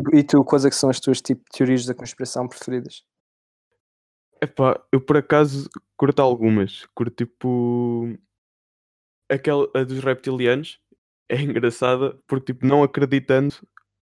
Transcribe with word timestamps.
tipo, 0.00 0.16
e 0.16 0.24
tu, 0.24 0.44
quais 0.44 0.64
é 0.64 0.70
que 0.70 0.76
são 0.76 0.90
as 0.90 0.98
tuas 0.98 1.20
tipo, 1.20 1.42
teorias 1.52 1.84
da 1.84 1.94
conspiração 1.94 2.48
preferidas? 2.48 3.04
Epá, 4.42 4.82
eu 4.90 5.00
por 5.00 5.18
acaso 5.18 5.68
curto 5.96 6.20
algumas. 6.20 6.86
Curto 6.94 7.14
tipo. 7.24 8.16
Aquela 9.30 9.68
a 9.74 9.84
dos 9.84 10.00
reptilianos 10.00 10.80
é 11.28 11.36
engraçada 11.42 12.18
porque, 12.26 12.52
tipo, 12.52 12.66
não 12.66 12.82
acreditando, 12.82 13.54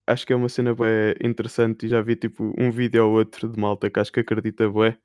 acho 0.06 0.26
que 0.26 0.32
é 0.32 0.36
uma 0.36 0.48
cena 0.48 0.74
bem 0.74 1.14
interessante. 1.22 1.86
E 1.86 1.88
já 1.88 2.00
vi 2.00 2.16
tipo 2.16 2.52
um 2.58 2.70
vídeo 2.70 3.06
ou 3.06 3.18
outro 3.18 3.48
de 3.48 3.60
malta 3.60 3.90
que 3.90 4.00
acho 4.00 4.12
que 4.12 4.20
acredita 4.20 4.68
bem. 4.70 4.96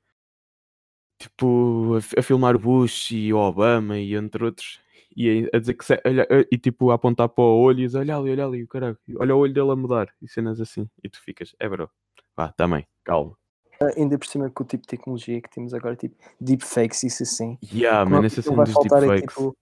Tipo, 1.20 1.96
a, 1.96 2.20
a 2.20 2.22
filmar 2.22 2.56
Bush 2.58 3.10
e 3.12 3.32
Obama 3.32 3.98
e 3.98 4.14
entre 4.14 4.44
outros. 4.44 4.80
E 5.20 5.50
a, 5.52 5.58
dizer 5.58 5.74
que 5.74 5.84
se- 5.84 6.00
olha, 6.06 6.26
e 6.48 6.56
tipo 6.56 6.90
a 6.92 6.94
apontar 6.94 7.28
para 7.28 7.42
o 7.42 7.60
olho 7.60 7.80
e 7.80 7.86
dizer 7.86 7.98
olha 7.98 8.16
ali, 8.16 8.30
olha 8.30 8.46
ali, 8.46 8.66
caralho, 8.68 8.96
olha 9.18 9.34
o 9.34 9.38
olho 9.40 9.52
dele 9.52 9.72
a 9.72 9.74
mudar 9.76 10.14
e 10.22 10.28
cenas 10.28 10.60
assim. 10.60 10.88
E 11.02 11.08
tu 11.08 11.20
ficas, 11.20 11.56
é 11.58 11.68
bro, 11.68 11.90
vá, 12.36 12.52
também, 12.52 12.86
calma. 13.02 13.36
Ah, 13.82 13.90
ainda 13.96 14.16
por 14.16 14.26
cima 14.28 14.48
com 14.48 14.62
o 14.62 14.66
tipo 14.66 14.82
de 14.82 14.88
tecnologia 14.88 15.40
que 15.42 15.50
temos 15.50 15.74
agora, 15.74 15.96
tipo 15.96 16.14
deepfakes, 16.40 17.02
isso 17.02 17.24
assim. 17.24 17.58
Yeah, 17.74 18.08
man, 18.08 18.22
é 18.22 18.26
essa 18.26 18.42
que 18.42 18.48
não 18.48 18.54
cena 18.54 18.56
vai 18.58 18.64
dos 18.66 18.74
faltar 18.74 18.98
é 18.98 19.06
deepfakes. 19.06 19.34
tipo. 19.34 19.56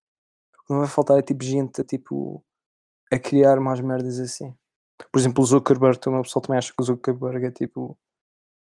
Não 0.69 0.79
vai 0.81 0.89
faltar 0.89 1.19
é 1.19 1.23
tipo 1.23 1.43
gente 1.43 1.81
a 1.81 1.85
tipo. 1.85 2.45
a 3.11 3.19
criar 3.19 3.59
mais 3.59 3.81
merdas 3.81 4.19
assim. 4.21 4.55
Por 5.11 5.19
exemplo, 5.19 5.43
o 5.43 5.47
Zuckerberg, 5.47 5.97
o 6.07 6.23
pessoal 6.23 6.43
também 6.43 6.59
acha 6.59 6.71
que 6.73 6.83
o 6.83 6.85
Zuckerberg 6.85 7.47
é 7.47 7.51
tipo. 7.51 7.97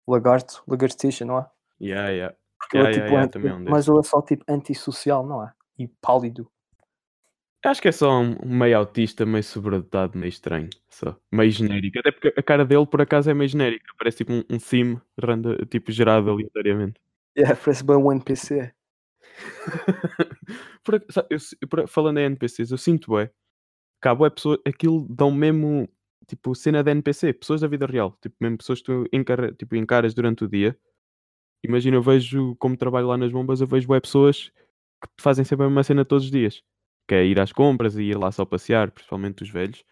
lagarto, 0.07 0.63
lagartixa, 0.67 1.25
não 1.25 1.39
é? 1.39 1.49
Yeah, 1.81 2.09
yeah. 2.09 2.35
Porque 2.57 2.77
ele 2.77 2.87
é 2.87 2.91
Yeah, 2.91 2.93
tipo 2.93 3.05
yeah, 3.05 3.09
yeah, 3.09 3.23
anti- 3.25 3.33
também 3.33 3.67
é 3.67 3.69
mas 3.71 3.87
ele 3.87 3.99
é 3.99 4.03
só 4.03 4.21
tipo 4.21 4.45
antissocial, 4.47 5.25
não 5.25 5.43
é? 5.43 5.51
E 5.77 5.87
pálido. 5.87 6.49
Acho 7.65 7.81
que 7.81 7.87
é 7.87 7.91
só 7.91 8.21
um 8.21 8.35
meio 8.45 8.77
autista, 8.77 9.25
meio 9.25 9.43
sobredotado, 9.43 10.17
meio 10.17 10.29
estranho. 10.29 10.69
Só. 10.89 11.17
Meio 11.31 11.51
genérico. 11.51 11.99
Até 11.99 12.11
porque 12.11 12.33
a 12.37 12.43
cara 12.43 12.63
dele, 12.63 12.85
por 12.85 13.01
acaso, 13.01 13.29
é 13.29 13.33
meio 13.33 13.49
genérica. 13.49 13.85
Parece 13.97 14.17
tipo 14.17 14.33
um, 14.33 14.43
um 14.49 14.59
sim 14.59 14.99
randa, 15.21 15.57
tipo 15.65 15.91
gerado 15.91 16.29
aleatoriamente. 16.29 16.99
Yeah, 17.37 17.55
parece 17.55 17.83
bem 17.83 17.97
um 17.97 18.11
NPC. 18.11 18.71
Por 20.83 21.03
sabe, 21.09 21.27
eu 21.31 21.67
por- 21.67 21.87
falando 21.87 22.19
em 22.19 22.25
NPCs, 22.25 22.71
eu 22.71 22.77
sinto 22.77 23.15
bem 23.15 23.29
há 24.09 24.15
bué 24.15 24.29
pessoa, 24.29 24.59
aquilo 24.65 25.07
dão 25.09 25.31
mesmo 25.31 25.89
tipo 26.27 26.53
cena 26.55 26.83
de 26.83 26.91
NPC, 26.91 27.33
pessoas 27.33 27.61
da 27.61 27.67
vida 27.67 27.85
real, 27.85 28.17
tipo 28.21 28.35
mesmo 28.39 28.57
pessoas 28.57 28.79
que 28.79 28.85
tu 28.85 29.05
encara, 29.11 29.51
tipo, 29.53 29.75
encaras 29.75 30.13
durante 30.13 30.43
o 30.43 30.47
dia. 30.47 30.77
Imagina, 31.63 31.97
eu 31.97 32.01
vejo 32.01 32.55
como 32.57 32.77
trabalho 32.77 33.07
lá 33.07 33.17
nas 33.17 33.31
bombas, 33.31 33.61
eu 33.61 33.67
vejo 33.67 33.87
bué 33.87 33.99
pessoas 33.99 34.51
que 35.01 35.09
fazem 35.21 35.45
sempre 35.45 35.65
a 35.65 35.69
mesma 35.69 35.83
cena 35.83 36.05
todos 36.05 36.25
os 36.25 36.31
dias, 36.31 36.63
que 37.07 37.15
é 37.15 37.25
ir 37.25 37.39
às 37.39 37.51
compras 37.51 37.95
e 37.95 38.03
ir 38.03 38.17
lá 38.17 38.31
só 38.31 38.45
passear, 38.45 38.91
principalmente 38.91 39.43
os 39.43 39.49
velhos. 39.49 39.83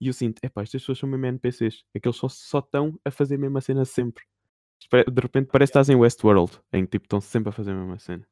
E 0.00 0.08
eu 0.08 0.12
sinto, 0.12 0.40
epá, 0.42 0.62
estas 0.62 0.82
pessoas 0.82 0.98
são 0.98 1.08
mesmo 1.08 1.26
NPCs, 1.26 1.84
aqueles 1.94 2.16
só 2.16 2.28
só 2.28 2.58
estão 2.58 2.98
a 3.04 3.10
fazer 3.10 3.36
a 3.36 3.38
mesma 3.38 3.60
cena 3.60 3.84
sempre. 3.84 4.24
De 4.90 5.20
repente 5.20 5.48
parece 5.50 5.70
que 5.70 5.78
estás 5.78 5.88
em 5.88 5.94
Westworld, 5.94 6.60
em 6.72 6.84
que 6.84 6.92
tipo, 6.92 7.04
estão 7.04 7.20
sempre 7.20 7.50
a 7.50 7.52
fazer 7.52 7.70
a 7.70 7.74
mesma 7.74 7.98
cena. 7.98 8.26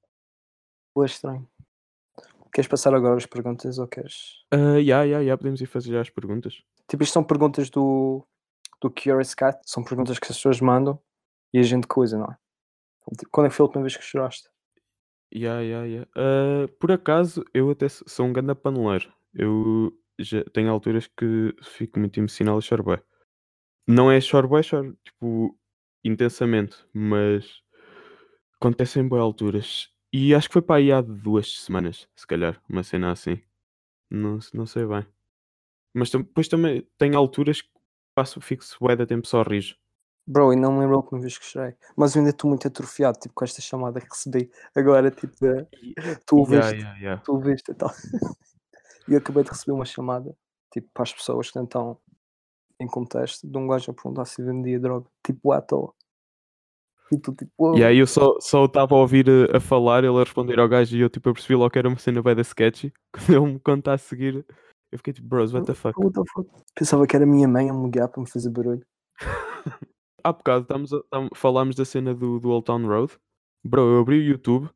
Boa 0.95 1.07
estranho. 1.07 1.49
Queres 2.53 2.69
passar 2.69 2.93
agora 2.93 3.17
as 3.17 3.27
perguntas 3.27 3.79
ou 3.79 3.87
queres? 3.87 4.45
Ya, 4.53 5.05
ya, 5.05 5.21
ya, 5.21 5.37
podemos 5.39 5.61
ir 5.61 5.67
fazer 5.67 5.93
já 5.93 6.01
as 6.01 6.11
perguntas. 6.11 6.61
Tipo, 6.89 7.05
isto 7.05 7.13
são 7.13 7.23
perguntas 7.23 7.71
do, 7.71 8.27
do 8.81 8.91
Curious 8.91 9.35
Cat, 9.35 9.61
são 9.65 9.85
perguntas 9.85 10.19
que 10.19 10.27
as 10.27 10.37
pessoas 10.37 10.61
mandam 10.61 11.01
e 11.53 11.61
a 11.61 11.63
gente 11.63 11.87
coisa, 11.87 12.19
não 12.19 12.27
é? 12.27 12.37
Quando 13.31 13.47
é 13.47 13.49
que 13.49 13.55
foi 13.55 13.63
a 13.63 13.67
última 13.67 13.83
vez 13.83 13.97
que 13.97 14.03
choraste? 14.03 14.49
Ya, 15.33 15.63
ya, 15.63 15.87
ya. 15.87 16.07
Ah, 16.17 16.67
por 16.81 16.91
acaso, 16.93 17.45
eu 17.55 17.71
até 17.71 17.89
sou 17.89 18.27
um 18.27 18.33
ganda 18.33 18.55
paneleiro. 18.55 19.13
Eu 19.35 19.93
já 20.19 20.43
tenho 20.53 20.71
alturas 20.71 21.07
que 21.07 21.55
fico 21.63 21.99
muito 22.01 22.19
emocional 22.19 22.59
e 22.59 22.63
choro 22.63 22.83
bué. 22.83 23.03
Não 23.89 24.11
é 24.11 24.21
choro 24.21 24.49
bué, 24.49 24.63
choro, 24.63 24.97
tipo, 25.05 25.59
intensamente, 26.05 26.77
mas 26.95 27.63
acontecem 28.61 29.07
bué 29.09 29.21
alturas. 29.21 29.89
E 30.13 30.35
acho 30.35 30.49
que 30.49 30.55
foi 30.55 30.63
para 30.63 30.77
aí 30.77 30.93
há 30.93 31.01
duas 31.01 31.61
semanas, 31.61 32.09
se 32.17 32.27
calhar, 32.27 32.61
uma 32.69 32.83
cena 32.83 33.13
assim. 33.13 33.41
Não, 34.11 34.39
não 34.55 34.67
sei 34.67 34.87
bem. 34.87 35.07
Mas 35.95 36.11
depois 36.11 36.49
também 36.49 36.87
tem 36.99 37.15
alturas 37.17 37.63
que 37.63 37.71
passo, 38.15 38.41
fico 38.41 38.65
bué 38.81 38.97
da 38.97 39.07
tempo 39.07 39.27
só 39.29 39.43
rir. 39.43 39.77
Bro, 40.27 40.53
e 40.53 40.57
não 40.57 40.73
me 40.73 40.81
lembro 40.81 40.97
a 40.97 40.99
última 40.99 41.21
vez 41.21 41.37
que 41.37 41.45
chorei. 41.45 41.75
Mas 41.97 42.15
eu 42.15 42.21
ainda 42.21 42.31
estou 42.31 42.49
muito 42.49 42.67
atrofiado, 42.67 43.19
tipo, 43.19 43.35
com 43.35 43.45
esta 43.45 43.61
chamada 43.61 44.01
que 44.01 44.09
recebi 44.09 44.51
agora, 44.75 45.11
tipo, 45.11 45.35
de, 45.41 45.67
tu 46.25 46.39
ouviste, 46.39 46.81
ya, 46.81 46.97
ya. 46.99 47.17
tu 47.19 47.33
ouviste 47.33 47.71
e 47.71 47.75
tal. 47.75 47.91
E 49.09 49.15
eu 49.15 49.19
acabei 49.19 49.43
de 49.43 49.51
receber 49.51 49.73
uma 49.73 49.85
chamada, 49.85 50.33
tipo, 50.73 50.89
para 50.95 51.03
as 51.03 51.13
pessoas 51.13 51.51
que 51.51 51.59
estão 51.59 51.99
em 52.79 52.87
contexto, 52.87 53.45
de 53.45 53.59
um 53.59 53.67
gajo 53.67 53.91
a 53.91 53.95
perguntar 53.95 54.25
se 54.25 54.41
vendia 54.41 54.79
droga, 54.79 55.07
tipo, 55.25 55.51
à 55.51 55.61
toa. 55.61 55.93
E 57.13 57.19
tu, 57.19 57.35
tipo. 57.35 57.77
E 57.77 57.85
aí 57.85 57.99
eu 57.99 58.07
só 58.07 58.39
só 58.41 58.67
estava 58.67 58.95
a 58.95 58.99
ouvir 58.99 59.29
eh, 59.29 59.57
a, 59.57 59.59
falar, 59.59 60.05
ele 60.05 60.17
a 60.17 60.21
responder 60.21 60.61
ao 60.61 60.69
gajo 60.69 60.97
e 60.97 61.01
eu 61.01 61.11
tipo 61.11 61.29
eu 61.29 61.35
percebi 61.35 61.57
logo 61.57 61.71
que 61.71 61.79
era 61.79 61.89
uma 61.89 61.99
cena 61.99 62.23
bem 62.23 62.37
da 62.37 62.43
sketchy. 62.43 62.93
Quando 63.13 63.31
ele 63.31 63.53
me 63.55 63.59
conta 63.59 63.93
a 63.93 63.99
seguir, 63.99 64.47
eu 64.93 64.99
fiquei 64.99 65.13
tipo, 65.13 65.27
bros, 65.27 65.53
what 65.53 65.67
the 65.67 65.75
fuck? 65.75 65.99
What 65.99 66.15
the 66.15 66.23
fuck? 66.33 66.49
Pensava 66.75 67.07
que 67.07 67.17
era 67.17 67.25
a 67.25 67.29
minha 67.29 67.49
mãe 67.49 67.69
a 67.69 67.75
me 67.75 67.87
ligar 67.87 68.07
para 68.09 68.23
me 68.23 68.31
fazer 68.31 68.51
barulho. 68.51 68.87
Há 70.25 70.33
bocado 70.33 70.63
estamos 70.63 70.93
a- 70.93 71.03
tam- 71.11 71.29
falámos 71.35 71.77
da 71.77 71.85
cena 71.85 72.15
do, 72.15 72.39
do 72.41 72.51
Old 72.51 72.65
Town 72.65 72.87
Road. 72.87 73.13
Bro, 73.65 73.83
eu 73.95 74.01
abri 74.01 74.19
o 74.19 74.23
YouTube 74.23 74.69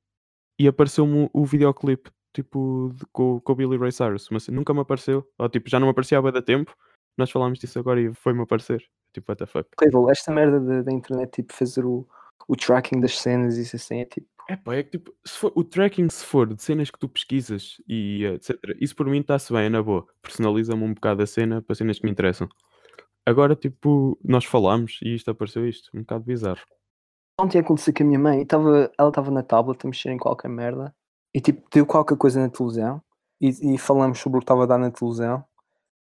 e 0.59 0.69
apareceu-me 0.69 1.28
o, 1.32 1.44
videoclipe 1.44 2.10
tipo 2.34 2.91
de- 2.94 3.05
com, 3.12 3.41
com 3.41 3.53
o 3.53 3.54
Billy 3.56 3.77
Ray 3.77 3.93
Cyrus. 3.93 4.28
Mas 4.31 4.49
nunca 4.49 4.75
me 4.75 4.81
apareceu. 4.81 5.27
Ou 5.38 5.49
tipo, 5.49 5.69
já 5.71 5.78
não 5.81 5.87
me 5.87 5.91
aparecia 5.93 6.19
há 6.19 6.31
da 6.31 6.43
tempo. 6.43 6.75
Nós 7.16 7.31
falámos 7.31 7.59
disso 7.59 7.78
agora 7.78 8.00
e 8.00 8.12
foi-me 8.15 8.43
aparecer. 8.43 8.84
Tipo, 9.12 9.31
what 9.33 9.38
the 9.38 9.47
fuck? 9.47 9.69
Horrível, 9.81 10.10
esta 10.10 10.33
merda 10.33 10.59
da- 10.60 10.83
da 10.83 10.93
internet, 10.93 11.31
tipo, 11.31 11.53
fazer 11.53 11.84
o, 11.84 12.06
o 12.49 12.56
tracking 12.56 13.00
das 13.00 13.19
cenas 13.19 13.56
e 13.56 13.62
isso 13.62 13.77
assim, 13.77 14.00
é 14.00 14.04
tipo, 14.04 14.27
É 14.49 14.56
pá, 14.56 14.75
é 14.75 14.83
que 14.83 14.91
tipo, 14.99 15.15
se 15.25 15.38
for, 15.38 15.53
o 15.54 15.62
tracking 15.65 16.09
se 16.10 16.25
for 16.25 16.53
de 16.53 16.60
cenas 16.62 16.91
que 16.91 16.99
tu 16.99 17.09
pesquisas 17.09 17.81
e 17.88 18.25
etc. 18.27 18.59
Isso 18.81 18.94
por 18.97 19.06
mim 19.06 19.21
está-se 19.21 19.50
bem, 19.53 19.66
é 19.66 19.69
na 19.71 19.83
boa. 19.83 20.06
Personaliza-me 20.21 20.83
um 20.83 20.93
bocado 20.93 21.22
a 21.22 21.27
cena 21.27 21.62
para 21.62 21.75
cenas 21.77 21.99
que 21.99 22.04
me 22.04 22.10
interessam. 22.10 22.49
Agora, 23.26 23.56
tipo, 23.56 24.18
nós 24.22 24.44
falámos 24.44 24.98
e 25.02 25.14
isto 25.14 25.30
apareceu 25.30 25.66
isto, 25.66 25.90
um 25.94 26.00
bocado 26.00 26.24
bizarro. 26.24 26.60
ontem 27.40 27.58
aconteceu 27.58 27.92
com 27.94 28.02
a 28.02 28.06
minha 28.06 28.18
mãe, 28.18 28.40
e 28.42 28.46
tava, 28.46 28.92
ela 28.98 29.08
estava 29.08 29.30
na 29.30 29.42
tablet 29.42 29.84
a 29.84 29.88
mexer 29.88 30.10
em 30.10 30.18
qualquer 30.18 30.48
merda 30.48 30.94
e 31.34 31.40
tipo 31.40 31.66
deu 31.72 31.84
qualquer 31.86 32.16
coisa 32.16 32.40
na 32.40 32.48
televisão 32.48 33.02
e, 33.40 33.74
e 33.74 33.78
falamos 33.78 34.18
sobre 34.20 34.38
o 34.38 34.40
que 34.40 34.44
estava 34.44 34.64
a 34.64 34.66
dar 34.66 34.78
na 34.78 34.90
televisão. 34.90 35.44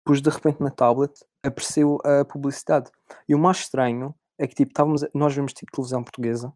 Depois 0.05 0.21
de 0.21 0.29
repente 0.29 0.61
na 0.61 0.69
tablet 0.69 1.13
apareceu 1.43 1.97
a 2.03 2.23
publicidade. 2.23 2.91
E 3.27 3.33
o 3.33 3.39
mais 3.39 3.57
estranho 3.57 4.13
é 4.37 4.45
que 4.45 4.53
tipo 4.53 4.71
estávamos, 4.71 5.03
nós 5.13 5.33
vemos 5.33 5.53
tipo 5.53 5.71
televisão 5.71 6.03
portuguesa 6.03 6.53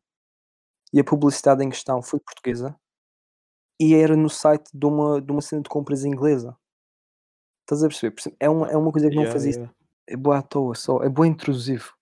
e 0.93 0.99
a 0.99 1.03
publicidade 1.03 1.63
em 1.63 1.69
questão 1.69 2.01
foi 2.01 2.19
portuguesa 2.19 2.75
e 3.79 3.95
era 3.95 4.15
no 4.15 4.29
site 4.29 4.69
de 4.73 4.85
uma, 4.85 5.21
de 5.21 5.31
uma 5.31 5.41
cena 5.41 5.61
de 5.61 5.69
compras 5.69 6.03
inglesa. 6.03 6.55
Estás 7.61 7.83
a 7.83 7.87
perceber? 7.87 8.35
É 8.39 8.49
uma, 8.49 8.67
é 8.69 8.75
uma 8.75 8.91
coisa 8.91 9.09
que 9.09 9.15
não 9.15 9.23
Yeah, 9.23 9.39
fazia 9.39 9.53
yeah. 9.53 9.78
É 10.09 10.17
boa 10.17 10.39
à 10.39 10.41
toa 10.41 10.73
só, 10.75 11.01
é 11.03 11.09
boa 11.09 11.27
intrusivo. 11.27 11.93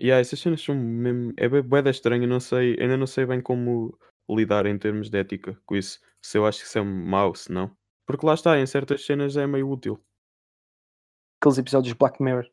Yeah, 0.00 0.20
essas 0.20 0.38
cenas 0.38 0.62
são 0.62 0.76
mesmo. 0.76 1.32
É 1.36 1.48
bué 1.48 1.60
bué 1.60 1.82
da 1.82 1.90
estranho, 1.90 2.22
eu 2.22 2.28
não 2.28 2.38
sei, 2.38 2.76
ainda 2.80 2.96
não 2.96 3.06
sei 3.06 3.26
bem 3.26 3.40
como 3.40 3.98
lidar 4.30 4.64
em 4.66 4.78
termos 4.78 5.10
de 5.10 5.18
ética 5.18 5.60
com 5.66 5.74
isso. 5.74 6.00
Se 6.22 6.38
eu 6.38 6.46
acho 6.46 6.60
que 6.60 6.66
isso 6.66 6.78
é 6.78 6.82
mau, 6.82 7.34
se 7.34 7.50
não. 7.50 7.70
Porque 8.06 8.24
lá 8.24 8.34
está, 8.34 8.58
em 8.58 8.66
certas 8.66 9.04
cenas 9.04 9.36
é 9.36 9.46
meio 9.46 9.68
útil. 9.68 10.00
Aqueles 11.40 11.58
episódios 11.58 11.92
de 11.92 11.98
Black 11.98 12.22
Mirror. 12.22 12.48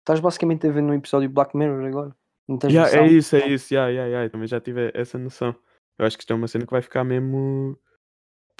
Estás 0.00 0.20
basicamente 0.20 0.66
a 0.66 0.70
ver 0.70 0.82
num 0.82 0.94
episódio 0.94 1.30
Black 1.30 1.56
Mirror 1.56 1.86
agora. 1.86 2.16
Não 2.46 2.58
tens 2.58 2.72
Yeah, 2.72 2.90
é 2.90 3.00
noção. 3.00 3.16
isso, 3.16 3.36
é 3.36 3.48
isso, 3.48 3.74
yeah, 3.74 3.90
yeah, 3.90 4.08
yeah. 4.08 4.30
também 4.30 4.46
já 4.46 4.60
tive 4.60 4.90
essa 4.94 5.18
noção. 5.18 5.54
Eu 5.98 6.06
acho 6.06 6.16
que 6.16 6.22
isto 6.22 6.32
é 6.32 6.36
uma 6.36 6.48
cena 6.48 6.66
que 6.66 6.72
vai 6.72 6.82
ficar 6.82 7.04
mesmo 7.04 7.78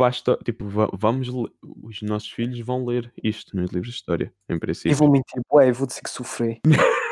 pasta, 0.00 0.38
tipo, 0.44 0.66
va- 0.68 0.90
vamos 0.92 1.28
os 1.62 2.02
nossos 2.02 2.30
filhos 2.30 2.58
vão 2.60 2.84
ler 2.84 3.12
isto 3.22 3.56
nos 3.56 3.70
livros 3.70 3.90
de 3.92 3.96
história, 3.96 4.34
em 4.48 4.56
E 4.56 4.58
princípio. 4.58 4.96
vou 4.96 5.10
mentir, 5.10 5.40
ué, 5.52 5.70
vou 5.72 5.86
dizer 5.86 6.00
que 6.02 6.10
sofri. 6.10 6.60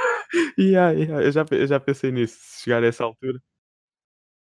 Yeah, 0.58 0.90
yeah, 0.92 1.24
eu, 1.24 1.32
já, 1.32 1.46
eu 1.50 1.66
já 1.66 1.80
pensei 1.80 2.10
nisso, 2.12 2.36
se 2.38 2.64
chegar 2.64 2.82
a 2.82 2.86
essa 2.86 3.02
altura 3.04 3.38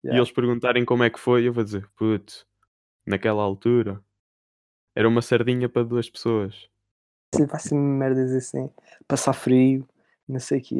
e 0.03 0.07
Yeah. 0.07 0.19
eles 0.19 0.31
perguntarem 0.31 0.83
como 0.83 1.03
é 1.03 1.09
que 1.09 1.19
foi, 1.19 1.47
eu 1.47 1.53
vou 1.53 1.63
dizer, 1.63 1.87
putz, 1.95 2.45
naquela 3.05 3.41
altura 3.41 4.03
era 4.95 5.07
uma 5.07 5.21
sardinha 5.21 5.69
para 5.69 5.83
duas 5.83 6.09
pessoas. 6.09 6.67
Se 7.33 7.45
Vai 7.45 7.59
ser 7.59 7.75
merdas 7.75 8.31
assim, 8.33 8.69
passar 9.07 9.33
frio, 9.33 9.87
não 10.27 10.39
sei 10.39 10.59
o 10.59 10.63
quê. 10.63 10.75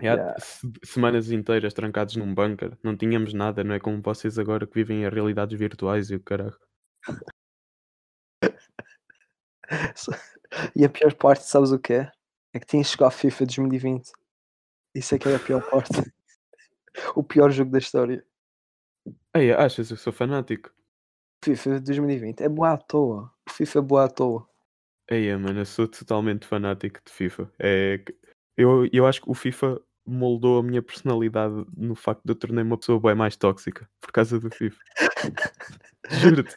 Yeah, 0.00 0.22
Yeah. 0.22 0.34
se- 0.40 0.72
Semanas 0.84 1.30
inteiras 1.30 1.74
trancados 1.74 2.16
num 2.16 2.34
bunker, 2.34 2.76
não 2.82 2.96
tínhamos 2.96 3.34
nada, 3.34 3.62
não 3.62 3.74
é 3.74 3.80
como 3.80 4.00
vocês 4.00 4.38
agora 4.38 4.66
que 4.66 4.74
vivem 4.74 5.02
em 5.04 5.08
realidades 5.10 5.58
virtuais 5.58 6.10
e 6.10 6.16
o 6.16 6.20
caralho. 6.20 6.56
E 10.76 10.84
a 10.84 10.88
pior 10.88 11.14
parte, 11.14 11.44
sabes 11.44 11.72
o 11.72 11.78
que 11.78 11.94
é? 11.94 12.12
É 12.52 12.60
que 12.60 12.66
tinha 12.66 12.84
chegado 12.84 13.08
a 13.08 13.10
FIFA 13.10 13.46
2020. 13.46 14.12
Isso 14.94 15.14
é 15.14 15.18
que 15.18 15.28
é 15.28 15.34
a 15.34 15.38
pior 15.38 15.62
parte. 15.70 15.92
o 17.16 17.22
pior 17.22 17.50
jogo 17.50 17.70
da 17.70 17.78
história. 17.78 18.24
Ei, 19.34 19.52
achas, 19.52 19.90
eu 19.90 19.96
sou 19.96 20.12
fanático. 20.12 20.70
FIFA 21.44 21.80
2020 21.80 22.42
é 22.42 22.48
boa 22.48 22.72
à 22.72 22.76
toa. 22.76 23.32
FIFA 23.48 23.78
é 23.78 23.82
boa 23.82 24.04
à 24.04 24.08
toa. 24.08 24.48
Ei, 25.10 25.34
mano, 25.36 25.60
eu 25.60 25.66
sou 25.66 25.88
totalmente 25.88 26.46
fanático 26.46 27.00
de 27.04 27.12
FIFA. 27.12 27.52
É, 27.58 28.04
Eu, 28.56 28.86
eu 28.92 29.06
acho 29.06 29.22
que 29.22 29.30
o 29.30 29.34
FIFA 29.34 29.80
moldou 30.06 30.58
a 30.58 30.62
minha 30.62 30.82
personalidade 30.82 31.64
no 31.76 31.94
facto 31.94 32.22
de 32.24 32.32
eu 32.32 32.36
tornei 32.36 32.64
uma 32.64 32.76
pessoa 32.76 33.00
bem 33.00 33.14
mais 33.14 33.36
tóxica 33.36 33.88
por 34.00 34.10
causa 34.12 34.38
do 34.40 34.50
FIFA. 34.50 34.78
Juro-te. 36.10 36.56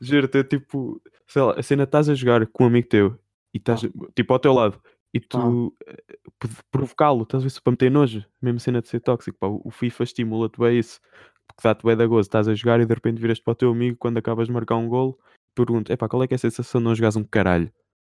Juro-te, 0.00 0.38
é 0.38 0.44
tipo, 0.44 1.00
sei 1.26 1.42
lá, 1.42 1.54
a 1.58 1.62
cena 1.62 1.84
estás 1.84 2.08
a 2.08 2.14
jogar 2.14 2.46
com 2.46 2.64
um 2.64 2.66
amigo 2.66 2.88
teu 2.88 3.18
e 3.54 3.58
estás 3.58 3.80
tipo 4.14 4.32
ao 4.32 4.38
teu 4.38 4.52
lado 4.52 4.80
e 5.12 5.20
tu 5.20 5.74
eh, 5.86 5.96
p- 6.38 6.48
provocá-lo, 6.70 7.22
estás 7.22 7.42
a 7.42 7.46
ver 7.48 7.60
para 7.62 7.70
meter 7.70 7.90
nojo, 7.90 8.24
mesmo 8.42 8.60
cena 8.60 8.82
de 8.82 8.88
ser 8.88 9.00
tóxico, 9.00 9.38
pá, 9.38 9.46
o 9.46 9.70
FIFA 9.70 10.02
estimula-te 10.04 10.58
bem 10.60 10.78
isso, 10.78 11.00
porque 11.46 11.62
dá-te 11.66 11.84
bem 11.84 11.96
da 11.96 12.06
gozo, 12.06 12.26
estás 12.28 12.46
a 12.46 12.54
jogar 12.54 12.78
e 12.80 12.86
de 12.86 12.92
repente 12.94 13.20
viras 13.20 13.40
para 13.40 13.52
o 13.52 13.54
teu 13.54 13.70
amigo 13.70 13.96
quando 13.98 14.18
acabas 14.18 14.48
de 14.48 14.52
marcar 14.52 14.76
um 14.76 14.86
golo, 14.86 15.18
pergunta, 15.54 15.92
epá, 15.92 16.06
qual 16.08 16.22
é 16.22 16.28
que 16.28 16.34
é 16.34 16.36
a 16.36 16.38
sensação 16.38 16.80
de 16.80 16.84
não 16.84 16.94
jogares 16.94 17.16
um 17.16 17.24
caralho? 17.24 17.72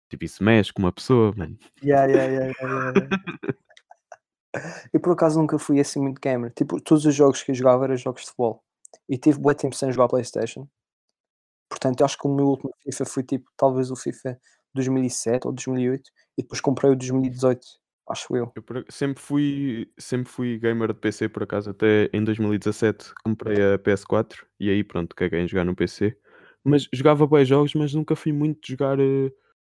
Tipo, 0.08 0.24
isso 0.24 0.44
mexe 0.44 0.72
com 0.72 0.82
uma 0.82 0.92
pessoa, 0.92 1.34
mano. 1.36 1.58
Yeah, 1.82 2.06
yeah, 2.06 2.32
yeah, 2.32 2.52
yeah, 2.62 2.92
yeah. 3.00 3.08
Eu 4.92 5.00
por 5.00 5.12
acaso 5.12 5.38
nunca 5.40 5.58
fui 5.58 5.80
assim 5.80 6.00
muito 6.00 6.20
gamer. 6.20 6.52
Tipo, 6.52 6.80
todos 6.80 7.04
os 7.04 7.14
jogos 7.14 7.42
que 7.42 7.50
eu 7.50 7.54
jogava 7.54 7.84
eram 7.84 7.96
jogos 7.96 8.22
de 8.22 8.28
futebol. 8.28 8.62
E 9.08 9.18
tive 9.18 9.38
bué 9.38 9.54
tempo 9.54 9.74
sem 9.74 9.90
jogar 9.92 10.08
Playstation. 10.08 10.68
Portanto, 11.68 12.00
eu 12.00 12.06
acho 12.06 12.16
que 12.18 12.26
o 12.26 12.34
meu 12.34 12.46
último 12.46 12.72
FIFA 12.84 13.04
foi 13.04 13.22
tipo, 13.22 13.50
talvez 13.56 13.90
o 13.90 13.96
FIFA 13.96 14.38
2007 14.74 15.46
ou 15.46 15.52
2008. 15.52 16.10
E 16.38 16.42
depois 16.42 16.60
comprei 16.60 16.90
o 16.90 16.96
2018, 16.96 17.60
acho 18.08 18.36
eu. 18.36 18.52
Eu 18.54 18.84
sempre 18.90 19.22
fui, 19.22 19.92
sempre 19.98 20.30
fui 20.30 20.58
gamer 20.58 20.92
de 20.92 21.00
PC, 21.00 21.28
por 21.28 21.42
acaso, 21.42 21.70
até 21.70 22.08
em 22.12 22.22
2017 22.22 23.12
comprei 23.24 23.56
a 23.74 23.78
PS4 23.78 24.44
e 24.60 24.70
aí 24.70 24.84
pronto, 24.84 25.14
caguei 25.14 25.40
em 25.40 25.48
jogar 25.48 25.64
no 25.64 25.74
PC. 25.74 26.16
Mas 26.62 26.88
jogava 26.92 27.26
bué 27.26 27.44
jogos, 27.44 27.74
mas 27.74 27.92
nunca 27.92 28.16
fui 28.16 28.32
muito 28.32 28.66
jogar 28.66 28.98
eh, 28.98 29.30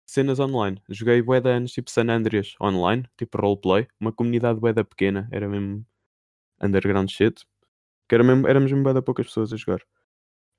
cenas 0.06 0.38
online. 0.40 0.80
Joguei 0.88 1.20
bué 1.22 1.40
de 1.40 1.50
anos, 1.50 1.72
tipo 1.72 1.90
San 1.90 2.08
Andreas 2.08 2.54
online, 2.60 3.04
tipo 3.18 3.38
roleplay, 3.38 3.86
uma 4.00 4.12
comunidade 4.12 4.60
bué 4.60 4.72
da 4.72 4.84
pequena, 4.84 5.28
era 5.32 5.48
mesmo 5.48 5.84
underground 6.62 7.10
shit, 7.10 7.44
que 8.08 8.14
era 8.14 8.24
mesmo, 8.24 8.46
éramos 8.48 8.70
mesmo 8.70 8.84
bué 8.84 8.94
da 8.94 9.02
poucas 9.02 9.26
pessoas 9.26 9.52
a 9.52 9.56
jogar. 9.56 9.82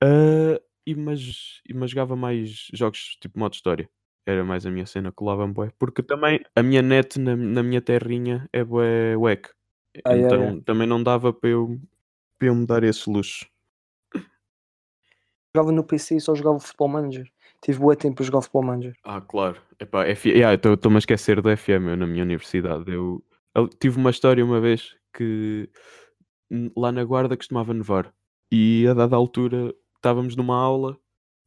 Ah, 0.04 0.60
e, 0.86 0.96
mas, 0.96 1.62
e- 1.68 1.74
mas 1.74 1.92
jogava 1.92 2.16
mais 2.16 2.68
jogos 2.74 3.18
tipo 3.20 3.40
modo 3.40 3.54
história. 3.54 3.90
Era 4.26 4.44
mais 4.44 4.66
a 4.66 4.72
minha 4.72 4.86
cena, 4.86 5.12
colava-me 5.12 5.54
bué. 5.54 5.72
Porque 5.80 6.04
também 6.04 6.42
a 6.56 6.62
minha 6.62 6.82
net 6.82 7.18
na, 7.18 7.36
na 7.36 7.64
minha 7.64 7.82
terrinha 7.82 8.48
é 8.52 8.64
bué 8.64 9.16
wack. 9.16 9.50
Ah, 10.06 10.16
então 10.16 10.40
yeah. 10.40 10.62
também 10.66 10.86
não 10.88 11.02
dava 11.02 11.32
para 11.34 11.50
eu, 11.50 11.80
para 12.38 12.50
eu 12.50 12.56
me 12.56 12.66
dar 12.66 12.84
esses 12.84 13.06
luxos. 13.06 13.50
Jogava 15.56 15.72
no 15.72 15.84
PC 15.84 16.18
e 16.18 16.22
só 16.22 16.36
jogava 16.36 16.60
Futebol 16.60 16.90
Manager. 16.90 17.32
Tive 17.64 17.80
bué 17.80 17.96
tempo 17.96 18.22
a 18.22 18.26
jogar 18.26 18.42
Futebol 18.42 18.64
Manager. 18.64 18.96
Ah, 19.04 19.22
claro. 19.22 19.62
Epá, 19.80 20.06
F... 20.06 20.30
yeah, 20.30 20.54
Estou-me 20.54 20.98
a 20.98 21.00
esquecer 21.00 21.42
do 21.42 21.56
FM 21.56 21.90
eu, 21.90 21.98
na 21.98 22.08
minha 22.08 22.24
universidade. 22.24 22.92
Eu, 22.92 23.24
eu 23.56 23.68
tive 23.68 23.98
uma 23.98 24.10
história 24.10 24.44
uma 24.44 24.60
vez 24.62 24.96
que 25.14 25.70
lá 26.76 26.92
na 26.92 27.04
Guarda 27.04 27.36
costumava 27.36 27.74
nevar. 27.74 28.14
E 28.52 28.88
a 28.88 28.94
dada 28.94 29.16
altura 29.16 29.74
estávamos 29.96 30.36
numa 30.36 30.56
aula 30.56 30.98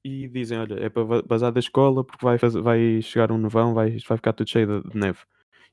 e 0.05 0.29
dizem: 0.29 0.59
Olha, 0.59 0.75
é 0.75 0.89
para 0.89 1.23
vazar 1.27 1.53
da 1.53 1.61
escola 1.61 2.05
porque 2.05 2.25
vai, 2.25 2.39
fazer, 2.39 2.61
vai 2.61 3.01
chegar 3.03 3.33
um 3.33 3.39
nevão, 3.39 3.75
vai, 3.75 3.91
vai 3.91 4.19
ficar 4.19 4.33
tudo 4.33 4.51
cheio 4.51 4.83
de, 4.83 4.97
neve. 4.97 5.21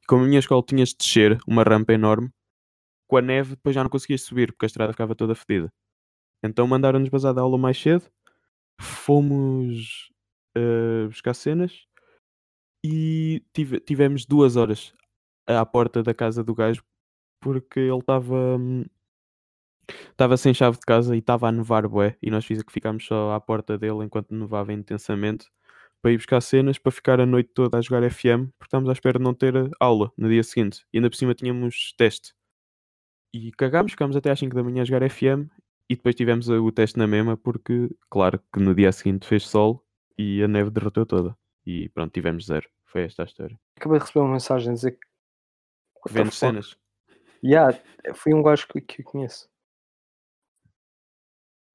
E 0.01 0.05
como 0.07 0.23
a 0.23 0.27
minha 0.27 0.39
escola 0.39 0.63
tinha 0.63 0.85
de 0.85 0.95
descer 0.97 1.37
uma 1.47 1.63
rampa 1.63 1.93
enorme, 1.93 2.29
com 3.07 3.17
a 3.17 3.21
neve 3.21 3.51
depois 3.51 3.75
já 3.75 3.83
não 3.83 3.89
conseguias 3.89 4.21
subir 4.21 4.51
porque 4.51 4.65
a 4.65 4.67
estrada 4.67 4.93
ficava 4.93 5.15
toda 5.15 5.35
fedida. 5.35 5.71
Então 6.43 6.67
mandaram-nos 6.67 7.09
vazar 7.09 7.33
da 7.33 7.41
aula 7.41 7.57
mais 7.57 7.77
cedo, 7.81 8.05
fomos 8.79 10.09
eh, 10.57 11.07
buscar 11.07 11.33
cenas 11.35 11.85
e 12.85 13.43
tive- 13.53 13.79
tivemos 13.79 14.25
duas 14.25 14.55
horas 14.55 14.93
à 15.47 15.65
porta 15.65 16.03
da 16.03 16.13
casa 16.13 16.43
do 16.43 16.55
gajo 16.55 16.83
porque 17.41 17.79
ele 17.79 17.99
estava 17.99 18.57
estava 20.11 20.37
sem 20.37 20.53
chave 20.53 20.77
de 20.79 20.85
casa 20.85 21.15
e 21.15 21.19
estava 21.19 21.47
a 21.47 21.51
nevar 21.51 21.87
bué 21.87 22.17
e 22.21 22.29
nós 22.29 22.45
fiz- 22.45 22.63
ficámos 22.69 23.05
só 23.05 23.31
à 23.33 23.39
porta 23.39 23.77
dele 23.77 24.03
enquanto 24.03 24.33
nevava 24.33 24.73
intensamente 24.73 25.47
para 26.01 26.11
ir 26.11 26.17
buscar 26.17 26.41
cenas 26.41 26.77
para 26.77 26.91
ficar 26.91 27.19
a 27.19 27.25
noite 27.25 27.51
toda 27.53 27.77
a 27.77 27.81
jogar 27.81 28.03
FM 28.03 28.47
porque 28.57 28.67
estávamos 28.67 28.89
à 28.89 28.93
espera 28.93 29.17
de 29.17 29.23
não 29.23 29.33
ter 29.33 29.53
aula 29.79 30.11
no 30.17 30.29
dia 30.29 30.43
seguinte 30.43 30.85
e 30.93 30.97
ainda 30.97 31.09
por 31.09 31.15
cima 31.15 31.33
tínhamos 31.33 31.93
teste. 31.97 32.33
E 33.33 33.51
cagámos, 33.51 33.91
ficámos 33.91 34.15
até 34.15 34.31
às 34.31 34.39
5 34.39 34.55
da 34.55 34.63
manhã 34.63 34.81
a 34.81 34.85
jogar 34.85 35.03
FM 35.03 35.47
e 35.89 35.95
depois 35.95 36.15
tivemos 36.15 36.49
o 36.49 36.71
teste 36.71 36.97
na 36.97 37.07
mesma 37.07 37.37
porque 37.37 37.89
claro 38.09 38.41
que 38.53 38.59
no 38.59 38.73
dia 38.75 38.91
seguinte 38.91 39.27
fez 39.27 39.47
sol 39.47 39.83
e 40.17 40.41
a 40.43 40.47
neve 40.47 40.69
derreteu 40.69 41.05
toda 41.05 41.37
e 41.65 41.89
pronto, 41.89 42.11
tivemos 42.13 42.45
zero 42.45 42.69
foi 42.85 43.03
esta 43.03 43.23
a 43.23 43.25
história 43.25 43.59
Acabei 43.77 43.99
de 43.99 44.05
receber 44.05 44.19
uma 44.25 44.33
mensagem 44.33 44.71
a 44.71 44.73
dizer 44.73 44.91
que. 44.91 45.07
Fuck? 46.25 46.35
cenas 46.35 46.77
Yeah, 47.43 47.77
foi 48.15 48.33
um 48.33 48.41
gajo 48.41 48.67
que, 48.67 48.81
que 48.81 49.01
eu 49.01 49.05
conheço. 49.05 49.47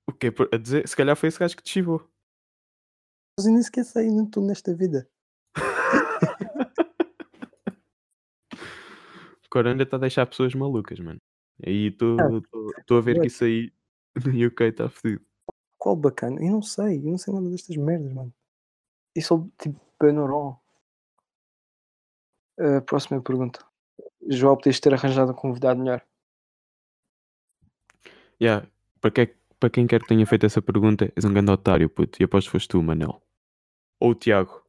o 0.08 0.12
que 0.12 0.32
a 0.52 0.56
dizer? 0.56 0.88
Se 0.88 0.96
calhar 0.96 1.14
foi 1.16 1.28
esse 1.28 1.38
gajo 1.38 1.56
que 1.56 1.62
te 1.62 1.70
chivou 1.70 2.00
Mas 3.38 3.46
eu 3.46 3.52
nem 3.52 3.62
sei, 3.62 4.08
não 4.10 4.24
estou 4.24 4.44
nesta 4.44 4.74
vida. 4.74 5.08
O 9.44 9.48
Corona 9.52 9.82
está 9.82 9.96
a 9.98 10.00
deixar 10.00 10.24
pessoas 10.26 10.54
malucas, 10.54 10.98
mano. 10.98 11.20
Aí 11.66 11.88
Ah, 12.18 12.78
estou 12.80 12.96
a 12.96 13.00
ver 13.02 13.16
ué. 13.16 13.20
que 13.20 13.26
isso 13.26 13.44
aí 13.44 13.70
no 14.26 14.46
UK 14.46 14.64
está 14.64 14.88
fedido. 14.88 15.24
Qual 15.82 15.96
bacana? 15.96 16.40
Eu 16.40 16.52
não 16.52 16.62
sei, 16.62 16.98
eu 16.98 17.10
não 17.10 17.18
sei 17.18 17.34
nada 17.34 17.50
destas 17.50 17.76
merdas, 17.76 18.12
mano. 18.12 18.32
Eu 19.16 19.22
sou 19.22 19.50
tipo 19.60 19.80
Benorol. 20.00 20.62
Uh, 22.56 22.80
próxima 22.82 23.20
pergunta. 23.20 23.58
João, 24.28 24.56
podias 24.56 24.78
ter 24.78 24.94
arranjado 24.94 25.32
um 25.32 25.34
convidado 25.34 25.80
melhor. 25.80 26.00
Yeah. 28.40 28.68
Para, 29.00 29.10
que, 29.10 29.34
para 29.58 29.70
quem 29.70 29.88
quer 29.88 30.02
que 30.02 30.06
tenha 30.06 30.24
feito 30.24 30.46
essa 30.46 30.62
pergunta, 30.62 31.12
és 31.16 31.24
um 31.24 31.32
grande 31.32 31.50
otário, 31.50 31.90
puto. 31.90 32.22
E 32.22 32.26
aposto 32.26 32.46
que 32.46 32.52
foste 32.52 32.68
tu, 32.68 32.80
Manel. 32.80 33.20
Ou 33.98 34.12
o 34.12 34.14
Tiago. 34.14 34.64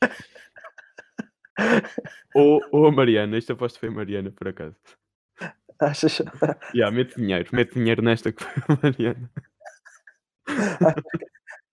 ou, 2.36 2.60
ou 2.70 2.86
a 2.86 2.92
Mariana. 2.92 3.36
Isto 3.36 3.54
aposto 3.54 3.80
foi 3.80 3.88
a 3.88 3.92
Mariana, 3.92 4.30
por 4.30 4.46
acaso. 4.46 4.76
Achas? 5.80 6.22
Yeah, 6.72 6.96
mete 6.96 7.16
dinheiro. 7.16 7.48
Mete 7.52 7.74
dinheiro 7.74 8.02
nesta 8.02 8.30
que 8.30 8.44
foi 8.44 8.62
a 8.68 8.78
Mariana. 8.80 9.28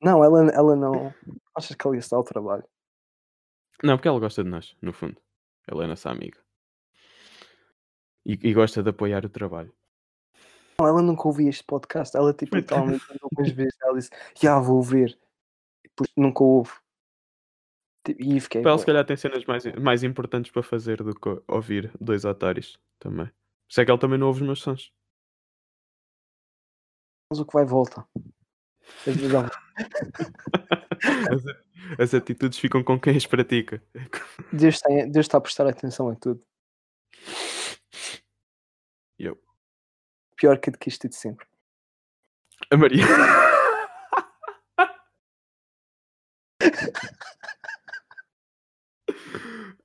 Não, 0.01 0.23
ela, 0.23 0.49
ela 0.51 0.75
não. 0.75 1.13
Achas 1.55 1.75
que 1.75 1.87
ela 1.87 1.95
ia 1.95 1.99
estar 1.99 2.17
ao 2.17 2.23
trabalho? 2.23 2.63
Não, 3.83 3.97
porque 3.97 4.07
ela 4.07 4.19
gosta 4.19 4.43
de 4.43 4.49
nós, 4.49 4.75
no 4.81 4.93
fundo. 4.93 5.21
Ela 5.67 5.83
é 5.83 5.87
nossa 5.87 6.09
amiga. 6.09 6.39
E, 8.25 8.33
e 8.41 8.53
gosta 8.53 8.81
de 8.81 8.89
apoiar 8.89 9.25
o 9.25 9.29
trabalho. 9.29 9.73
Não, 10.79 10.87
ela 10.87 11.01
nunca 11.01 11.27
ouvia 11.27 11.49
este 11.49 11.63
podcast. 11.63 12.15
Ela 12.15 12.33
tipo 12.33 12.55
literalmente 12.55 13.03
mandou 13.09 13.29
umas 13.37 13.51
vezes. 13.51 13.75
Ela 13.81 13.93
disse, 13.93 14.09
já 14.39 14.59
vou 14.59 14.77
ouvir. 14.77 15.17
E 15.83 15.89
depois 15.89 16.09
nunca 16.17 16.43
ouve. 16.43 16.71
Tipo, 18.03 18.23
E 18.23 18.39
fiquei. 18.39 18.61
Ela, 18.61 18.77
se 18.77 18.85
calhar, 18.85 19.05
tem 19.05 19.15
cenas 19.15 19.45
mais, 19.45 19.65
mais 19.75 20.03
importantes 20.03 20.51
para 20.51 20.63
fazer 20.63 21.01
do 21.03 21.13
que 21.13 21.41
ouvir 21.47 21.91
dois 21.99 22.25
otários 22.25 22.79
também. 22.99 23.29
Isso 23.69 23.81
é 23.81 23.85
que 23.85 23.91
ele 23.91 23.99
também 23.99 24.19
não 24.19 24.27
ouve 24.27 24.41
os 24.41 24.45
meus 24.45 24.61
sons. 24.61 24.91
Mas 27.29 27.39
o 27.39 27.45
que 27.45 27.53
vai 27.53 27.65
volta. 27.65 28.07
As, 31.31 31.43
as 31.99 32.13
atitudes 32.13 32.57
ficam 32.57 32.83
com 32.83 32.99
quem 32.99 33.15
as 33.15 33.25
pratica. 33.25 33.81
Deus, 34.51 34.79
tem, 34.79 35.09
Deus 35.11 35.25
está 35.25 35.37
a 35.37 35.41
prestar 35.41 35.67
atenção 35.67 36.09
a 36.09 36.15
tudo. 36.15 36.43
Eu. 39.19 39.39
Pior 40.35 40.59
que 40.59 40.89
isto 40.89 41.07
de 41.07 41.15
sempre. 41.15 41.45
A 42.71 42.77
Maria. 42.77 43.03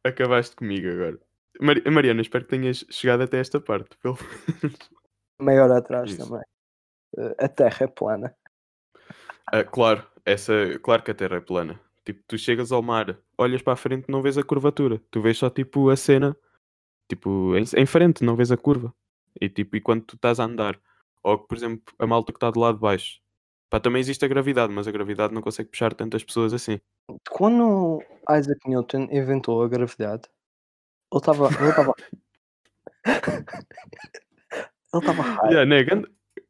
Acabaste 0.05 0.57
comigo 0.57 0.89
agora. 0.89 1.19
Mari- 1.61 1.91
Mariana, 1.91 2.23
espero 2.23 2.45
que 2.45 2.51
tenhas 2.51 2.85
chegado 2.91 3.23
até 3.23 3.39
esta 3.39 3.61
parte. 3.61 3.97
Pelo... 3.99 4.17
Meia 5.41 5.65
hora 5.65 5.79
atrás 5.79 6.11
Isso. 6.11 6.25
também. 6.27 6.43
Uh, 7.17 7.35
a 7.39 7.49
Terra 7.49 7.85
é 7.85 7.87
plana. 7.87 8.35
Ah, 9.53 9.65
claro, 9.65 10.07
essa, 10.25 10.79
claro 10.81 11.03
que 11.03 11.11
a 11.11 11.15
Terra 11.15 11.37
é 11.37 11.41
plana. 11.41 11.81
Tipo, 12.05 12.23
tu 12.27 12.39
chegas 12.39 12.73
ao 12.73 12.83
mar, 12.83 13.19
olhas 13.37 13.63
para 13.63 13.73
a 13.75 13.77
frente 13.77 14.09
não 14.09 14.23
vês 14.23 14.39
a 14.39 14.43
curvatura. 14.43 15.01
Tu 15.11 15.21
vês 15.21 15.37
só 15.39 15.51
tipo 15.51 15.91
a 15.91 15.97
cena, 15.97 16.37
tipo, 17.09 17.57
em, 17.57 17.65
em 17.77 17.87
frente, 17.87 18.25
não 18.25 18.37
vês 18.37 18.53
a 18.53 18.57
curva. 18.57 18.95
E 19.41 19.49
tipo, 19.49 19.77
e 19.77 19.81
quando 19.81 20.05
tu 20.05 20.17
estás 20.17 20.41
a 20.41 20.45
andar, 20.45 20.81
ou 21.23 21.39
por 21.39 21.57
exemplo, 21.57 21.83
a 21.99 22.07
malta 22.07 22.33
que 22.33 22.37
está 22.37 22.51
do 22.51 22.61
lado 22.61 22.77
de 22.77 22.81
baixo, 22.81 23.21
pá, 23.69 23.81
também 23.81 24.01
existe 24.01 24.25
a 24.25 24.29
gravidade, 24.29 24.73
mas 24.73 24.89
a 24.89 24.93
gravidade 24.93 25.35
não 25.35 25.43
consegue 25.43 25.71
puxar 25.71 25.95
tantas 25.95 26.25
pessoas 26.25 26.55
assim. 26.55 26.81
Quando 27.31 28.03
Isaac 28.31 28.61
Newton 28.69 29.09
inventou 29.11 29.63
a 29.63 29.69
gravidade, 29.69 30.23
ele 31.13 31.21
estava. 31.21 31.49
Ele 31.49 31.71
estava. 31.71 31.95
ele 34.95 35.01
estava. 35.01 35.49
Yeah, 35.49 35.67
né? 35.67 35.85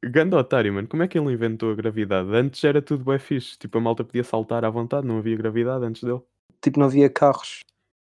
Ganda 0.05 0.37
otário, 0.37 0.73
mano. 0.73 0.89
Como 0.89 1.03
é 1.03 1.09
que 1.09 1.19
ele 1.19 1.33
inventou 1.33 1.73
a 1.73 1.75
gravidade? 1.75 2.29
Antes 2.35 2.63
era 2.65 2.81
tudo 2.81 3.05
bem 3.05 3.19
fixe. 3.19 3.59
Tipo, 3.59 3.79
a 3.79 3.81
malta 3.81 4.05
podia 4.05 4.25
saltar 4.25 4.65
à 4.65 4.71
vontade, 4.71 5.07
não 5.07 5.19
havia 5.19 5.37
gravidade 5.37 5.85
antes 5.85 6.03
dele. 6.03 6.23
Tipo, 6.63 6.79
não 6.79 6.87
havia 6.87 7.11
carros. 7.11 7.61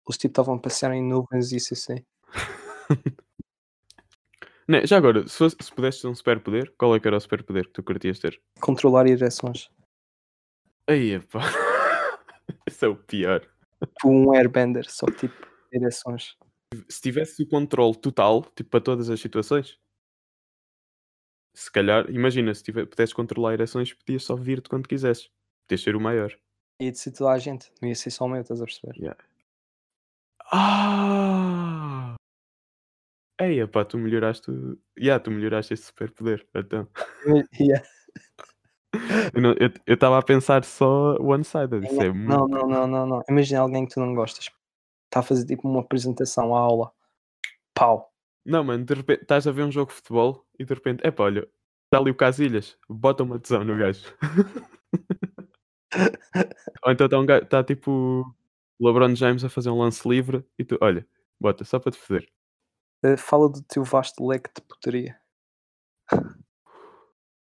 Eles 0.07 0.19
tipo 0.19 0.33
estavam 0.33 0.55
a 0.55 0.59
passear 0.59 0.93
em 0.93 1.03
nuvens 1.03 1.53
e 1.53 1.57
isso 1.57 1.75
assim. 1.75 2.05
Né, 4.69 4.87
já 4.87 4.99
agora, 4.99 5.27
se, 5.27 5.39
fosse, 5.39 5.57
se 5.59 5.73
pudesses 5.73 6.03
ter 6.03 6.09
um 6.09 6.15
superpoder, 6.15 6.75
qual 6.77 6.95
é 6.95 7.01
que 7.01 7.09
era 7.09 7.17
o 7.17 7.21
superpoder 7.21 7.65
que 7.65 7.73
tu 7.73 7.83
curtias 7.83 8.19
ter? 8.19 8.39
Controlar 8.61 9.07
ereções. 9.07 9.71
Aí, 10.87 11.19
pá. 11.21 11.41
Esse 12.67 12.85
é 12.85 12.89
o 12.89 12.95
pior. 12.95 13.41
Tipo 13.41 14.11
um 14.11 14.35
airbender, 14.35 14.85
só 14.91 15.07
tipo 15.07 15.35
ereções. 15.73 16.37
Se 16.87 17.01
tivesse 17.01 17.43
o 17.43 17.49
controle 17.49 17.97
total, 17.97 18.45
tipo, 18.55 18.69
para 18.69 18.83
todas 18.83 19.09
as 19.09 19.19
situações, 19.19 19.79
se 21.59 21.71
calhar, 21.73 22.09
imagina, 22.11 22.55
se 22.55 22.63
tivesse, 22.63 22.87
pudesses 22.89 23.13
controlar 23.13 23.55
ereções, 23.55 23.93
podias 23.93 24.23
só 24.25 24.37
vir-te 24.37 24.69
quando 24.69 24.89
quisesses. 24.89 25.31
Podias 25.67 25.83
ser 25.83 25.97
o 25.97 26.01
maior. 26.01 26.33
Ia 26.81 26.93
de 26.93 26.99
ser 26.99 27.11
toda 27.13 27.31
a 27.33 27.39
gente, 27.39 27.73
não 27.83 27.89
ia 27.89 27.95
ser 27.95 28.11
só 28.11 28.25
o 28.25 28.29
meu, 28.29 28.41
estás 28.41 28.61
a 28.63 28.65
perceber? 28.65 28.97
Yeah. 28.97 29.19
Ah! 30.53 32.15
Ei, 33.41 33.65
pá, 33.67 33.85
tu 33.85 33.99
melhoraste. 33.99 34.51
o- 34.51 34.79
Yeah, 34.99 35.23
tu 35.23 35.31
melhoraste 35.31 35.75
esse 35.75 35.85
superpoder. 35.85 36.47
Então. 36.55 36.89
Yeah. 37.61 37.85
Eu 39.35 39.43
não- 39.43 39.55
estava 39.87 40.19
a 40.19 40.23
pensar 40.23 40.65
só 40.65 41.15
one-sided. 41.21 41.85
Isso 41.87 42.01
é 42.03 42.11
muito. 42.11 42.29
Não, 42.29 42.49
não, 42.49 42.67
não, 42.67 42.87
não, 42.87 43.07
não. 43.07 43.23
Imagina 43.29 43.61
alguém 43.61 43.85
que 43.87 43.95
tu 43.95 44.01
não 44.01 44.15
gostas. 44.15 44.47
Está 45.07 45.21
a 45.21 45.23
fazer 45.23 45.47
tipo 45.47 45.69
uma 45.69 45.81
apresentação 45.81 46.55
à 46.55 46.59
aula. 46.61 46.91
Pau. 47.75 48.11
Não, 48.49 48.65
mano, 48.65 48.83
de 48.83 48.95
repente 48.95 49.23
estás 49.23 49.47
a 49.47 49.53
ver 49.53 49.63
um 49.63 49.71
jogo 49.71 49.91
de 49.91 49.97
futebol 49.97 50.43
e 50.59 50.65
de 50.65 50.73
repente, 50.73 51.07
é 51.07 51.11
pá, 51.11 51.25
olha, 51.25 51.47
está 51.85 51.99
ali 51.99 52.11
o 52.11 52.15
Casilhas, 52.15 52.79
bota 52.89 53.23
uma 53.23 53.39
tesão 53.39 53.63
no 53.63 53.77
gajo. 53.77 54.07
Ou 56.83 56.93
então 56.93 57.05
está 57.05 57.19
um 57.19 57.27
gajo, 57.27 57.45
está 57.45 57.63
tipo 57.63 58.25
o 58.79 58.89
LeBron 58.89 59.15
James 59.15 59.45
a 59.45 59.51
fazer 59.51 59.69
um 59.69 59.79
lance 59.79 60.09
livre 60.09 60.43
e 60.59 60.65
tu, 60.65 60.79
olha, 60.81 61.07
bota, 61.39 61.63
só 61.63 61.79
para 61.79 61.93
te 61.93 61.99
foder. 61.99 62.27
Eh, 63.05 63.19
fala 63.19 63.51
do 63.51 63.61
teu 63.65 63.85
vasto 63.85 64.27
leque 64.27 64.49
de 64.57 64.63
putaria. 64.63 65.21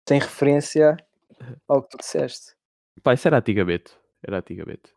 Tem 0.04 0.20
referência 0.20 0.94
ao 1.66 1.82
que 1.82 1.88
tu 1.88 1.96
disseste. 1.96 2.54
Pá, 3.02 3.14
isso 3.14 3.26
era 3.26 3.38
antigamente. 3.38 3.96
Era 4.22 4.40
antigamente. 4.40 4.92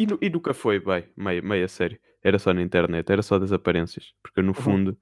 E, 0.00 0.06
e 0.22 0.30
nunca 0.30 0.54
foi, 0.54 0.80
bem, 0.80 1.06
meio, 1.14 1.44
meio 1.44 1.66
a 1.66 1.68
sério. 1.68 2.00
Era 2.22 2.38
só 2.38 2.54
na 2.54 2.62
internet, 2.62 3.12
era 3.12 3.20
só 3.20 3.38
das 3.38 3.52
aparências. 3.52 4.14
Porque 4.22 4.40
no 4.40 4.54
fundo, 4.54 4.96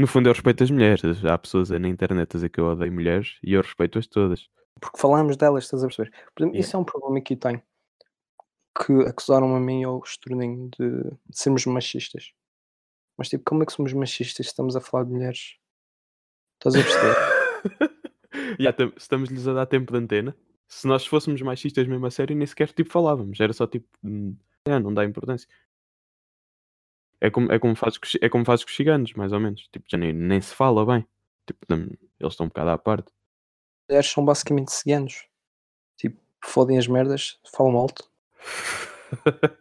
no 0.00 0.06
fundo 0.06 0.28
eu 0.28 0.32
respeito 0.32 0.64
as 0.64 0.70
mulheres. 0.70 1.24
Há 1.24 1.38
pessoas 1.38 1.70
na 1.70 1.88
internet 1.88 2.28
a 2.30 2.36
dizer 2.36 2.48
que 2.48 2.60
eu 2.60 2.66
odeio 2.66 2.92
mulheres 2.92 3.38
e 3.42 3.52
eu 3.52 3.62
respeito-as 3.62 4.06
todas. 4.06 4.48
Porque 4.80 4.98
falamos 4.98 5.36
delas, 5.36 5.64
estás 5.64 5.84
a 5.84 5.86
perceber? 5.86 6.10
Por 6.34 6.42
exemplo, 6.42 6.56
Yeah. 6.56 6.60
Isso 6.60 6.76
é 6.76 6.78
um 6.78 6.84
problema 6.84 7.20
que 7.20 7.34
eu 7.34 7.38
tenho. 7.38 7.62
Que 8.82 8.92
acusaram 9.08 9.54
a 9.54 9.60
mim 9.60 9.82
e 9.82 9.84
ao 9.84 10.02
Estorninho 10.02 10.70
de, 10.78 11.12
sermos 11.30 11.66
machistas. 11.66 12.32
Mas 13.18 13.28
tipo, 13.28 13.44
como 13.44 13.62
é 13.62 13.66
que 13.66 13.72
somos 13.72 13.92
machistas 13.92 14.46
se 14.46 14.50
estamos 14.52 14.74
a 14.74 14.80
falar 14.80 15.04
de 15.04 15.12
mulheres? 15.12 15.56
Estás 16.58 16.74
a 16.74 16.82
perceber? 16.82 18.00
Tam- 18.76 18.92
estamos-lhes 18.96 19.46
a 19.46 19.52
dar 19.52 19.66
tempo 19.66 19.92
de 19.92 19.98
antena. 19.98 20.36
Se 20.66 20.86
nós 20.86 21.04
fôssemos 21.04 21.42
machistas 21.42 21.86
mesmo 21.86 22.06
a 22.06 22.10
sério, 22.10 22.36
nem 22.36 22.46
sequer 22.46 22.72
tipo 22.72 22.90
falávamos. 22.90 23.38
Era 23.40 23.52
só 23.52 23.66
tipo, 23.66 23.86
hum, 24.02 24.36
é, 24.64 24.78
não 24.78 24.94
dá 24.94 25.04
importância. 25.04 25.48
É 27.20 27.30
como, 27.30 27.52
é 27.52 27.58
como 27.58 27.74
fazes 27.76 27.98
com, 27.98 28.06
é 28.20 28.28
como 28.28 28.44
fazes 28.44 28.64
com 28.64 28.70
os 28.70 28.76
ciganos, 28.76 29.12
mais 29.14 29.32
ou 29.32 29.40
menos. 29.40 29.68
Tipo, 29.72 29.84
já 29.88 29.98
nem, 29.98 30.12
nem 30.12 30.40
se 30.40 30.54
fala 30.54 30.84
bem. 30.86 31.06
Tipo, 31.46 31.66
eles 31.70 32.32
estão 32.32 32.46
um 32.46 32.48
bocado 32.48 32.70
à 32.70 32.78
parte. 32.78 33.12
mulheres 33.88 34.10
são 34.10 34.24
basicamente 34.24 34.72
ciganos. 34.72 35.26
Tipo, 35.96 36.20
fodem 36.44 36.78
as 36.78 36.86
merdas, 36.86 37.38
falam 37.54 37.76
alto. 37.76 38.10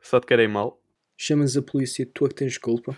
Só 0.00 0.20
te 0.20 0.26
querem 0.26 0.48
mal. 0.48 0.80
Chamas 1.16 1.56
a 1.56 1.62
polícia, 1.62 2.06
tu 2.06 2.26
é 2.26 2.28
que 2.28 2.34
tens 2.34 2.58
culpa. 2.58 2.96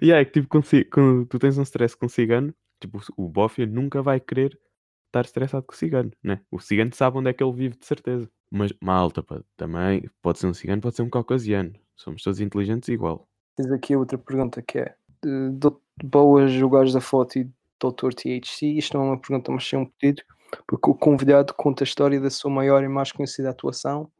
E 0.00 0.10
é 0.12 0.24
que 0.24 0.32
tipo, 0.40 0.48
com- 0.90 1.24
tu 1.26 1.38
tens 1.38 1.58
um 1.58 1.62
stress 1.62 1.96
com 1.96 2.08
cigano, 2.08 2.54
tipo, 2.80 3.00
o 3.16 3.28
bófia 3.28 3.66
nunca 3.66 4.02
vai 4.02 4.18
querer 4.20 4.58
estar 5.06 5.24
estressado 5.24 5.64
com 5.66 5.72
o 5.74 5.76
cigano, 5.76 6.10
né? 6.22 6.40
O 6.50 6.58
cigano 6.58 6.94
sabe 6.94 7.18
onde 7.18 7.30
é 7.30 7.32
que 7.32 7.42
ele 7.44 7.52
vive, 7.52 7.76
de 7.76 7.84
certeza. 7.86 8.30
Mas, 8.54 8.70
malta, 8.82 9.22
pá, 9.22 9.40
também 9.56 10.10
pode 10.20 10.38
ser 10.38 10.46
um 10.46 10.52
cigano, 10.52 10.82
pode 10.82 10.94
ser 10.94 11.00
um 11.00 11.08
caucasiano. 11.08 11.72
Somos 11.96 12.22
todos 12.22 12.38
inteligentes 12.38 12.90
igual. 12.90 13.26
Tens 13.56 13.72
aqui 13.72 13.96
outra 13.96 14.18
pergunta 14.18 14.60
que 14.60 14.78
é: 14.78 14.94
de, 15.22 15.52
de, 15.52 15.70
boas 16.04 16.52
jogares 16.52 16.92
da 16.92 17.00
foto 17.00 17.38
e 17.38 17.44
Dr. 17.80 18.12
THC? 18.14 18.66
Isto 18.76 18.98
não 18.98 19.06
é 19.06 19.08
uma 19.12 19.18
pergunta, 19.18 19.50
mas 19.50 19.66
sim 19.66 19.76
um 19.76 19.86
pedido, 19.86 20.22
porque 20.66 20.90
o 20.90 20.94
convidado 20.94 21.54
conta 21.54 21.82
a 21.82 21.86
história 21.86 22.20
da 22.20 22.28
sua 22.28 22.50
maior 22.50 22.84
e 22.84 22.88
mais 22.88 23.10
conhecida 23.10 23.48
atuação, 23.48 24.12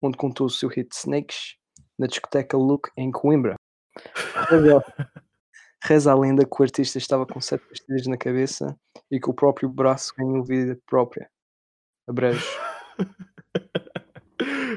onde 0.00 0.16
contou 0.16 0.46
o 0.46 0.50
seu 0.50 0.68
hit 0.68 0.94
Snakes 0.94 1.56
na 1.98 2.06
discoteca 2.06 2.56
Look 2.56 2.90
em 2.96 3.10
Coimbra. 3.10 3.56
Reza 5.82 6.12
a 6.12 6.14
lenda 6.14 6.46
que 6.46 6.56
o 6.60 6.62
artista 6.62 6.98
estava 6.98 7.26
com 7.26 7.40
sete 7.40 7.66
pastilhas 7.66 8.06
na 8.06 8.16
cabeça 8.16 8.78
e 9.10 9.18
que 9.18 9.28
o 9.28 9.34
próprio 9.34 9.68
braço 9.68 10.14
ganhou 10.16 10.44
vida 10.44 10.78
própria. 10.86 11.28
Abrejo. 12.06 12.46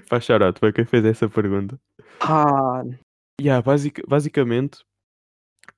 Faz 0.07 0.23
charote 0.23 0.59
para 0.59 0.71
quem 0.71 0.85
fez 0.85 1.03
essa 1.05 1.27
pergunta. 1.27 1.79
Ah, 2.21 2.83
Yeah, 3.39 3.61
basic, 3.61 4.01
basicamente, 4.07 4.83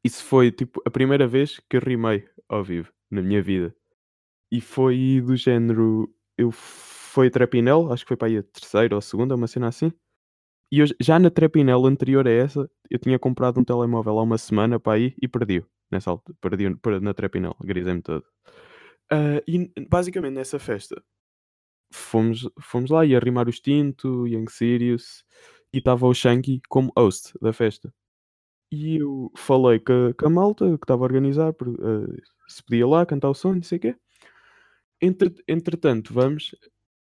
isso 0.02 0.24
foi 0.24 0.50
tipo 0.50 0.82
a 0.86 0.90
primeira 0.90 1.28
vez 1.28 1.60
que 1.70 1.76
eu 1.76 1.82
rimei 1.82 2.26
ao 2.48 2.64
vivo 2.64 2.90
na 3.12 3.22
minha 3.22 3.42
vida. 3.42 3.76
E 4.52 4.62
foi 4.62 5.22
do 5.22 5.36
género. 5.36 6.10
Eu 6.38 6.52
foi 6.52 7.30
Trapinel, 7.30 7.92
acho 7.92 8.06
que 8.06 8.08
foi 8.08 8.18
para 8.18 8.30
aí 8.30 8.38
a 8.38 8.44
terceira 8.44 8.96
ou 8.96 9.00
a 9.00 9.02
segunda, 9.02 9.36
uma 9.36 9.48
cena 9.48 9.68
assim. 9.68 9.92
E 10.72 10.80
eu, 10.80 10.86
já 11.02 11.20
na 11.20 11.30
Trapinel 11.30 11.86
anterior 11.86 12.26
a 12.28 12.32
essa, 12.32 12.70
eu 12.90 12.98
tinha 12.98 13.20
comprado 13.20 13.60
um 13.60 13.64
telemóvel 13.64 14.20
há 14.20 14.24
uma 14.24 14.38
semana 14.38 14.80
para 14.80 14.94
aí 14.94 15.14
e 15.22 15.28
perdi-o. 15.28 15.66
Nessa 15.92 16.12
altura, 16.12 16.38
perdi 16.42 17.02
na 17.02 17.14
Trapinel, 17.14 17.56
grisei-me 17.62 18.02
todo. 18.02 18.24
Ah, 19.12 19.42
e 19.46 19.70
basicamente 19.90 20.36
nessa 20.36 20.60
festa 20.60 21.04
fomos, 21.92 22.48
fomos 22.62 22.90
lá, 22.92 23.06
ia 23.06 23.20
rimar 23.20 23.48
o 23.48 23.50
Extinto, 23.50 24.28
Young 24.28 24.50
Sirius 24.50 25.24
e 25.74 25.80
estava 25.80 26.06
o 26.08 26.14
Shanky 26.14 26.62
como 26.70 26.92
host 26.98 27.34
da 27.42 27.54
festa. 27.54 27.94
E 28.72 28.98
eu 28.98 29.32
falei 29.36 29.80
com 29.80 30.10
a, 30.10 30.14
com 30.14 30.28
a 30.28 30.30
malta 30.30 30.66
que 30.78 30.84
estava 30.84 31.04
a 31.04 31.06
organizar 31.06 31.54
por, 31.54 31.70
eh, 31.70 32.22
se 32.48 32.64
podia 32.64 32.88
lá 32.88 33.06
cantar 33.06 33.30
o 33.30 33.34
som, 33.34 33.54
não 33.56 33.64
sei 33.64 33.78
o 33.80 33.82
quê. 33.82 33.96
Entre, 35.02 35.34
entretanto, 35.48 36.14
vamos, 36.14 36.56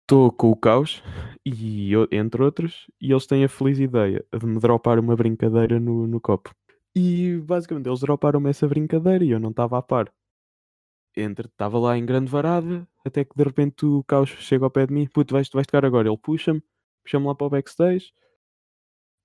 estou 0.01 0.31
com 0.31 0.51
o 0.51 0.55
caos, 0.55 1.03
e, 1.45 1.91
entre 2.11 2.43
outros, 2.43 2.87
e 3.01 3.11
eles 3.11 3.25
têm 3.27 3.43
a 3.43 3.49
feliz 3.49 3.79
ideia 3.79 4.25
de 4.37 4.45
me 4.45 4.59
dropar 4.59 4.99
uma 4.99 5.15
brincadeira 5.15 5.79
no, 5.79 6.07
no 6.07 6.21
copo. 6.21 6.51
E 6.95 7.37
basicamente 7.45 7.87
eles 7.87 7.99
droparam-me 8.01 8.49
essa 8.49 8.67
brincadeira 8.67 9.23
e 9.23 9.31
eu 9.31 9.39
não 9.39 9.51
estava 9.51 9.77
a 9.77 9.81
par. 9.81 10.11
Entre, 11.17 11.47
estava 11.47 11.79
lá 11.79 11.97
em 11.97 12.05
grande 12.05 12.29
varada, 12.29 12.87
até 13.03 13.25
que 13.25 13.35
de 13.35 13.43
repente 13.43 13.85
o 13.85 14.03
caos 14.03 14.29
chega 14.29 14.65
ao 14.65 14.71
pé 14.71 14.85
de 14.85 14.93
mim, 14.93 15.07
puto, 15.07 15.33
vais, 15.33 15.49
vais 15.49 15.65
tocar 15.65 15.83
agora. 15.83 16.07
Ele 16.07 16.17
puxa-me, 16.17 16.61
puxa-me 17.03 17.25
lá 17.25 17.33
para 17.33 17.47
o 17.47 17.49
backstage. 17.49 18.13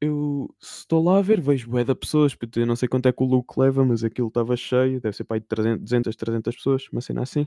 Eu 0.00 0.52
estou 0.60 1.04
lá 1.04 1.18
a 1.18 1.22
ver, 1.22 1.40
vejo 1.40 1.70
bué 1.70 1.84
de 1.84 1.94
pessoas, 1.94 2.34
puto, 2.34 2.58
eu 2.58 2.66
não 2.66 2.74
sei 2.74 2.88
quanto 2.88 3.06
é 3.06 3.12
que 3.12 3.22
o 3.22 3.26
look 3.26 3.56
leva, 3.56 3.84
mas 3.84 4.02
aquilo 4.02 4.28
estava 4.28 4.56
cheio, 4.56 5.00
deve 5.00 5.16
ser 5.16 5.24
para 5.24 5.36
aí 5.36 5.40
de 5.40 5.46
300, 5.46 5.80
200, 5.82 6.16
300 6.16 6.56
pessoas, 6.56 6.88
uma 6.90 7.00
cena 7.00 7.22
assim. 7.22 7.46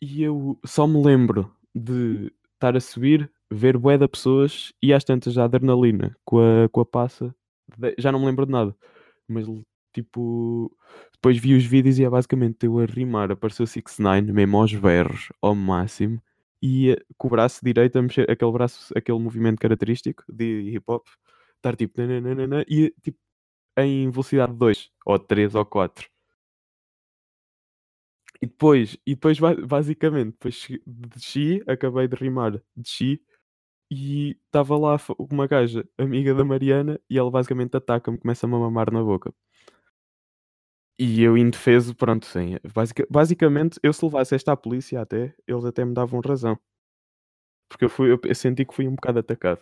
E 0.00 0.22
eu 0.22 0.58
só 0.64 0.86
me 0.86 1.02
lembro 1.02 1.54
de 1.74 2.32
estar 2.54 2.76
a 2.76 2.80
subir, 2.80 3.30
ver 3.50 3.76
bué 3.76 3.98
de 3.98 4.08
pessoas 4.08 4.72
e 4.82 4.92
às 4.92 5.04
tantas 5.04 5.36
a 5.36 5.44
adrenalina 5.44 6.16
com 6.24 6.38
a, 6.38 6.68
com 6.68 6.80
a 6.80 6.86
passa, 6.86 7.34
já 7.98 8.12
não 8.12 8.20
me 8.20 8.26
lembro 8.26 8.46
de 8.46 8.52
nada. 8.52 8.76
Mas 9.28 9.46
tipo, 9.94 10.76
depois 11.14 11.38
vi 11.38 11.54
os 11.56 11.64
vídeos 11.64 11.98
e 11.98 12.04
é 12.04 12.10
basicamente 12.10 12.66
eu 12.66 12.78
a 12.80 12.86
rimar, 12.86 13.30
apareceu 13.32 13.66
6 13.66 13.98
9 13.98 14.32
mesmo 14.32 14.58
aos 14.58 14.74
berros, 14.74 15.28
ao 15.42 15.54
máximo, 15.54 16.20
e 16.62 16.96
com 17.18 17.28
o 17.28 17.30
braço 17.30 17.60
direito 17.64 17.98
a 17.98 18.02
mexer, 18.02 18.30
aquele 18.30 18.52
braço, 18.52 18.92
aquele 18.96 19.18
movimento 19.18 19.58
característico 19.60 20.24
de 20.28 20.70
hip 20.76 20.84
hop, 20.88 21.06
estar 21.56 21.76
tipo, 21.76 22.00
nananana, 22.02 22.64
e 22.68 22.92
tipo 23.02 23.18
em 23.78 24.10
velocidade 24.10 24.54
2, 24.54 24.90
ou 25.06 25.18
3 25.18 25.54
ou 25.54 25.66
4. 25.66 26.08
E 28.42 28.46
depois, 28.46 28.96
e 29.06 29.14
depois 29.14 29.38
ba- 29.38 29.54
basicamente, 29.54 30.32
depois 30.32 30.66
desci, 30.86 31.62
acabei 31.66 32.08
de 32.08 32.16
rimar, 32.16 32.60
desci 32.76 33.22
e 33.90 34.38
estava 34.46 34.76
lá 34.78 34.96
uma 35.18 35.46
gaja, 35.48 35.88
amiga 35.98 36.34
da 36.34 36.44
Mariana, 36.44 37.00
e 37.10 37.18
ela 37.18 37.30
basicamente 37.30 37.76
ataca-me, 37.76 38.18
começa-me 38.18 38.54
a 38.56 38.58
mamar 38.58 38.92
na 38.92 39.02
boca. 39.02 39.34
E 40.98 41.22
eu 41.22 41.36
indefeso, 41.36 41.94
pronto, 41.94 42.26
sim. 42.26 42.56
Basica- 42.72 43.06
basicamente, 43.10 43.78
eu 43.82 43.92
se 43.92 44.04
levasse 44.04 44.34
esta 44.34 44.52
à 44.52 44.56
polícia 44.56 45.00
até, 45.00 45.34
eles 45.46 45.64
até 45.64 45.84
me 45.84 45.94
davam 45.94 46.20
razão. 46.20 46.58
Porque 47.68 47.84
eu, 47.84 47.88
fui, 47.88 48.12
eu 48.12 48.34
senti 48.34 48.64
que 48.64 48.74
fui 48.74 48.86
um 48.88 48.94
bocado 48.94 49.18
atacado. 49.18 49.60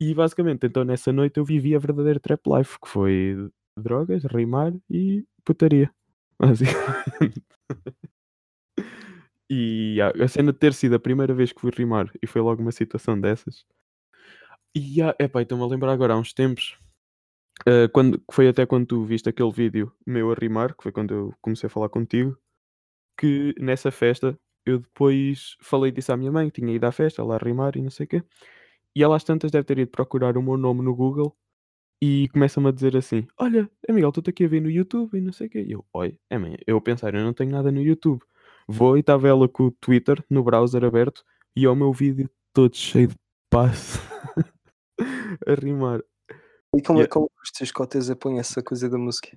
E 0.00 0.14
basicamente, 0.14 0.66
então 0.66 0.84
nessa 0.84 1.12
noite 1.12 1.38
eu 1.38 1.44
vivi 1.44 1.74
a 1.76 1.80
verdadeira 1.80 2.20
trap 2.20 2.42
life, 2.48 2.78
que 2.80 2.88
foi 2.88 3.50
drogas, 3.78 4.24
rimar 4.24 4.74
e 4.90 5.24
putaria. 5.44 5.92
Basicamente. 6.40 7.42
E 9.50 9.94
yeah, 9.96 10.10
a 10.24 10.28
cena 10.28 10.52
de 10.52 10.58
ter 10.58 10.72
sido 10.74 10.94
a 10.96 10.98
primeira 11.00 11.34
vez 11.34 11.52
que 11.52 11.60
fui 11.60 11.70
rimar 11.70 12.10
e 12.22 12.26
foi 12.26 12.40
logo 12.40 12.62
uma 12.62 12.72
situação 12.72 13.20
dessas. 13.20 13.64
E 14.74 14.80
yeah, 14.98 15.14
epá, 15.18 15.42
estou-me 15.42 15.64
a 15.64 15.66
lembrar 15.66 15.92
agora 15.92 16.14
há 16.14 16.18
uns 16.18 16.32
tempos. 16.32 16.76
Uh, 17.66 17.88
quando, 17.92 18.22
foi 18.30 18.48
até 18.48 18.66
quando 18.66 18.86
tu 18.86 19.04
viste 19.04 19.28
aquele 19.28 19.50
vídeo 19.50 19.92
meu 20.06 20.30
a 20.30 20.34
rimar, 20.34 20.74
que 20.76 20.82
foi 20.82 20.92
quando 20.92 21.14
eu 21.14 21.34
comecei 21.40 21.66
a 21.66 21.70
falar 21.70 21.88
contigo, 21.88 22.36
que 23.18 23.54
nessa 23.58 23.90
festa 23.90 24.38
eu 24.66 24.78
depois 24.78 25.56
falei 25.60 25.90
disso 25.92 26.12
à 26.12 26.16
minha 26.16 26.32
mãe, 26.32 26.50
que 26.50 26.60
tinha 26.60 26.74
ido 26.74 26.84
à 26.84 26.92
festa, 26.92 27.22
lá 27.24 27.36
a 27.36 27.38
rimar 27.38 27.76
e 27.76 27.82
não 27.82 27.90
sei 27.90 28.04
o 28.04 28.08
quê. 28.08 28.22
E 28.94 29.02
ela 29.02 29.16
às 29.16 29.24
tantas 29.24 29.50
deve 29.50 29.64
ter 29.64 29.78
ido 29.78 29.90
procurar 29.90 30.36
o 30.36 30.42
meu 30.42 30.56
nome 30.56 30.82
no 30.82 30.94
Google 30.94 31.36
e 32.02 32.28
começa-me 32.28 32.68
a 32.68 32.72
dizer 32.72 32.96
assim: 32.96 33.26
Olha, 33.38 33.70
Miguel, 33.88 34.10
estou-te 34.10 34.30
aqui 34.30 34.44
a 34.44 34.48
ver 34.48 34.60
no 34.60 34.70
YouTube 34.70 35.16
e 35.16 35.20
não 35.20 35.32
sei 35.32 35.46
o 35.46 35.50
quê. 35.50 35.62
E 35.62 35.72
eu, 35.72 35.84
oi, 35.92 36.18
é 36.30 36.38
mãe, 36.38 36.56
eu 36.66 36.80
pensar, 36.80 37.14
eu 37.14 37.24
não 37.24 37.32
tenho 37.32 37.50
nada 37.50 37.72
no 37.72 37.80
YouTube. 37.80 38.22
Vou 38.68 38.96
e 38.96 39.00
estava 39.00 39.28
ela 39.28 39.48
com 39.48 39.64
o 39.64 39.70
Twitter 39.70 40.22
no 40.30 40.42
browser 40.42 40.84
aberto 40.84 41.24
e 41.56 41.66
ao 41.66 41.76
meu 41.76 41.92
vídeo 41.92 42.28
todo 42.52 42.76
cheio 42.76 43.08
de 43.08 43.14
passo 43.50 43.98
a 45.46 45.54
rimar. 45.54 46.02
E 46.76 46.82
como, 46.82 46.98
Yeah. 47.00 47.10
como 47.12 47.30
os 47.42 47.50
teus 47.50 47.70
cotas 47.70 48.10
apoiam 48.10 48.38
essa 48.38 48.62
coisa 48.62 48.88
da 48.88 48.98
música? 48.98 49.36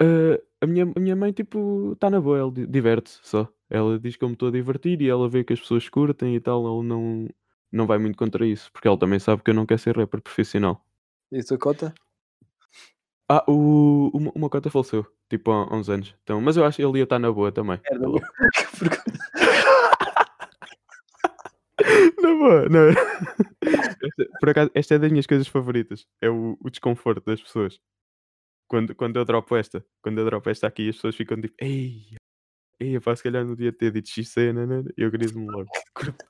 Uh, 0.00 0.40
a, 0.60 0.66
minha, 0.66 0.90
a 0.96 1.00
minha 1.00 1.14
mãe, 1.16 1.32
tipo, 1.32 1.92
está 1.92 2.08
na 2.08 2.20
boa, 2.20 2.38
ela 2.38 2.50
di- 2.50 2.66
diverte-se 2.66 3.20
só. 3.22 3.48
Ela 3.68 3.98
diz 3.98 4.16
que 4.16 4.24
eu 4.24 4.28
me 4.28 4.34
estou 4.34 4.48
a 4.48 4.52
divertir 4.52 5.00
e 5.02 5.08
ela 5.08 5.28
vê 5.28 5.44
que 5.44 5.52
as 5.52 5.60
pessoas 5.60 5.88
curtem 5.88 6.34
e 6.34 6.40
tal, 6.40 6.66
ela 6.66 6.82
não, 6.82 7.28
não 7.70 7.86
vai 7.86 7.98
muito 7.98 8.16
contra 8.16 8.46
isso, 8.46 8.70
porque 8.72 8.88
ela 8.88 8.98
também 8.98 9.18
sabe 9.18 9.42
que 9.42 9.50
eu 9.50 9.54
não 9.54 9.66
quero 9.66 9.80
ser 9.80 9.96
rapper 9.96 10.20
profissional. 10.22 10.84
E 11.30 11.38
a 11.38 11.44
tua 11.44 11.58
cota? 11.58 11.94
Ah, 13.28 13.44
o, 13.46 14.10
o 14.34 14.38
meu 14.38 14.50
cota 14.50 14.70
faleceu, 14.70 15.06
tipo, 15.28 15.52
há, 15.52 15.68
há 15.70 15.76
uns 15.76 15.88
anos. 15.88 16.16
Então, 16.24 16.40
mas 16.40 16.56
eu 16.56 16.64
acho 16.64 16.78
que 16.78 16.82
ele 16.84 16.98
ia 16.98 17.04
estar 17.04 17.18
na 17.18 17.30
boa 17.30 17.52
também. 17.52 17.78
Merda, 17.88 18.06
Porque- 21.84 22.20
Na 22.22 22.34
boa, 22.34 22.68
não. 22.68 22.88
Esta, 23.62 24.26
por 24.40 24.48
acaso, 24.50 24.70
esta 24.74 24.94
é 24.94 24.98
das 24.98 25.10
minhas 25.10 25.26
coisas 25.26 25.46
favoritas. 25.48 26.06
É 26.20 26.28
o, 26.30 26.56
o 26.60 26.70
desconforto 26.70 27.24
das 27.24 27.42
pessoas. 27.42 27.80
Quando, 28.68 28.94
quando 28.94 29.16
eu 29.18 29.24
dropo 29.24 29.56
esta, 29.56 29.84
quando 30.02 30.18
eu 30.18 30.24
dropo 30.24 30.48
esta 30.48 30.66
aqui, 30.66 30.88
as 30.88 30.96
pessoas 30.96 31.16
ficam 31.16 31.40
tipo, 31.40 31.54
ei, 31.60 32.16
ei, 32.80 33.00
pá, 33.00 33.14
se 33.16 33.22
calhar 33.22 33.44
no 33.44 33.56
dia 33.56 33.72
ter 33.72 33.90
dito 33.92 34.08
XC, 34.08 34.52
né, 34.52 34.66
né, 34.66 34.82
né?" 34.82 34.90
eu 34.96 35.10
griso-me 35.10 35.46
logo. 35.50 35.68
Curto, 35.94 36.24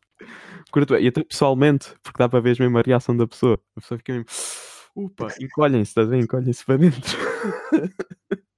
curto 0.72 0.94
bem. 0.94 1.04
E 1.04 1.08
até 1.08 1.22
pessoalmente, 1.24 1.94
porque 2.02 2.18
dá 2.18 2.28
para 2.28 2.40
ver 2.40 2.58
mesmo 2.60 2.78
a 2.78 2.82
reação 2.82 3.16
da 3.16 3.26
pessoa. 3.26 3.60
A 3.76 3.80
pessoa 3.80 3.98
fica 3.98 4.12
mesmo, 4.12 4.26
upa, 4.96 5.28
encolhem-se, 5.40 5.90
estás 5.90 6.08
a 6.08 6.10
ver? 6.10 6.18
Encolhem-se 6.20 6.64
para 6.64 6.76
dentro. 6.78 7.00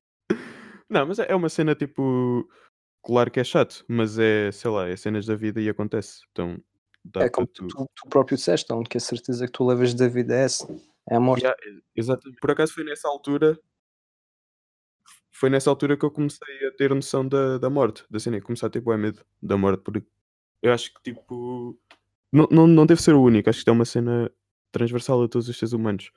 Não, 0.89 1.07
mas 1.07 1.19
é 1.19 1.27
é 1.31 1.35
uma 1.35 1.49
cena 1.49 1.75
tipo, 1.75 2.49
claro 3.05 3.31
que 3.31 3.41
é 3.41 3.45
chato, 3.45 3.85
mas 3.89 4.19
é, 4.19 4.51
sei 4.53 4.71
lá, 4.71 4.89
é 4.89 4.97
cenas 4.97 5.27
da 5.27 5.35
vida 5.35 5.61
e 5.61 5.69
acontece. 5.69 6.21
Então, 6.33 6.59
dá 7.05 7.25
É 7.25 7.29
como 7.29 7.47
tu, 7.47 7.67
tu, 7.67 7.91
tu 7.95 8.09
próprio 8.09 8.37
disseste, 8.37 8.73
a 8.73 8.77
única 8.77 8.99
certeza 9.01 9.47
que 9.47 9.53
tu 9.53 9.67
levas 9.67 9.95
da 9.95 10.09
vida 10.09 10.35
é 10.35 10.45
essa. 10.45 10.67
É 11.09 11.17
a 11.17 11.21
morte. 11.21 11.43
Yeah, 11.43 11.61
exatamente. 11.97 12.41
Por 12.41 12.51
acaso 12.51 12.75
foi 12.75 12.85
nessa 12.85 13.09
altura. 13.09 13.59
Foi 15.33 15.51
nessa 15.51 15.71
altura 15.71 15.97
que 15.97 16.05
eu 16.05 16.11
comecei 16.11 16.67
a 16.69 16.71
ter 16.73 16.95
noção 16.95 17.27
da, 17.27 17.59
da 17.59 17.69
morte, 17.69 18.05
da 18.09 18.21
cena, 18.21 18.41
comecei 18.41 18.67
a 18.67 18.71
ter 18.71 18.81
bué 18.81 18.97
medo 18.97 19.25
da 19.43 19.57
morte, 19.57 19.83
porque 19.83 20.07
eu 20.63 20.73
acho 20.73 20.95
que 20.95 21.03
tipo. 21.03 21.77
Não, 22.33 22.47
não, 22.51 22.67
não 22.67 22.87
deve 22.87 23.03
ser 23.03 23.15
o 23.15 23.23
único, 23.23 23.51
acho 23.51 23.65
que 23.65 23.69
é 23.69 23.73
uma 23.73 23.85
cena 23.85 24.31
transversal 24.71 25.23
a 25.23 25.29
todos 25.29 25.49
os 25.49 25.59
seres 25.59 25.73
humanos. 25.73 26.11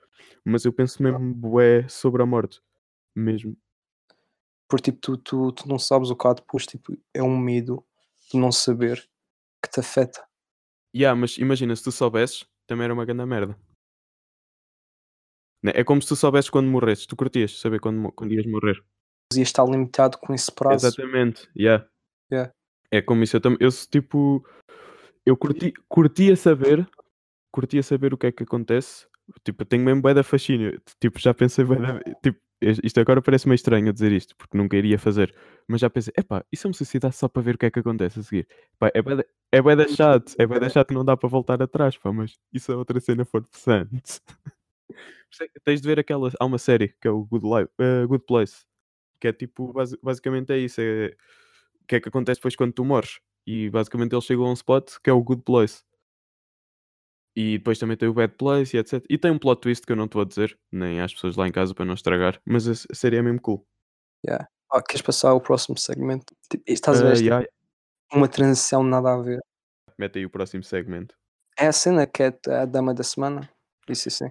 Mas 0.46 0.63
eu 0.63 0.72
penso 0.72 1.01
mesmo 1.01 1.34
bué 1.34 1.88
sobre 1.89 2.22
a 2.22 2.25
morte. 2.25 2.62
Mesmo. 3.15 3.58
Porque 4.68 4.92
tipo, 4.92 5.00
tu, 5.00 5.18
tu, 5.18 5.51
tu 5.51 5.68
não 5.68 5.80
sabes 5.80 6.10
o 6.10 6.15
que 6.15 6.27
há 6.27 6.34
depois, 6.34 6.65
tipo, 6.65 6.96
é 7.13 7.22
um 7.22 7.38
medo 7.38 7.84
de 8.31 8.40
não 8.40 8.51
saber 8.51 9.07
que 9.62 9.70
te 9.70 9.79
afeta. 9.79 10.25
Yeah, 10.96 11.20
mas 11.20 11.38
imagina, 11.38 11.75
se 11.75 11.84
tu 11.84 11.92
soubesses, 11.92 12.46
também 12.66 12.86
era 12.86 12.94
uma 12.94 13.03
grande 13.03 13.25
merda. 13.25 13.58
Né? 15.62 15.74
É 15.75 15.84
como 15.84 16.01
se 16.01 16.08
tu 16.08 16.16
soubesses 16.16 16.50
quando 16.50 16.68
morresses. 16.68 17.05
Tu 17.05 17.16
curtias 17.16 17.60
saber 17.60 17.81
quando, 17.81 18.12
quando 18.14 18.31
ias 18.31 18.46
morrer. 18.46 18.81
Mas 19.31 19.38
ia 19.38 19.44
estar 19.44 19.66
limitado 19.66 20.18
com 20.20 20.34
esse 20.34 20.51
prazo. 20.51 20.88
Exatamente, 20.88 21.50
yeah. 21.58 21.86
Yeah. 22.31 22.53
É 22.92 23.01
como 23.01 23.24
isso, 23.24 23.36
eu 23.36 23.42
também, 23.42 23.58
eu 23.60 23.70
tipo, 23.72 24.48
eu 25.25 25.36
curti, 25.36 25.74
curtia 25.90 26.36
saber, 26.36 26.88
curtia 27.51 27.84
saber 27.84 28.14
o 28.14 28.18
que 28.18 28.27
é 28.27 28.31
que 28.31 28.44
acontece, 28.44 29.08
tipo, 29.44 29.64
eu 29.64 29.66
tenho 29.66 29.84
mesmo 29.84 30.01
bué 30.01 30.14
da 30.14 30.24
fascínio, 30.24 30.79
tipo, 31.00 31.20
já 31.20 31.34
pensei 31.34 31.66
bué 31.66 31.77
da, 31.77 32.00
tipo, 32.24 32.40
isto 32.61 33.00
agora 33.00 33.22
parece 33.22 33.48
meio 33.48 33.55
estranho 33.55 33.91
dizer 33.94 34.11
isto, 34.11 34.35
porque 34.37 34.57
nunca 34.57 34.77
iria 34.77 34.98
fazer, 34.98 35.33
mas 35.68 35.81
já 35.81 35.89
pensei, 35.89 36.13
epá, 36.18 36.44
e 36.51 36.57
se 36.57 36.65
eu 36.65 36.70
me 36.70 36.75
suicidasse 36.75 37.20
só 37.20 37.27
para 37.27 37.41
ver 37.41 37.55
o 37.55 37.57
que 37.57 37.65
é 37.65 37.72
que 37.72 37.79
acontece 37.79 38.20
a 38.20 38.24
seguir? 38.24 38.48
É 38.94 39.01
da, 39.01 39.83
é 39.83 39.87
chato, 39.87 40.35
é 40.37 40.48
da 40.48 40.70
chato, 40.70 40.94
não 40.94 41.05
dá 41.05 41.15
para 41.18 41.29
voltar 41.29 41.61
atrás, 41.61 41.98
pá, 41.98 42.11
mas 42.11 42.37
isso 42.53 42.72
é 42.72 42.75
outra 42.75 43.00
cena 43.00 43.25
for 43.25 43.41
interessante. 43.41 44.22
Isso 45.31 45.44
é 45.44 45.48
que 45.48 45.59
Tens 45.59 45.81
de 45.81 45.87
ver 45.87 46.00
aquela, 46.00 46.31
há 46.39 46.46
uma 46.46 46.57
série 46.57 46.89
que 47.01 47.07
é 47.07 47.11
o 47.11 47.24
Good, 47.25 47.46
Life, 47.46 47.70
eh, 47.79 48.05
Good 48.05 48.25
Place, 48.25 48.65
que 49.20 49.27
é 49.27 49.33
tipo, 49.33 49.74
basi- 49.74 49.98
basicamente 50.01 50.51
é 50.53 50.57
isso, 50.59 50.81
é 50.81 51.15
o 51.81 51.87
que 51.87 51.96
é 51.98 52.00
que 52.01 52.09
acontece 52.09 52.39
depois 52.39 52.55
quando 52.55 52.74
tu 52.74 52.85
morres. 52.85 53.20
E 53.48 53.70
basicamente 53.70 54.13
ele 54.13 54.22
chegou 54.22 54.48
a 54.48 54.51
um 54.51 54.53
spot 54.53 54.94
que 55.03 55.09
é 55.09 55.13
o 55.13 55.22
Good 55.24 55.44
Place. 55.44 55.83
E 57.36 57.58
depois 57.58 57.78
também 57.78 57.98
tem 57.98 58.08
o 58.08 58.14
Bad 58.14 58.34
Place 58.36 58.76
e 58.76 58.80
etc. 58.80 59.04
E 59.10 59.18
tem 59.18 59.30
um 59.32 59.38
plot 59.38 59.60
twist 59.62 59.86
que 59.86 59.92
eu 59.92 59.96
não 59.96 60.06
estou 60.06 60.22
a 60.22 60.26
dizer, 60.26 60.58
nem 60.72 61.02
às 61.02 61.14
pessoas 61.14 61.36
lá 61.36 61.48
em 61.48 61.52
casa 61.52 61.74
para 61.76 61.84
não 61.86 61.94
estragar, 61.94 62.40
mas 62.46 62.68
a 62.68 62.74
série 62.96 63.18
é 63.18 63.22
mesmo 63.22 63.42
cool. 63.42 63.68
Ah, 64.72 64.82
queres 64.82 65.02
passar 65.02 65.30
ao 65.30 65.42
próximo 65.42 65.78
segmento? 65.78 66.34
Tipo, 66.50 66.64
estás 66.68 67.02
a 67.02 67.04
ver 67.06 67.12
esta- 67.14 67.24
yeah, 67.24 67.48
uma 68.14 68.28
transição 68.28 68.84
nada 68.84 69.14
a 69.14 69.22
ver. 69.22 69.40
Mete 69.98 70.20
aí 70.20 70.26
o 70.26 70.30
próximo 70.30 70.64
segmento. 70.64 71.16
É 71.58 71.68
a 71.68 71.72
cena 71.72 72.06
que 72.08 72.24
é 72.24 72.34
a 72.50 72.66
dama 72.66 72.94
da 72.94 73.04
semana. 73.04 73.50
Isso 73.88 74.10
assim. 74.10 74.30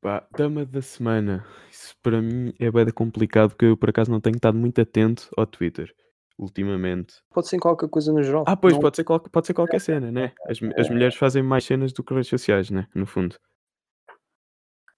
Pá, 0.00 0.26
Dama 0.36 0.64
da 0.64 0.80
Semana. 0.80 1.44
Isso 1.70 1.94
para 2.02 2.20
mim 2.22 2.52
é 2.58 2.70
bem 2.70 2.86
complicado 2.92 3.50
porque 3.50 3.64
eu 3.64 3.76
por 3.76 3.90
acaso 3.90 4.10
não 4.10 4.20
tenho 4.20 4.36
estado 4.36 4.56
muito 4.56 4.80
atento 4.80 5.28
ao 5.36 5.46
Twitter 5.46 5.92
ultimamente. 6.38 7.16
Pode 7.30 7.48
ser 7.48 7.58
qualquer 7.58 7.88
coisa 7.88 8.12
no 8.12 8.22
geral. 8.22 8.44
Ah, 8.46 8.56
pois, 8.56 8.74
Não- 8.74 8.80
pode 8.80 8.96
ser, 8.96 9.04
qual- 9.04 9.20
pode 9.20 9.46
ser 9.46 9.54
qualquer 9.54 9.80
cena, 9.80 10.10
né? 10.12 10.32
As, 10.46 10.58
as 10.76 10.88
mulheres 10.88 11.16
fazem 11.16 11.42
mais 11.42 11.64
cenas 11.64 11.92
do 11.92 12.02
que 12.02 12.14
redes 12.14 12.28
sociais, 12.28 12.70
né? 12.70 12.86
No 12.94 13.06
fundo. 13.06 13.36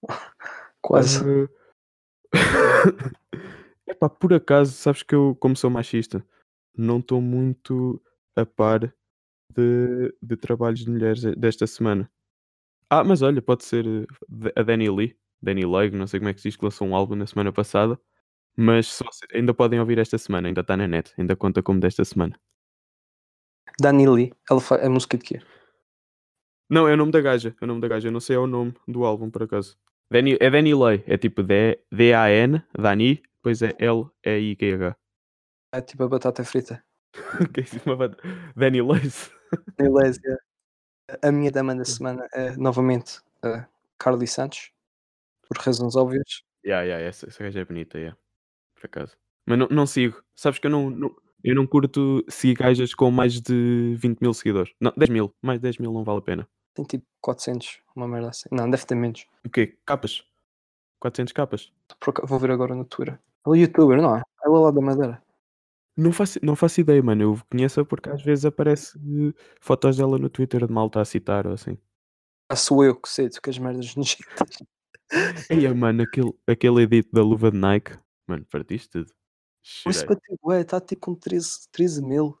Quase. 0.81 1.23
Ah, 1.25 2.31
Epá, 3.87 4.09
por 4.09 4.33
acaso, 4.33 4.71
sabes 4.71 5.03
que 5.03 5.13
eu, 5.13 5.35
como 5.39 5.55
sou 5.55 5.69
machista, 5.69 6.25
não 6.77 6.99
estou 6.99 7.21
muito 7.21 8.01
a 8.35 8.45
par 8.45 8.93
de, 9.53 10.15
de 10.21 10.37
trabalhos 10.37 10.79
de 10.79 10.89
mulheres 10.89 11.23
e- 11.23 11.35
desta 11.35 11.67
semana. 11.67 12.09
Ah, 12.89 13.03
mas 13.03 13.21
olha, 13.21 13.41
pode 13.41 13.63
ser 13.65 13.85
eh, 13.85 14.05
a 14.55 14.63
Danny 14.63 14.89
Lee, 14.89 15.17
Danny 15.41 15.65
Lake, 15.65 15.95
não 15.95 16.07
sei 16.07 16.19
como 16.19 16.29
é 16.29 16.33
que 16.33 16.39
se 16.41 16.49
diz, 16.49 16.55
que 16.57 16.63
lançou 16.63 16.87
um 16.87 16.95
álbum 16.95 17.15
na 17.15 17.27
semana 17.27 17.51
passada, 17.51 17.99
mas 18.55 18.99
ainda 19.33 19.53
podem 19.53 19.79
ouvir 19.79 19.97
esta 19.99 20.17
semana, 20.17 20.47
ainda 20.47 20.61
está 20.61 20.75
na 20.77 20.87
net, 20.87 21.13
ainda 21.17 21.35
conta 21.35 21.61
como 21.63 21.79
desta 21.79 22.03
semana. 22.05 22.39
Dani 23.79 24.07
Lee. 24.07 24.33
Ela 24.49 24.59
faz 24.61 24.83
a 24.83 24.89
música 24.89 25.17
de 25.17 25.23
quê? 25.23 25.41
Não, 26.69 26.87
é 26.87 26.93
o 26.93 26.97
nome 26.97 27.11
da 27.11 27.21
gaja, 27.21 27.55
é 27.59 27.63
o 27.63 27.67
nome 27.67 27.81
da 27.81 27.87
gaja, 27.87 28.07
eu 28.07 28.11
não 28.11 28.19
sei 28.19 28.35
é 28.35 28.39
o 28.39 28.47
nome 28.47 28.73
do 28.87 29.03
álbum 29.05 29.29
por 29.29 29.43
acaso. 29.43 29.77
Danny, 30.09 30.37
é 30.39 30.49
Danny 30.49 30.73
Lay, 30.73 31.03
é 31.07 31.17
tipo 31.17 31.41
D-A-N, 31.43 32.63
Dani, 32.77 33.15
depois 33.37 33.61
é 33.61 33.73
L-E-I-K-H. 33.79 34.95
É 35.73 35.81
tipo 35.81 36.03
a 36.03 36.07
batata 36.07 36.43
frita. 36.43 36.83
Que 37.53 37.61
é 37.61 37.63
isso, 37.63 37.79
uma 37.85 37.95
banda- 37.95 38.17
Danny 38.55 38.81
Lace. 38.81 39.31
Beleza. 39.77 40.19
A 41.21 41.31
minha 41.31 41.51
dama 41.51 41.75
da 41.75 41.83
semana 41.83 42.25
é 42.33 42.55
novamente 42.55 43.19
a 43.43 43.67
Carly 43.97 44.27
Santos. 44.27 44.71
Por 45.47 45.57
razões 45.57 45.95
óbvias. 45.97 46.43
Yeah, 46.65 46.85
yeah, 46.85 47.03
essa, 47.05 47.27
essa 47.27 47.43
gaja 47.43 47.59
é 47.59 47.65
bonita, 47.65 47.97
yeah. 47.97 48.17
Por 48.81 48.87
acaso. 48.87 49.15
Mas 49.45 49.57
não, 49.59 49.67
não 49.69 49.85
sigo. 49.85 50.21
Sabes 50.35 50.59
que 50.59 50.67
eu 50.67 50.71
não, 50.71 50.89
não- 50.89 51.15
eu 51.43 51.55
não 51.55 51.65
curto 51.65 52.23
seguir 52.29 52.55
gajas 52.55 52.93
com 52.93 53.09
mais 53.11 53.39
de 53.41 53.95
20 53.97 54.19
mil 54.21 54.33
seguidores. 54.33 54.73
Não, 54.79 54.93
10 54.95 55.09
mil. 55.09 55.33
Mais 55.41 55.59
de 55.59 55.63
10 55.63 55.77
mil 55.77 55.91
não 55.93 56.03
vale 56.03 56.19
a 56.19 56.21
pena. 56.21 56.47
Tem 56.73 56.85
tipo 56.85 57.05
400, 57.21 57.79
uma 57.95 58.07
merda 58.07 58.29
assim. 58.29 58.47
Não, 58.51 58.69
deve 58.69 58.85
ter 58.85 58.95
menos. 58.95 59.25
O 59.45 59.49
quê? 59.49 59.77
Capas? 59.85 60.23
400 60.99 61.33
capas? 61.33 61.71
Vou 62.23 62.39
ver 62.39 62.51
agora 62.51 62.75
no 62.75 62.85
Twitter. 62.85 63.19
Ela 63.45 63.57
é 63.57 63.61
youtuber, 63.61 64.01
não 64.01 64.15
é? 64.15 64.21
Ela 64.45 64.57
é 64.57 64.59
lá 64.61 64.71
da 64.71 64.81
Madeira. 64.81 65.21
Não 65.97 66.13
faço, 66.13 66.39
não 66.41 66.55
faço 66.55 66.79
ideia, 66.79 67.01
mano. 67.03 67.21
Eu 67.23 67.39
conheço-a 67.49 67.83
porque 67.83 68.09
às 68.09 68.21
vezes 68.23 68.45
aparece 68.45 68.97
eh, 68.97 69.33
fotos 69.59 69.97
dela 69.97 70.17
no 70.17 70.29
Twitter 70.29 70.65
de 70.65 70.71
malta 70.71 71.01
a 71.01 71.05
citar 71.05 71.45
ou 71.47 71.53
assim. 71.53 71.77
Ah, 72.49 72.55
sou 72.55 72.83
eu 72.85 72.95
que 72.95 73.09
sei 73.09 73.27
do 73.29 73.41
que 73.41 73.49
as 73.49 73.57
merdas 73.57 73.95
nojentas. 73.95 74.63
Eia, 75.49 75.73
mano, 75.73 76.03
aquele, 76.03 76.31
aquele 76.47 76.83
edit 76.83 77.09
da 77.11 77.21
luva 77.21 77.51
de 77.51 77.57
Nike. 77.57 77.97
Mano, 78.27 78.45
partiste 78.49 78.89
tudo. 78.89 79.11
Chorei. 79.63 80.05
bateu, 80.05 80.37
ué, 80.45 80.61
está 80.61 80.81
tipo 80.81 81.01
com 81.01 81.15
13, 81.15 81.69
13 81.71 82.03
mil. 82.03 82.37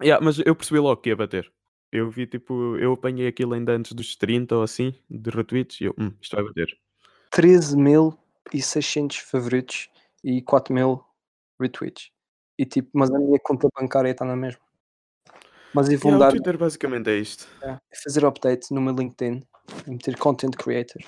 Yeah, 0.00 0.24
mas 0.24 0.38
eu 0.38 0.54
percebi 0.54 0.80
logo 0.80 1.00
que 1.00 1.10
ia 1.10 1.16
bater. 1.16 1.52
Eu 1.90 2.10
vi 2.10 2.26
tipo, 2.26 2.76
eu 2.78 2.94
apanhei 2.94 3.26
aquilo 3.26 3.54
ainda 3.54 3.72
antes 3.72 3.92
dos 3.92 4.16
30 4.16 4.56
ou 4.56 4.62
assim, 4.62 4.94
de 5.10 5.30
retweets, 5.30 5.80
e 5.80 5.84
eu, 5.84 5.94
hum, 5.98 6.12
isto 6.20 6.34
vai 6.36 6.44
bater. 6.44 6.68
13 7.30 7.76
mil 7.76 8.18
e 8.52 8.62
600 8.62 9.18
favoritos 9.18 9.90
e 10.24 10.40
4 10.42 10.72
mil 10.72 11.04
retweets. 11.60 12.10
E 12.58 12.64
tipo, 12.64 12.90
mas 12.94 13.10
a 13.10 13.18
minha 13.18 13.38
conta 13.42 13.68
bancária 13.74 14.10
está 14.10 14.24
na 14.24 14.36
mesma. 14.36 14.60
Mas 15.74 15.88
e 15.88 15.96
vão 15.96 16.12
Yeah, 16.12 16.16
o 16.16 16.18
dar 16.18 16.30
Twitter 16.30 16.58
basicamente 16.58 17.10
é 17.10 17.16
isto. 17.16 17.46
é, 17.62 17.78
fazer 18.04 18.24
update 18.24 18.72
no 18.72 18.80
meu 18.80 18.94
LinkedIn 18.94 19.42
e 19.86 19.90
meter 19.90 20.18
content 20.18 20.54
creator. 20.56 21.02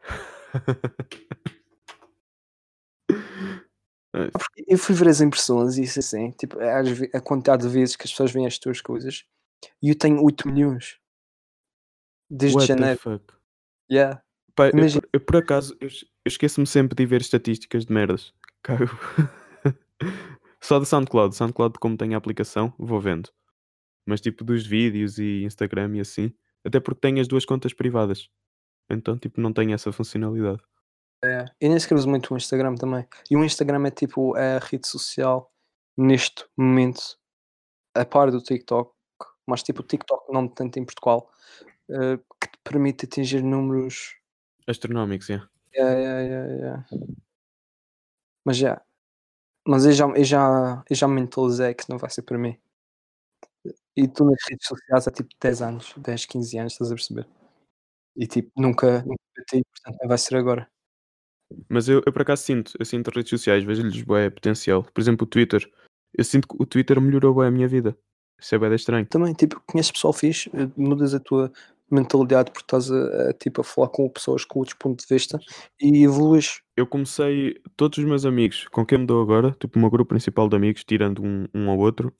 Porque 4.32 4.64
eu 4.66 4.78
fui 4.78 4.94
ver 4.94 5.08
as 5.08 5.20
impressões 5.20 5.76
e 5.78 5.82
isso 5.82 5.98
assim, 5.98 6.30
tipo, 6.32 6.58
às 6.60 6.88
a 7.14 7.20
quantidade 7.20 7.62
de 7.62 7.68
vezes 7.68 7.96
que 7.96 8.04
as 8.04 8.10
pessoas 8.10 8.32
veem 8.32 8.46
as 8.46 8.58
tuas 8.58 8.80
coisas 8.80 9.24
e 9.82 9.90
eu 9.90 9.94
tenho 9.94 10.22
8 10.22 10.48
milhões 10.48 10.98
desde 12.30 12.56
What 12.56 12.66
the 12.66 12.74
janeiro. 12.74 13.00
fuck? 13.00 13.24
Yeah. 13.90 14.22
Pá, 14.54 14.68
eu, 14.68 15.02
eu, 15.12 15.20
por 15.20 15.36
acaso, 15.36 15.76
eu, 15.80 15.88
eu 15.88 16.28
esqueço-me 16.28 16.66
sempre 16.66 16.96
de 16.96 17.06
ver 17.06 17.20
estatísticas 17.20 17.86
de 17.86 17.92
merdas. 17.92 18.34
Cago. 18.62 18.90
Só 20.60 20.78
do 20.78 20.84
SoundCloud. 20.84 21.34
SoundCloud, 21.34 21.78
como 21.78 21.96
tem 21.96 22.14
a 22.14 22.18
aplicação, 22.18 22.74
vou 22.78 23.00
vendo. 23.00 23.30
Mas 24.04 24.20
tipo 24.20 24.42
dos 24.42 24.66
vídeos 24.66 25.18
e 25.18 25.44
Instagram 25.44 25.96
e 25.96 26.00
assim. 26.00 26.32
Até 26.64 26.80
porque 26.80 27.00
tenho 27.00 27.20
as 27.20 27.28
duas 27.28 27.44
contas 27.44 27.72
privadas. 27.72 28.28
Então, 28.90 29.16
tipo, 29.16 29.40
não 29.40 29.52
tenho 29.52 29.72
essa 29.72 29.92
funcionalidade. 29.92 30.60
É. 31.24 31.44
Eu 31.60 31.70
nem 31.70 31.78
sequer 31.78 31.96
uso 31.96 32.08
muito 32.08 32.32
o 32.32 32.36
Instagram 32.36 32.74
também. 32.76 33.06
E 33.30 33.36
o 33.36 33.44
Instagram 33.44 33.86
é 33.86 33.90
tipo 33.90 34.36
a 34.36 34.58
rede 34.58 34.86
social 34.86 35.52
neste 35.96 36.44
momento, 36.56 37.18
a 37.94 38.04
par 38.04 38.30
do 38.30 38.40
TikTok, 38.40 38.92
mas 39.46 39.62
tipo 39.62 39.82
o 39.82 39.84
TikTok 39.84 40.32
não 40.32 40.46
tanto 40.48 40.78
em 40.78 40.84
Portugal, 40.84 41.30
eh, 41.90 42.18
que 42.40 42.48
te 42.48 42.58
permite 42.64 43.06
atingir 43.06 43.42
números. 43.42 44.16
Astronómicos, 44.66 45.30
é. 45.30 45.42
Yeah, 45.74 45.98
yeah, 45.98 46.20
yeah, 46.20 46.54
yeah. 46.54 46.86
Mas 48.44 48.56
já. 48.56 48.80
Mas 49.66 49.84
eu 49.86 49.92
já, 49.92 50.06
eu, 50.06 50.24
já, 50.24 50.84
eu 50.88 50.96
já 50.96 51.08
me 51.08 51.14
mentalizei 51.16 51.74
que 51.74 51.88
não 51.90 51.98
vai 51.98 52.10
ser 52.10 52.22
para 52.22 52.38
mim. 52.38 52.58
E 53.96 54.06
tu 54.08 54.24
nas 54.24 54.38
redes 54.48 54.66
sociais 54.66 55.08
há 55.08 55.10
tipo 55.10 55.28
10 55.40 55.62
anos, 55.62 55.94
10, 55.96 56.26
15 56.26 56.58
anos, 56.58 56.72
estás 56.72 56.90
a 56.92 56.94
perceber? 56.94 57.26
E 58.16 58.26
tipo, 58.26 58.50
nunca, 58.56 59.02
nunca 59.02 59.22
bati, 59.36 59.62
portanto 59.64 59.98
não 60.02 60.08
vai 60.08 60.18
ser 60.18 60.36
agora. 60.36 60.68
Mas 61.68 61.88
eu, 61.88 62.02
eu 62.04 62.12
por 62.12 62.22
acaso 62.22 62.42
sinto, 62.42 62.72
eu 62.78 62.84
sinto 62.84 63.10
redes 63.10 63.30
sociais, 63.30 63.64
vejo-lhes 63.64 64.02
bué 64.02 64.30
potencial. 64.30 64.84
Por 64.84 65.00
exemplo, 65.00 65.24
o 65.24 65.28
Twitter. 65.28 65.68
Eu 66.14 66.24
sinto 66.24 66.48
que 66.48 66.56
o 66.58 66.66
Twitter 66.66 67.00
melhorou 67.00 67.34
bué 67.34 67.48
a 67.48 67.50
minha 67.50 67.68
vida. 67.68 67.96
Isso 68.40 68.54
é 68.54 68.58
bué 68.58 68.74
estranho. 68.74 69.06
Também, 69.06 69.32
tipo, 69.34 69.60
conheces 69.66 69.92
pessoal 69.92 70.12
fixe, 70.12 70.50
eh, 70.54 70.68
mudas 70.76 71.14
a 71.14 71.20
tua 71.20 71.52
mentalidade 71.90 72.50
porque 72.50 72.64
estás 72.64 72.90
a, 72.90 73.30
a, 73.30 73.32
tipo, 73.32 73.60
a 73.62 73.64
falar 73.64 73.88
com 73.88 74.08
pessoas 74.08 74.44
com 74.44 74.58
outros 74.58 74.76
pontos 74.78 75.06
de 75.06 75.14
vista 75.14 75.38
e 75.80 76.04
evoluís. 76.04 76.60
Eu 76.76 76.86
comecei, 76.86 77.60
todos 77.76 77.98
os 77.98 78.04
meus 78.04 78.26
amigos 78.26 78.68
com 78.68 78.84
quem 78.84 78.98
me 78.98 79.06
dou 79.06 79.22
agora, 79.22 79.56
tipo 79.58 79.78
o 79.78 79.80
meu 79.80 79.90
grupo 79.90 80.10
principal 80.10 80.48
de 80.48 80.56
amigos, 80.56 80.84
tirando 80.84 81.22
um, 81.22 81.46
um 81.54 81.70
ao 81.70 81.78
outro, 81.78 82.12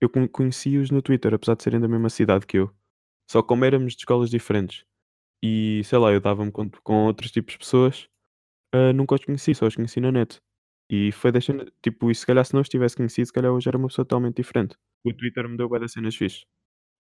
eu 0.00 0.08
con- 0.08 0.28
conheci-os 0.28 0.90
no 0.90 1.02
Twitter, 1.02 1.34
apesar 1.34 1.56
de 1.56 1.62
serem 1.62 1.80
da 1.80 1.88
mesma 1.88 2.08
cidade 2.08 2.46
que 2.46 2.58
eu. 2.58 2.70
Só 3.28 3.42
como 3.42 3.64
éramos 3.64 3.94
de 3.94 3.98
escolas 3.98 4.30
diferentes 4.30 4.84
e 5.42 5.82
sei 5.84 5.98
lá, 5.98 6.12
eu 6.12 6.20
dava-me 6.20 6.50
com, 6.52 6.70
com 6.82 7.06
outros 7.06 7.30
tipos 7.30 7.54
de 7.54 7.58
pessoas, 7.58 8.08
ah, 8.76 8.92
nunca 8.92 9.14
os 9.14 9.24
conheci, 9.24 9.54
só 9.54 9.66
os 9.66 9.74
conheci 9.74 10.00
na 10.00 10.12
net. 10.12 10.40
E 10.90 11.10
foi 11.10 11.32
deixando, 11.32 11.72
tipo, 11.82 12.10
e 12.10 12.14
se 12.14 12.24
calhar 12.26 12.44
se 12.44 12.54
não 12.54 12.60
os 12.60 12.68
tivesse 12.68 12.96
conhecido, 12.96 13.26
se 13.26 13.32
calhar 13.32 13.52
hoje 13.52 13.68
era 13.68 13.78
uma 13.78 13.88
pessoa 13.88 14.04
totalmente 14.04 14.36
diferente. 14.36 14.76
O 15.04 15.12
Twitter 15.12 15.48
me 15.48 15.56
deu 15.56 15.68
das 15.68 15.92
cenas 15.92 16.14
fixe. 16.14 16.44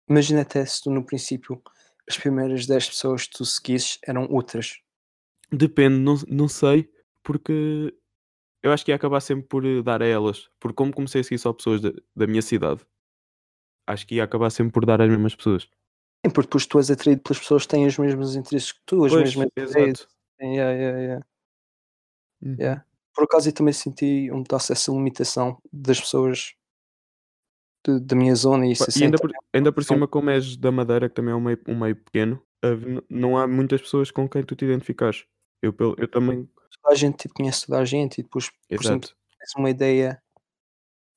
Imagina 0.09 0.41
até 0.41 0.63
se 0.65 0.83
tu 0.83 0.91
no 0.91 1.05
princípio 1.05 1.61
as 2.07 2.17
primeiras 2.17 2.65
10 2.67 2.89
pessoas 2.89 3.25
que 3.25 3.37
tu 3.37 3.45
seguisses 3.45 3.97
eram 4.05 4.27
outras. 4.29 4.79
Depende, 5.51 5.97
não, 5.97 6.15
não 6.27 6.47
sei, 6.47 6.89
porque 7.23 7.93
eu 8.63 8.71
acho 8.71 8.83
que 8.83 8.91
ia 8.91 8.95
acabar 8.95 9.21
sempre 9.21 9.47
por 9.47 9.65
eh, 9.65 9.81
dar 9.81 10.01
a 10.01 10.05
elas. 10.05 10.49
Porque 10.59 10.75
como 10.75 10.93
comecei 10.93 11.21
a 11.21 11.23
seguir 11.23 11.39
só 11.39 11.53
pessoas 11.53 11.81
da, 11.81 11.91
da 12.15 12.27
minha 12.27 12.41
cidade, 12.41 12.85
acho 13.87 14.05
que 14.05 14.15
ia 14.15 14.23
acabar 14.23 14.49
sempre 14.49 14.73
por 14.73 14.85
dar 14.85 15.01
às 15.01 15.09
mesmas 15.09 15.35
pessoas. 15.35 15.63
Sim, 16.25 16.31
porque 16.33 16.47
depois 16.47 16.65
tu 16.67 16.77
és 16.77 16.91
atraído 16.91 17.21
pelas 17.21 17.39
pessoas 17.39 17.63
que 17.63 17.69
têm 17.69 17.87
os 17.87 17.97
mesmos 17.97 18.35
interesses 18.35 18.71
que 18.73 18.81
tu, 18.85 19.05
as 19.05 19.11
Pois, 19.11 19.23
mesmas 19.23 19.47
ideias. 19.57 20.07
Yeah, 20.39 20.71
yeah, 20.71 20.99
yeah. 20.99 21.25
Yeah. 22.43 22.85
Por 23.13 23.25
acaso 23.25 23.49
eu 23.49 23.53
também 23.53 23.73
senti 23.73 24.31
um 24.31 24.41
pedaço 24.43 24.71
essa 24.71 24.91
limitação 24.91 25.61
das 25.71 25.99
pessoas 25.99 26.53
de- 27.85 27.99
da 27.99 28.15
minha 28.15 28.35
zona 28.35 28.65
e 28.67 28.77
Pá, 28.77 28.85
assim. 28.87 29.01
E 29.01 29.03
ainda 29.05 29.17
por, 29.17 29.31
ainda 29.53 29.71
por 29.71 29.83
cima, 29.83 30.07
como 30.07 30.29
és 30.29 30.55
da 30.55 30.71
Madeira, 30.71 31.09
que 31.09 31.15
também 31.15 31.33
é 31.33 31.35
um 31.35 31.41
meio, 31.41 31.59
um 31.67 31.77
meio 31.79 31.95
pequeno, 31.95 32.41
não 33.09 33.37
há 33.37 33.47
muitas 33.47 33.81
pessoas 33.81 34.11
com 34.11 34.29
quem 34.29 34.43
tu 34.43 34.55
te 34.55 34.65
identificares. 34.65 35.25
Eu, 35.61 35.75
eu 35.97 36.07
também. 36.07 36.47
toda 36.81 36.93
a 36.93 36.95
gente 36.95 37.17
tipo, 37.17 37.33
conhece 37.35 37.65
toda 37.67 37.79
a 37.79 37.85
gente 37.85 38.19
e 38.19 38.23
depois, 38.23 38.49
por 38.49 38.81
exemplo, 38.83 39.09
tens 39.37 39.55
uma 39.57 39.69
ideia, 39.69 40.21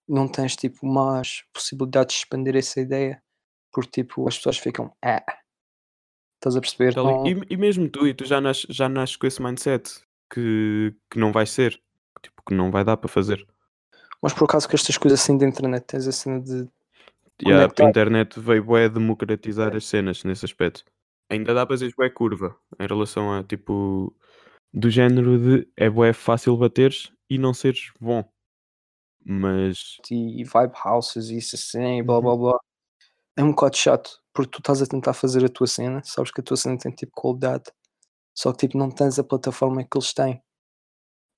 não 0.08 0.26
tens 0.28 0.56
tipo 0.56 0.86
mais 0.86 1.44
possibilidades 1.52 2.16
de 2.16 2.22
expandir 2.22 2.56
essa 2.56 2.80
ideia, 2.80 3.22
porque 3.72 4.02
tipo 4.02 4.26
as 4.28 4.36
pessoas 4.36 4.58
ficam, 4.58 4.94
ah, 5.02 5.24
estás 6.36 6.56
a 6.56 6.60
perceber? 6.60 6.94
Não- 6.96 7.26
E, 7.26 7.30
e 7.50 7.56
mesmo 7.56 7.88
tu, 7.88 8.06
e 8.06 8.12
tu 8.14 8.24
já 8.24 8.40
nasces, 8.40 8.66
já 8.68 8.88
nasces 8.88 9.16
com 9.16 9.26
esse 9.26 9.40
mindset 9.42 10.02
que, 10.34 10.94
que 11.10 11.18
não 11.18 11.30
vai 11.30 11.46
ser, 11.46 11.80
tipo, 12.20 12.42
que 12.46 12.54
não 12.54 12.70
vai 12.70 12.84
dar 12.84 12.96
para 12.96 13.08
fazer. 13.08 13.46
Mas 14.20 14.32
por 14.32 14.44
acaso 14.44 14.68
que 14.68 14.74
estas 14.74 14.96
coisas 14.98 15.20
assim 15.20 15.38
da 15.38 15.46
internet 15.46 15.84
tens 15.86 16.08
a 16.08 16.12
cena 16.12 16.40
de 16.40 16.68
E 17.40 17.52
a, 17.52 17.88
internet 17.88 18.40
veio 18.40 18.64
bué 18.64 18.88
democratizar 18.88 19.74
as 19.76 19.86
cenas 19.86 20.24
nesse 20.24 20.44
aspecto. 20.44 20.84
Ainda 21.30 21.54
dá 21.54 21.64
para 21.64 21.76
dizer 21.76 21.94
bué 21.96 22.10
curva 22.10 22.56
em 22.78 22.86
relação 22.86 23.32
a 23.32 23.42
tipo 23.44 24.14
do 24.72 24.90
género 24.90 25.38
de 25.38 25.68
é 25.76 25.88
bué 25.88 26.12
fácil 26.12 26.56
bateres 26.56 27.12
e 27.30 27.38
não 27.38 27.54
seres 27.54 27.92
bom. 28.00 28.24
Mas 29.24 29.98
e 30.10 30.44
vibe 30.44 30.74
houses 30.84 31.30
e 31.30 31.38
isso 31.38 31.56
assim, 31.56 32.02
blá 32.02 32.16
Uhum. 32.16 32.22
blá 32.22 32.36
blá. 32.36 32.60
É 33.36 33.42
um 33.42 33.50
bocado 33.50 33.76
chato, 33.76 34.22
porque 34.32 34.50
tu 34.52 34.58
estás 34.58 34.80
a 34.80 34.86
tentar 34.86 35.12
fazer 35.12 35.44
a 35.44 35.48
tua 35.48 35.66
cena, 35.66 36.02
sabes 36.04 36.30
que 36.30 36.40
a 36.40 36.44
tua 36.44 36.56
cena 36.56 36.78
tem 36.78 36.92
tipo 36.92 37.12
qualidade, 37.14 37.64
só 38.34 38.52
que 38.52 38.66
tipo 38.66 38.78
não 38.78 38.90
tens 38.90 39.18
a 39.18 39.24
plataforma 39.24 39.82
que 39.84 39.96
eles 39.96 40.12
têm. 40.12 40.42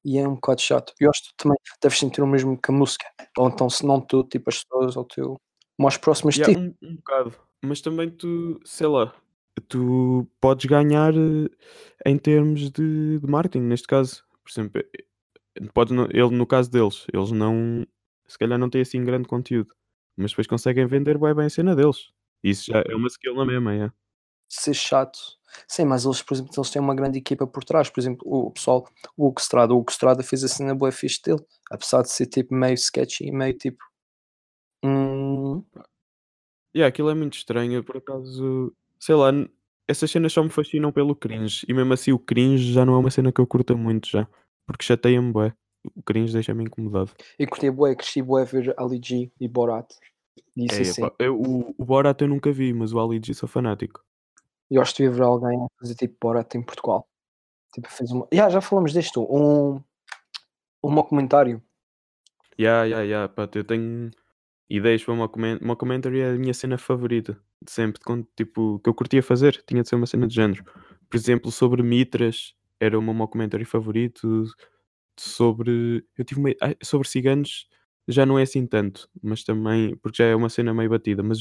E 0.04 0.18
é 0.18 0.28
um 0.28 0.34
bocado 0.36 0.60
chato. 0.60 0.92
Eu 1.00 1.10
acho 1.10 1.22
que 1.22 1.28
tu 1.30 1.34
também 1.44 1.58
deves 1.82 1.98
sentir 1.98 2.22
o 2.22 2.26
mesmo 2.26 2.56
que 2.60 2.70
a 2.70 2.74
música. 2.74 3.06
Ou 3.36 3.48
então, 3.48 3.68
se 3.68 3.84
não 3.84 4.00
tu, 4.00 4.22
tipo 4.22 4.48
as 4.48 4.62
pessoas 4.62 4.96
ao 4.96 5.04
teu 5.04 5.36
mais 5.78 5.96
próximas 5.96 6.36
de 6.36 6.42
yeah, 6.42 6.54
ti. 6.54 6.76
um, 6.80 6.88
um 6.88 6.96
bocado. 6.96 7.34
Mas 7.64 7.80
também 7.80 8.10
tu, 8.10 8.60
sei 8.64 8.86
lá, 8.86 9.12
tu 9.68 10.26
podes 10.40 10.66
ganhar 10.66 11.12
eh, 11.14 11.48
em 12.06 12.16
termos 12.16 12.70
de, 12.70 13.18
de 13.18 13.26
marketing, 13.26 13.64
neste 13.64 13.86
caso. 13.88 14.24
Por 14.44 14.50
exemplo, 14.50 14.80
eh, 14.80 15.66
pode, 15.74 15.92
ele, 15.92 16.30
no 16.30 16.46
caso 16.46 16.70
deles, 16.70 17.06
eles 17.12 17.32
não 17.32 17.84
se 18.26 18.38
calhar 18.38 18.58
não 18.58 18.68
têm 18.68 18.82
assim 18.82 19.04
grande 19.04 19.28
conteúdo, 19.28 19.72
mas 20.16 20.30
depois 20.30 20.46
conseguem 20.46 20.86
vender 20.86 21.16
bué 21.16 21.32
bem 21.34 21.46
a 21.46 21.50
cena 21.50 21.74
deles. 21.74 22.10
Isso 22.42 22.70
já 22.72 22.82
é 22.86 22.94
uma 22.94 23.08
skill 23.08 23.34
na 23.34 23.44
mesma, 23.44 23.74
é. 23.74 23.90
ser 24.48 24.74
chato. 24.74 25.35
Sim, 25.68 25.84
mas 25.84 26.04
eles, 26.04 26.22
por 26.22 26.34
exemplo, 26.34 26.52
eles 26.56 26.70
têm 26.70 26.82
uma 26.82 26.94
grande 26.94 27.18
equipa 27.18 27.46
por 27.46 27.64
trás. 27.64 27.88
Por 27.88 28.00
exemplo, 28.00 28.22
o 28.26 28.50
pessoal, 28.50 28.88
o 29.16 29.26
Hugo 29.28 29.40
Estrada, 29.40 29.72
o 29.74 29.78
Hugo 29.78 29.90
Estrada 29.90 30.22
fez 30.22 30.44
a 30.44 30.48
cena 30.48 30.74
boa 30.74 30.92
fixe 30.92 31.20
dele, 31.22 31.42
apesar 31.70 32.02
de 32.02 32.10
ser 32.10 32.26
tipo 32.26 32.54
meio 32.54 32.74
sketchy 32.74 33.26
e 33.26 33.32
meio 33.32 33.54
tipo. 33.56 33.78
Hum, 34.84 35.64
Yeah, 36.74 36.88
aquilo 36.88 37.08
é 37.08 37.14
muito 37.14 37.34
estranho, 37.38 37.82
por 37.82 37.96
acaso, 37.96 38.70
sei 39.00 39.14
lá, 39.14 39.30
essas 39.88 40.10
cenas 40.10 40.32
só 40.32 40.42
me 40.42 40.50
fascinam 40.50 40.92
pelo 40.92 41.16
cringe, 41.16 41.64
e 41.66 41.72
mesmo 41.72 41.92
assim 41.94 42.12
o 42.12 42.18
cringe 42.18 42.70
já 42.72 42.84
não 42.84 42.94
é 42.94 42.98
uma 42.98 43.10
cena 43.10 43.32
que 43.32 43.40
eu 43.40 43.46
curta 43.46 43.74
muito 43.74 44.08
já, 44.10 44.28
porque 44.66 44.84
chateia-me 44.84 45.32
bué, 45.32 45.54
o 45.94 46.02
cringe 46.02 46.34
deixa-me 46.34 46.64
incomodado. 46.64 47.12
eu 47.38 47.48
curti 47.48 47.70
bué, 47.70 47.94
cresci 47.94 48.20
bué 48.20 48.44
ver 48.44 48.74
Ali 48.76 49.00
G 49.02 49.30
e 49.40 49.48
Borat. 49.48 49.90
E 50.54 50.66
isso 50.66 50.74
É, 50.76 50.80
assim. 50.82 51.10
eu, 51.18 51.40
o, 51.40 51.74
o 51.78 51.84
Borat 51.84 52.20
eu 52.20 52.28
nunca 52.28 52.52
vi, 52.52 52.74
mas 52.74 52.92
o 52.92 53.00
Ali 53.00 53.20
G 53.24 53.32
sou 53.32 53.48
fanático. 53.48 54.04
Eu 54.70 54.80
gosto 54.80 54.96
de 54.96 55.08
ver 55.08 55.22
alguém 55.22 55.58
a 55.62 55.66
fazer 55.80 55.94
tipo 55.94 56.16
Borat 56.20 56.54
em 56.56 56.62
Portugal. 56.62 57.06
Tipo, 57.74 57.90
fez 57.90 58.10
uma. 58.10 58.26
Yeah, 58.32 58.50
já 58.52 58.60
falamos 58.60 58.92
disto. 58.92 59.22
Um, 59.30 59.82
um 60.82 60.94
documentário. 60.94 61.62
Ya, 62.58 62.84
ya, 62.84 63.02
ya, 63.04 63.28
pá, 63.28 63.48
eu 63.54 63.64
tenho 63.64 64.10
ideias 64.70 65.04
para 65.04 65.14
uma, 65.14 65.28
comen 65.28 65.58
uma 65.62 65.76
commentary 65.76 66.20
é 66.20 66.30
a 66.30 66.34
minha 66.38 66.54
cena 66.54 66.78
favorita, 66.78 67.38
de 67.62 67.70
sempre, 67.70 68.00
quando, 68.04 68.26
tipo, 68.36 68.80
que 68.80 68.88
eu 68.90 68.94
curtia 68.94 69.22
fazer, 69.22 69.62
tinha 69.66 69.82
de 69.82 69.88
ser 69.88 69.96
uma 69.96 70.06
cena 70.06 70.26
de 70.26 70.34
género. 70.34 70.64
Por 71.10 71.16
exemplo, 71.16 71.52
sobre 71.52 71.82
Mitras, 71.82 72.54
era 72.80 72.98
o 72.98 73.02
meu 73.02 73.14
mockumentary 73.14 73.64
favorito, 73.64 74.44
sobre, 75.18 76.04
eu 76.16 76.24
tive 76.24 76.40
uma- 76.40 76.54
sobre 76.82 77.08
ciganos, 77.08 77.68
já 78.08 78.26
não 78.26 78.38
é 78.38 78.42
assim 78.42 78.66
tanto, 78.66 79.08
mas 79.22 79.44
também, 79.44 79.96
porque 79.98 80.22
já 80.22 80.28
é 80.30 80.34
uma 80.36 80.48
cena 80.48 80.74
meio 80.74 80.90
batida, 80.90 81.22
mas 81.22 81.38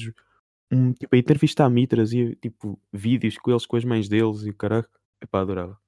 um, 0.76 0.94
tipo, 0.94 1.16
a 1.16 1.20
entrevista 1.20 1.64
a 1.64 1.70
Mitras 1.70 2.12
e 2.12 2.36
tipo, 2.36 2.80
vídeos 2.92 3.38
com 3.38 3.52
eles, 3.52 3.66
com 3.66 3.78
as 3.78 3.86
mães 3.86 4.10
deles 4.10 4.44
e 4.44 4.50
o 4.50 4.56
caralho, 4.56 4.88
epá, 5.22 5.42
adorava. 5.42 5.80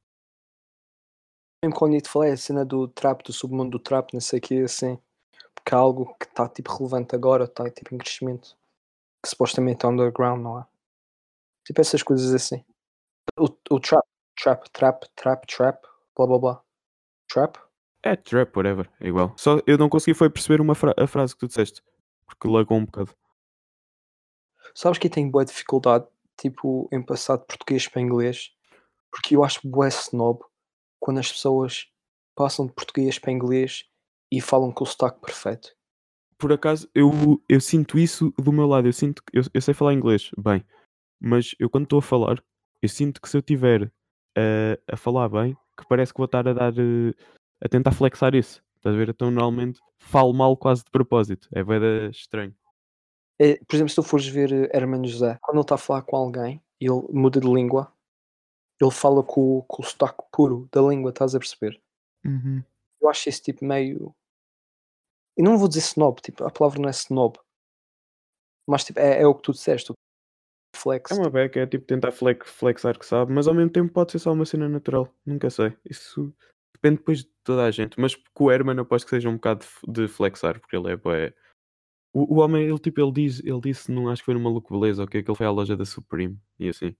Mesmo 1.64 1.76
quando 1.76 1.96
eu 1.96 2.02
te 2.02 2.10
falei, 2.10 2.32
a 2.32 2.38
cena 2.38 2.64
do 2.64 2.88
trap, 2.88 3.24
do 3.24 3.34
submundo 3.34 3.72
do 3.72 3.80
trap, 3.80 4.14
não 4.14 4.22
sei 4.22 4.40
o 4.40 4.42
que, 4.42 4.62
assim. 4.62 4.98
Porque 5.56 5.74
é 5.74 5.78
algo 5.78 6.16
que 6.20 6.26
está 6.26 6.48
tipo 6.48 6.72
relevante 6.72 7.16
agora, 7.16 7.46
está 7.46 7.70
tipo 7.70 7.94
em 7.94 7.98
crescimento. 7.98 8.56
Que 9.24 9.30
supostamente 9.30 9.86
é 9.86 9.90
underground, 9.90 10.42
não 10.42 10.60
é? 10.60 10.66
Tipo 11.66 11.82
essas 11.82 12.04
coisas 12.04 12.34
assim. 12.34 12.64
O, 13.38 13.46
o 13.72 13.80
trap, 13.80 14.06
trap, 14.42 14.70
trap, 14.72 15.06
trap, 15.16 15.46
trap, 15.48 15.88
blá 16.16 16.28
blá 16.28 16.40
blá. 16.40 16.64
Trap? 17.28 17.58
É 18.04 18.16
trap, 18.16 18.56
whatever, 18.56 18.90
é 19.02 19.08
igual. 19.08 19.34
Só 19.36 19.60
eu 19.66 19.78
não 19.78 19.90
consegui 19.90 20.14
foi 20.14 20.30
perceber 20.30 20.62
uma 20.62 20.76
fra- 20.76 20.96
a 20.98 21.08
frase 21.08 21.34
que 21.34 21.40
tu 21.40 21.48
disseste, 21.48 21.84
porque 22.26 22.48
lagou 22.48 22.78
um 22.78 22.86
bocado. 22.86 23.14
Sabes 24.78 25.00
que 25.00 25.10
tenho 25.10 25.32
boa 25.32 25.44
dificuldade, 25.44 26.06
tipo, 26.40 26.88
em 26.94 27.02
passar 27.02 27.38
de 27.38 27.48
português 27.48 27.88
para 27.88 28.00
inglês, 28.00 28.52
porque 29.12 29.36
eu 29.36 29.44
acho 29.44 29.68
bué 29.68 29.88
snob 29.88 30.40
quando 31.00 31.18
as 31.18 31.32
pessoas 31.32 31.88
passam 32.36 32.68
de 32.68 32.74
português 32.74 33.18
para 33.18 33.32
inglês 33.32 33.86
e 34.32 34.40
falam 34.40 34.72
com 34.72 34.84
o 34.84 34.88
sotaque 34.88 35.20
perfeito. 35.20 35.76
Por 36.38 36.54
acaso, 36.54 36.88
eu, 36.94 37.10
eu 37.50 37.60
sinto 37.60 37.98
isso 37.98 38.32
do 38.38 38.54
meu 38.54 38.68
lado. 38.68 38.88
Eu 38.88 38.94
sinto 38.94 39.24
eu, 39.34 39.42
eu 39.52 39.62
sei 39.62 39.74
falar 39.74 39.96
inglês, 39.96 40.30
bem, 40.38 40.64
mas 41.20 41.56
eu 41.58 41.72
quando 41.72 41.86
estou 41.86 41.98
a 41.98 42.04
falar, 42.04 42.44
eu 42.80 42.88
sinto 42.88 43.20
que 43.20 43.28
se 43.28 43.36
eu 43.36 43.42
tiver 43.42 43.92
eh, 44.38 44.80
a 44.88 44.96
falar 44.96 45.28
bem, 45.28 45.58
que 45.76 45.88
parece 45.90 46.14
que 46.14 46.20
vou 46.20 46.26
estar 46.26 46.48
a 46.48 46.54
dar 46.54 46.74
eh, 46.78 47.16
a 47.60 47.68
tentar 47.68 47.94
flexar 47.94 48.36
isso. 48.36 48.64
Estás 48.76 48.94
a 48.94 48.98
ver? 49.00 49.10
Então 49.10 49.32
normalmente 49.32 49.80
falo 49.98 50.32
mal 50.34 50.56
quase 50.56 50.84
de 50.84 50.92
propósito. 50.92 51.50
É 51.52 51.64
bem 51.64 52.12
estranho. 52.12 52.54
É, 53.40 53.58
por 53.66 53.76
exemplo, 53.76 53.90
se 53.90 53.96
tu 53.96 54.04
fores 54.04 54.28
ver 54.28 54.52
eh, 54.52 54.70
Hermano 54.76 55.08
José, 55.08 55.38
quando 55.42 55.58
ele 55.58 55.64
está 55.64 55.76
a 55.76 55.78
falar 55.78 56.02
com 56.02 56.16
alguém 56.16 56.62
e 56.82 56.86
ele 56.86 57.02
muda 57.12 57.40
de 57.40 57.48
língua, 57.48 57.92
ele 58.82 58.92
fala 58.92 59.24
com, 59.24 59.62
com 59.68 59.82
o 59.82 59.86
sotaque 59.86 60.24
puro 60.32 60.68
da 60.72 60.82
língua, 60.82 61.12
estás 61.12 61.36
a 61.36 61.40
perceber? 61.40 61.80
Uhum. 62.26 62.64
Eu 63.02 63.10
acho 63.10 63.30
esse 63.30 63.42
tipo 63.42 63.64
meio. 63.64 64.14
E 65.38 65.44
não 65.44 65.58
vou 65.58 65.68
dizer 65.68 65.82
snob, 65.82 66.20
tipo, 66.22 66.44
a 66.44 66.50
palavra 66.50 66.82
não 66.82 66.90
é 66.90 66.92
snob, 66.92 67.38
mas 68.68 68.84
tipo, 68.84 69.00
é, 69.00 69.22
é 69.22 69.28
o 69.28 69.36
que 69.36 69.44
tu 69.44 69.52
disseste, 69.52 69.94
flex. 70.76 71.12
É 71.12 71.16
uma 71.16 71.30
beca, 71.30 71.60
é 71.60 71.66
tipo 71.66 71.86
tentar 71.86 72.12
flex, 72.12 72.50
flexar 72.50 72.98
que 72.98 73.06
sabe, 73.06 73.32
mas 73.32 73.48
ao 73.48 73.54
mesmo 73.54 73.72
tempo 73.72 73.92
pode 73.92 74.12
ser 74.12 74.20
só 74.20 74.32
uma 74.32 74.46
cena 74.46 74.68
natural. 74.68 75.14
Nunca 75.26 75.50
sei. 75.50 75.76
Isso 75.86 76.34
depende 76.74 76.98
depois 76.98 77.20
de 77.20 77.30
toda 77.44 77.64
a 77.64 77.72
gente. 77.72 78.00
Mas 78.00 78.16
com 78.34 78.46
o 78.46 78.52
Herman 78.52 78.78
eu 78.78 78.84
aposto 78.84 79.06
que 79.06 79.12
seja 79.12 79.30
um 79.30 79.36
bocado 79.36 79.66
de, 79.88 80.08
flexar, 80.08 80.60
porque 80.60 80.76
ele 80.76 80.94
é. 80.94 81.34
O, 82.14 82.36
o 82.36 82.40
homem, 82.40 82.64
ele 82.64 82.80
tipo, 82.80 83.02
ele, 83.02 83.12
diz, 83.12 83.40
ele 83.44 83.60
disse, 83.62 83.92
não 83.92 84.10
acho 84.10 84.22
que 84.22 84.26
foi 84.26 84.34
no 84.34 84.40
Maluco 84.40 84.78
Beleza, 84.78 85.04
ok, 85.04 85.22
que 85.22 85.30
ele 85.30 85.38
foi 85.38 85.46
à 85.46 85.52
loja 85.52 85.76
da 85.76 85.86
Supreme 85.86 86.40
e 86.60 86.70
assim. 86.70 86.96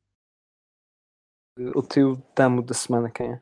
O 1.76 1.82
teu 1.82 2.22
damo 2.36 2.62
da 2.62 2.74
semana 2.74 3.10
quem 3.10 3.34
é? 3.34 3.42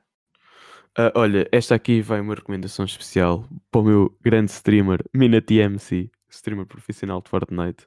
Ah, 0.98 1.12
olha, 1.14 1.48
esta 1.52 1.76
aqui 1.76 2.02
vai 2.02 2.22
uma 2.22 2.36
recomendação 2.36 2.86
especial 2.86 3.46
para 3.70 3.82
o 3.82 3.84
meu 3.84 4.18
grande 4.22 4.52
streamer, 4.52 5.04
MinaTMC, 5.14 6.10
streamer 6.30 6.66
profissional 6.66 7.22
de 7.22 7.30
Fortnite, 7.30 7.86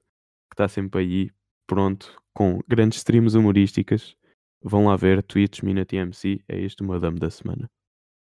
que 0.51 0.55
está 0.55 0.69
sempre 0.69 1.01
aí, 1.01 1.31
pronto, 1.67 2.23
com 2.35 2.61
grandes 2.69 2.99
streams 2.99 3.35
humorísticas. 3.35 4.15
Vão 4.63 4.87
lá 4.87 4.97
ver, 4.97 5.23
tweets 5.23 5.63
MinaTMC, 5.63 6.45
é 6.47 6.61
este 6.61 6.83
o 6.83 6.87
meu 6.87 7.01
damo 7.01 7.19
da 7.19 7.31
semana. 7.31 7.71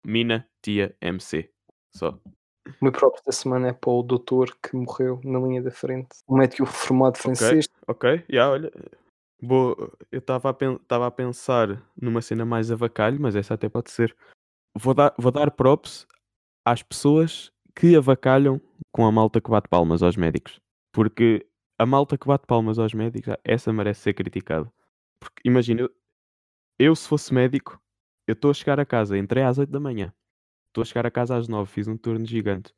Mina 0.04 0.48
Tia 0.62 0.96
MC. 1.00 1.50
Só. 1.94 2.20
O 2.80 2.84
meu 2.84 2.92
próprio 2.92 3.22
da 3.24 3.32
semana 3.32 3.68
é 3.68 3.72
para 3.72 3.90
o 3.90 4.02
doutor 4.02 4.56
que 4.62 4.76
morreu 4.76 5.20
na 5.24 5.38
linha 5.38 5.62
da 5.62 5.70
frente. 5.70 6.08
Um 6.28 6.36
médico 6.38 6.66
formado 6.66 7.18
francês. 7.18 7.68
Ok, 7.86 8.24
já, 8.28 8.50
olha. 8.50 8.70
Boa, 9.40 9.92
eu 10.10 10.18
estava 10.18 10.50
a, 10.50 10.54
pen- 10.54 10.80
a 10.88 11.10
pensar 11.10 11.80
numa 12.00 12.20
cena 12.20 12.44
mais 12.44 12.70
avacalho, 12.72 13.20
mas 13.20 13.36
essa 13.36 13.54
até 13.54 13.68
pode 13.68 13.90
ser. 13.90 14.14
Vou 14.76 14.94
dar, 14.94 15.14
vou 15.16 15.30
dar 15.30 15.50
props 15.50 16.06
às 16.64 16.82
pessoas 16.82 17.52
que 17.74 17.96
avacalham 17.96 18.60
com 18.92 19.06
a 19.06 19.12
malta 19.12 19.40
que 19.40 19.50
bate 19.50 19.68
palmas 19.68 20.02
aos 20.02 20.16
médicos. 20.16 20.60
Porque 20.92 21.46
a 21.78 21.86
malta 21.86 22.18
que 22.18 22.26
bate 22.26 22.46
palmas 22.46 22.78
aos 22.78 22.92
médicos, 22.92 23.34
essa 23.44 23.72
merece 23.72 24.00
ser 24.00 24.14
criticada. 24.14 24.70
Porque 25.20 25.40
imagina, 25.44 25.82
eu, 25.82 25.90
eu 26.78 26.96
se 26.96 27.06
fosse 27.08 27.32
médico, 27.32 27.80
eu 28.26 28.32
estou 28.32 28.50
a 28.50 28.54
chegar 28.54 28.80
a 28.80 28.84
casa, 28.86 29.16
entrei 29.16 29.44
às 29.44 29.58
8 29.58 29.70
da 29.70 29.78
manhã, 29.80 30.12
estou 30.68 30.82
a 30.82 30.84
chegar 30.84 31.06
a 31.06 31.10
casa 31.10 31.36
às 31.36 31.48
9, 31.48 31.70
fiz 31.70 31.88
um 31.88 31.96
turno 31.96 32.24
gigante. 32.24 32.72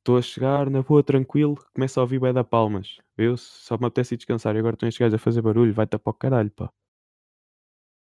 Estou 0.00 0.16
a 0.16 0.22
chegar 0.22 0.70
na 0.70 0.80
rua 0.80 1.02
tranquilo, 1.02 1.56
começo 1.74 2.00
a 2.00 2.02
ouvir 2.02 2.18
bué 2.18 2.32
da 2.32 2.42
palmas. 2.42 2.98
Eu 3.18 3.36
só 3.36 3.76
me 3.76 3.86
apetece 3.86 4.14
ir 4.14 4.18
descansar 4.18 4.56
e 4.56 4.58
agora 4.58 4.74
estão 4.74 4.88
estes 4.88 4.98
gajos 4.98 5.14
a 5.14 5.18
fazer 5.18 5.42
barulho, 5.42 5.74
vai-te 5.74 5.98
para 5.98 6.10
o 6.10 6.14
caralho, 6.14 6.50
pá. 6.50 6.72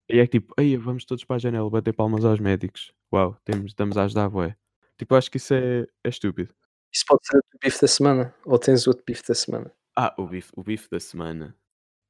E 0.08 0.18
é 0.18 0.26
tipo, 0.26 0.52
aí 0.58 0.76
vamos 0.76 1.04
todos 1.04 1.24
para 1.24 1.36
a 1.36 1.38
janela 1.38 1.70
bater 1.70 1.94
palmas 1.94 2.24
aos 2.24 2.40
médicos. 2.40 2.92
Uau, 3.12 3.36
temos, 3.44 3.66
estamos 3.66 3.96
a 3.96 4.04
ajudar, 4.04 4.28
bué. 4.28 4.56
Tipo, 4.98 5.14
acho 5.14 5.30
que 5.30 5.36
isso 5.36 5.54
é, 5.54 5.86
é 6.02 6.08
estúpido. 6.08 6.52
Isso 6.92 7.04
pode 7.06 7.26
ser 7.26 7.38
o 7.38 7.58
bife 7.62 7.80
da 7.80 7.88
semana? 7.88 8.34
Ou 8.44 8.58
tens 8.58 8.86
outro 8.86 9.04
bife 9.06 9.22
da 9.26 9.34
semana? 9.34 9.72
Ah, 9.96 10.14
o 10.18 10.26
bife, 10.26 10.52
o 10.56 10.62
bife 10.62 10.88
da 10.90 11.00
semana. 11.00 11.56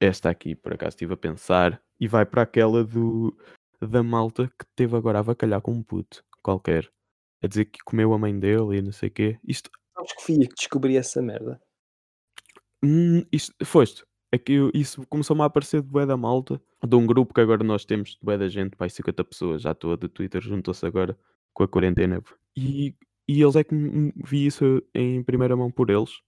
Esta 0.01 0.31
aqui, 0.31 0.55
por 0.55 0.73
acaso, 0.73 0.91
estive 0.91 1.15
a 1.15 1.17
pensar. 1.17 1.81
E 2.01 2.09
vai 2.09 2.27
para 2.27 2.43
aquela 2.43 2.83
do 2.85 3.37
da 3.81 4.03
malta 4.03 4.49
que 4.59 4.65
teve 4.75 4.97
agora 4.97 5.19
a 5.19 5.21
avacalhar 5.21 5.61
com 5.61 5.73
um 5.73 5.83
puto 5.83 6.25
qualquer. 6.45 6.89
A 7.43 7.49
dizer 7.49 7.65
que 7.65 7.83
comeu 7.85 8.13
a 8.13 8.19
mãe 8.19 8.39
dele 8.39 8.79
e 8.79 8.83
não 8.83 8.93
sei 8.93 9.09
o 9.09 9.13
quê. 9.13 9.39
Isto, 9.43 9.71
Sabes 9.95 10.13
que 10.13 10.23
fui 10.23 10.39
que 10.47 10.55
descobri 10.55 10.97
essa 10.97 11.21
merda. 11.21 11.61
hum, 12.83 13.25
isto 13.33 13.53
foste. 13.65 14.05
É 14.33 14.39
que 14.39 14.71
isso 14.75 15.07
começou-me 15.09 15.43
a 15.43 15.45
aparecer 15.45 15.81
de 15.81 15.89
bué 15.89 16.05
da 16.05 16.17
malta. 16.17 16.61
De 16.85 16.97
um 16.97 17.07
grupo 17.07 17.33
que 17.33 17.41
agora 17.41 17.63
nós 17.63 17.85
temos 17.85 18.11
de 18.11 18.19
bué 18.21 18.37
da 18.37 18.49
gente, 18.49 18.77
pai, 18.77 18.91
50 18.91 19.25
pessoas. 19.25 19.63
Já 19.63 19.73
estou 19.73 19.97
de 19.97 20.09
Twitter, 20.09 20.41
juntou-se 20.41 20.85
agora 20.85 21.17
com 21.53 21.63
a 21.63 21.69
quarentena. 21.69 22.23
E, 22.57 22.95
e 23.29 23.43
eles 23.43 23.57
é 23.57 23.63
que 23.63 23.75
vi 24.17 24.47
isso 24.47 24.83
em 24.93 25.23
primeira 25.23 25.57
mão 25.57 25.71
por 25.71 25.89
eles. 25.89 26.21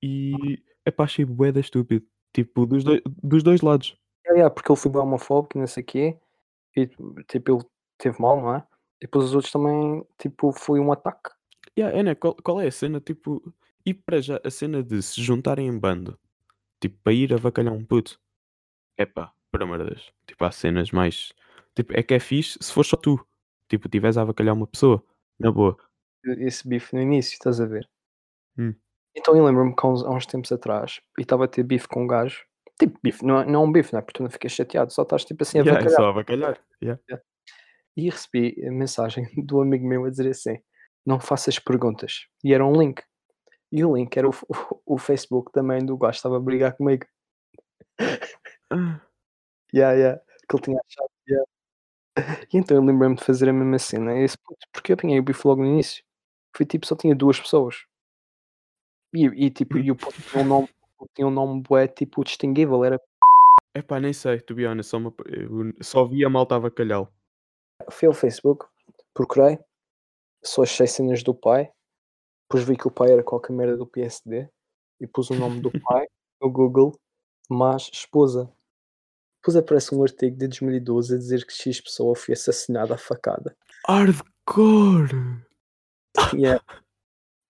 E 0.00 0.62
é 0.84 0.90
pá, 0.90 1.04
achei 1.04 1.24
bué 1.24 1.50
da 1.50 1.60
estúpido. 1.60 2.06
Tipo, 2.32 2.64
dos, 2.64 2.84
dois 2.84 3.02
dos 3.04 3.42
dois 3.42 3.60
lados. 3.60 3.96
É, 4.26 4.40
é, 4.40 4.48
porque 4.48 4.70
ele 4.70 4.78
foi 4.78 4.90
bem 4.90 5.00
homofóbico 5.00 5.58
não 5.58 5.66
sei 5.66 5.82
o 5.82 5.86
quê. 5.86 6.18
E 6.76 6.86
tipo, 7.28 7.52
ele 7.52 7.64
teve 7.98 8.20
mal, 8.20 8.40
não 8.40 8.54
é? 8.54 8.66
E 9.02 9.06
depois 9.06 9.24
os 9.24 9.34
outros 9.34 9.50
também, 9.52 10.06
tipo, 10.16 10.52
foi 10.52 10.78
um 10.78 10.92
ataque. 10.92 11.30
Yeah, 11.76 11.98
é, 11.98 12.02
né? 12.04 12.14
qual, 12.14 12.36
qual 12.36 12.60
é 12.60 12.68
a 12.68 12.70
cena? 12.70 13.00
Tipo, 13.00 13.42
e 13.84 13.92
para 13.92 14.20
já 14.20 14.40
a 14.44 14.48
cena 14.50 14.80
de 14.80 15.02
se 15.02 15.20
juntarem 15.20 15.66
em 15.66 15.76
bando, 15.76 16.16
tipo, 16.80 16.96
para 17.02 17.12
ir 17.12 17.34
avacalhar 17.34 17.72
um 17.74 17.84
puto. 17.84 18.20
Epá, 18.96 19.32
por 19.50 19.60
amor 19.60 19.78
de 19.78 19.86
Deus. 19.86 20.12
Tipo, 20.24 20.44
há 20.44 20.52
cenas 20.52 20.92
mais. 20.92 21.32
Tipo, 21.74 21.98
é 21.98 22.02
que 22.04 22.14
é 22.14 22.20
fixe 22.20 22.56
se 22.60 22.72
for 22.72 22.84
só 22.84 22.96
tu. 22.96 23.18
Tipo, 23.68 23.88
tiveres 23.88 24.16
a 24.16 24.22
avacalhar 24.22 24.54
uma 24.54 24.68
pessoa. 24.68 25.02
Na 25.36 25.50
boa. 25.50 25.76
Esse 26.24 26.68
bife 26.68 26.94
no 26.94 27.02
início, 27.02 27.32
estás 27.32 27.60
a 27.60 27.66
ver? 27.66 27.88
Hum. 28.56 28.72
Então 29.16 29.36
eu 29.36 29.44
lembro-me 29.44 29.74
que 29.74 29.84
há 29.84 29.88
uns, 29.88 30.04
há 30.04 30.10
uns 30.10 30.26
tempos 30.26 30.52
atrás 30.52 31.00
e 31.18 31.22
estava 31.22 31.46
a 31.46 31.48
ter 31.48 31.64
bife 31.64 31.88
com 31.88 32.04
um 32.04 32.06
gajo. 32.06 32.44
Tipo, 32.78 33.00
bife, 33.02 33.24
não 33.24 33.40
é, 33.40 33.46
não 33.46 33.62
é 33.62 33.64
um 33.64 33.72
bife, 33.72 33.92
não 33.92 33.98
é? 33.98 34.02
Porque 34.02 34.18
tu 34.18 34.22
não 34.22 34.30
ficas 34.30 34.52
chateado, 34.52 34.92
só 34.92 35.02
estás 35.02 35.24
tipo 35.24 35.42
assim 35.42 35.58
a 35.58 35.62
Yeah, 35.62 35.80
é 35.80 35.82
avacalhar. 35.82 36.00
só 36.00 36.08
avacalhar. 36.08 36.60
Yeah. 36.80 37.02
E 37.96 38.08
recebi 38.10 38.54
a 38.66 38.70
mensagem 38.70 39.26
do 39.44 39.60
amigo 39.60 39.86
meu 39.86 40.04
a 40.04 40.10
dizer 40.10 40.28
assim: 40.30 40.58
não 41.06 41.20
faças 41.20 41.58
perguntas. 41.58 42.26
E 42.44 42.54
era 42.54 42.64
um 42.64 42.72
link. 42.72 43.02
E 43.70 43.84
o 43.84 43.96
link 43.96 44.16
era 44.16 44.28
o, 44.28 44.32
o, 44.48 44.80
o 44.96 44.98
Facebook 44.98 45.52
também 45.52 45.84
do 45.84 45.96
gajo, 45.96 46.16
estava 46.16 46.36
a 46.36 46.40
brigar 46.40 46.76
comigo. 46.76 47.06
Ah, 48.70 49.00
Yeah, 49.74 49.94
yeah, 49.96 50.20
que 50.48 50.56
ele 50.56 50.62
tinha 50.62 50.80
achado. 50.86 51.10
Yeah. 51.28 51.46
E 52.52 52.58
então 52.58 52.76
eu 52.76 52.82
lembrei-me 52.84 53.16
de 53.16 53.24
fazer 53.24 53.48
a 53.48 53.52
mesma 53.52 53.78
cena. 53.78 54.18
Esse 54.18 54.36
puto, 54.38 54.66
porque 54.72 54.92
eu 54.92 54.94
apanhei 54.94 55.18
o 55.18 55.22
bife 55.22 55.46
logo 55.46 55.62
no 55.62 55.68
início. 55.68 56.04
Foi 56.54 56.66
tipo, 56.66 56.86
só 56.86 56.94
tinha 56.94 57.14
duas 57.14 57.40
pessoas. 57.40 57.76
E, 59.14 59.24
e 59.46 59.50
tipo, 59.50 59.78
e 59.78 59.90
o 59.90 59.96
puto 59.96 60.20
tinha 60.20 60.42
um 60.42 60.46
nome, 60.46 60.68
tinha 61.14 61.26
um 61.26 61.30
nome 61.30 61.62
bué, 61.62 61.88
tipo, 61.88 62.22
distinguível. 62.22 62.84
Era, 62.84 63.00
Epá, 63.74 63.98
nem 63.98 64.12
sei, 64.12 64.38
to 64.40 64.54
be 64.54 64.66
honest, 64.66 64.90
só, 64.90 64.98
eu 64.98 65.72
só 65.80 66.04
vi 66.04 66.24
a 66.24 66.28
malta 66.28 66.56
avacalhar. 66.56 67.08
Fui 67.90 68.06
ao 68.08 68.14
Facebook, 68.14 68.66
procurei, 69.14 69.58
só 70.44 70.62
achei 70.62 70.86
cenas 70.86 71.22
do 71.22 71.34
pai, 71.34 71.70
depois 72.48 72.64
vi 72.64 72.76
que 72.76 72.86
o 72.88 72.90
pai 72.90 73.12
era 73.12 73.22
qualquer 73.22 73.52
merda 73.52 73.76
do 73.76 73.86
PSD 73.86 74.48
e 75.00 75.06
pus 75.06 75.30
o 75.30 75.34
nome 75.34 75.60
do 75.60 75.70
pai 75.82 76.06
no 76.40 76.50
Google, 76.50 76.98
mas 77.48 77.88
esposa. 77.92 78.50
Depois 79.40 79.56
aparece 79.56 79.94
um 79.94 80.02
artigo 80.02 80.36
de 80.36 80.46
2012 80.48 81.14
a 81.14 81.18
dizer 81.18 81.44
que 81.46 81.52
X 81.52 81.80
pessoa 81.80 82.14
foi 82.14 82.34
assassinada 82.34 82.94
à 82.94 82.98
facada. 82.98 83.56
Hardcore! 83.88 85.42
E, 86.36 86.46
é- 86.46 86.60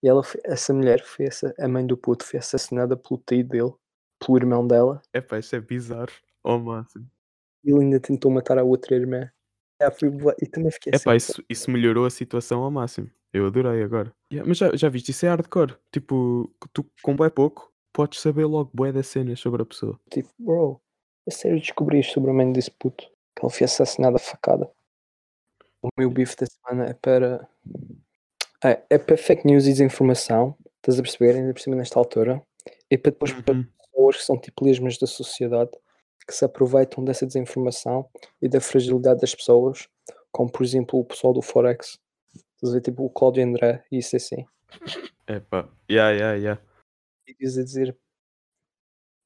e 0.02 0.08
ela, 0.08 0.22
foi- 0.22 0.40
essa 0.44 0.72
mulher, 0.72 1.02
foi 1.04 1.26
essa, 1.26 1.54
a 1.58 1.68
mãe 1.68 1.86
do 1.86 1.96
puto, 1.96 2.24
foi 2.24 2.38
assassinada 2.38 2.96
pelo 2.96 3.22
tio 3.26 3.46
dele, 3.46 3.72
pelo 4.18 4.38
irmão 4.38 4.66
dela, 4.66 5.02
Epá, 5.12 5.38
isso 5.38 5.54
é 5.56 5.60
bizarro. 5.60 6.12
Ao 6.44 6.58
máximo. 6.58 7.08
e 7.64 7.70
ele 7.70 7.80
ainda 7.84 8.00
tentou 8.00 8.30
matar 8.30 8.58
a 8.58 8.64
outra 8.64 8.96
irmã. 8.96 9.30
É, 9.82 10.10
bué- 10.10 10.36
e 10.40 10.46
também 10.46 10.70
fiquei 10.70 10.92
Epá, 10.94 11.14
assim. 11.14 11.30
isso, 11.32 11.44
isso 11.48 11.70
melhorou 11.70 12.04
a 12.06 12.10
situação 12.10 12.62
ao 12.62 12.70
máximo. 12.70 13.10
Eu 13.32 13.46
adorei 13.46 13.82
agora. 13.82 14.12
Yeah, 14.32 14.46
mas 14.48 14.58
já, 14.58 14.74
já 14.76 14.88
viste, 14.88 15.10
isso 15.10 15.24
é 15.26 15.28
hardcore. 15.30 15.74
Tipo, 15.90 16.50
que 16.60 16.68
tu 16.72 16.86
com 17.02 17.16
bué 17.16 17.30
pouco 17.30 17.72
podes 17.92 18.20
saber 18.20 18.44
logo 18.44 18.70
bué 18.74 18.92
das 18.92 19.06
cenas 19.06 19.40
sobre 19.40 19.62
a 19.62 19.66
pessoa. 19.66 19.98
Tipo, 20.10 20.28
bro, 20.38 20.80
a 21.26 21.30
sério 21.30 21.58
descobriste 21.58 22.12
sobre 22.12 22.30
a 22.30 22.34
mãe 22.34 22.52
desse 22.52 22.70
puto 22.70 23.04
que 23.36 23.44
ele 23.46 23.52
foi 23.52 23.64
assassinado 23.64 24.16
a 24.16 24.18
facada. 24.18 24.70
O 25.82 25.88
meu 25.98 26.10
bife 26.10 26.36
da 26.36 26.46
semana 26.46 26.90
é 26.90 26.94
para. 26.94 27.48
É, 28.64 28.82
é 28.90 28.98
para 28.98 29.16
fake 29.16 29.46
news 29.46 29.64
e 29.66 29.70
desinformação, 29.72 30.56
estás 30.76 30.98
a 30.98 31.02
perceber? 31.02 31.36
Ainda 31.36 31.52
por 31.52 31.60
cima 31.60 31.74
nesta 31.76 31.98
altura. 31.98 32.40
E 32.90 32.96
para 32.96 33.10
depois 33.10 33.32
para 33.32 33.54
Uhum. 33.54 33.66
pessoas 33.90 34.16
que 34.18 34.22
são 34.24 34.38
tipo 34.38 34.64
lesmas 34.64 34.98
da 34.98 35.06
sociedade 35.06 35.70
que 36.26 36.34
se 36.34 36.44
aproveitam 36.44 37.04
dessa 37.04 37.26
desinformação 37.26 38.08
e 38.40 38.48
da 38.48 38.60
fragilidade 38.60 39.20
das 39.20 39.34
pessoas, 39.34 39.88
como 40.30 40.50
por 40.50 40.64
exemplo 40.64 40.98
o 40.98 41.04
pessoal 41.04 41.32
do 41.32 41.42
Forex. 41.42 41.98
Estás 42.34 42.70
a 42.70 42.74
ver? 42.74 42.80
Tipo 42.80 43.04
o 43.04 43.10
Cláudio 43.10 43.44
André 43.44 43.84
e 43.90 43.98
isso 43.98 44.16
assim. 44.16 44.46
Epá, 45.26 45.68
yeah, 45.90 46.10
yeah, 46.12 46.34
yeah. 46.34 46.62
Vídeos 47.26 47.58
a 47.58 47.64
dizer 47.64 47.96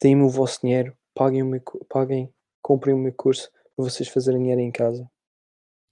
deem-me 0.03 0.23
o 0.23 0.29
vosso 0.29 0.61
dinheiro, 0.61 0.97
paguem, 1.15 1.43
o 1.43 1.47
meu, 1.47 1.63
paguem, 1.89 2.33
comprem 2.63 2.95
o 2.95 2.99
meu 2.99 3.13
curso 3.13 3.51
para 3.75 3.85
vocês 3.85 4.09
fazerem 4.09 4.41
dinheiro 4.41 4.61
em 4.61 4.71
casa. 4.71 5.09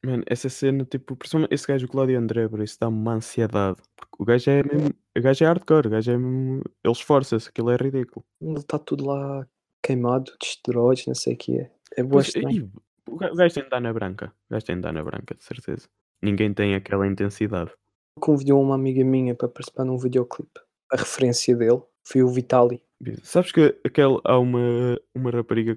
Mano, 0.05 0.23
essa 0.27 0.51
cena, 0.51 0.85
tipo, 0.85 1.17
esse 1.51 1.67
gajo, 1.67 1.87
o 1.87 1.89
Cláudio 1.89 2.19
André, 2.19 2.47
bro, 2.47 2.63
isso 2.63 2.77
dá-me 2.79 2.97
uma 2.97 3.15
ansiedade. 3.15 3.81
Porque 3.97 4.23
o 4.23 4.25
gajo 4.25 4.51
é 4.51 4.63
mesmo. 4.63 4.91
O 5.17 5.23
gajo 5.23 5.45
é 5.45 5.47
hardcore, 5.47 5.87
o 5.87 5.91
gajo 5.91 6.11
é 6.11 6.19
mesmo. 6.19 6.63
Ele 6.85 6.93
esforça-se, 6.93 7.49
aquilo 7.49 7.71
é 7.71 7.77
ridículo. 7.77 8.25
Ele 8.41 8.59
está 8.59 8.79
tudo 8.79 9.07
lá 9.07 9.49
queimado, 9.85 10.33
de 10.41 10.47
esteroides, 10.47 11.07
não 11.07 11.15
sei 11.15 11.35
o 11.35 11.37
que 11.37 11.59
é. 11.59 11.71
É 11.97 12.03
boa 12.03 12.23
Pois, 12.23 12.35
e, 12.35 12.61
o 13.09 13.17
ga- 13.17 13.33
o 13.33 13.37
gajo 13.37 13.55
tem 13.55 13.65
de 13.65 13.69
dar 13.71 13.81
na 13.81 13.93
branca. 13.93 14.33
O 14.49 14.55
gajo 14.55 14.65
tem 14.67 14.77
de 14.77 14.83
dar 14.83 14.93
na 14.93 15.05
branca, 15.05 15.35
de 15.35 15.45
certeza. 15.45 15.89
Ninguém 16.23 16.53
tem 16.55 16.75
aquela 16.75 17.07
intensidade. 17.07 17.71
Convidou 18.21 18.61
uma 18.63 18.75
amiga 18.75 19.05
minha 19.05 19.35
para 19.35 19.49
participar 19.49 19.85
num 19.85 19.99
videoclipe. 19.99 20.61
A 20.93 20.97
referência 20.97 21.55
dele 21.57 21.83
foi 22.07 22.23
o 22.23 22.29
Vitali. 22.29 22.83
Sabes 23.23 23.53
que 23.53 23.79
aquele, 23.85 24.19
há 24.25 24.39
uma, 24.39 24.99
uma 25.15 25.31
rapariga 25.31 25.77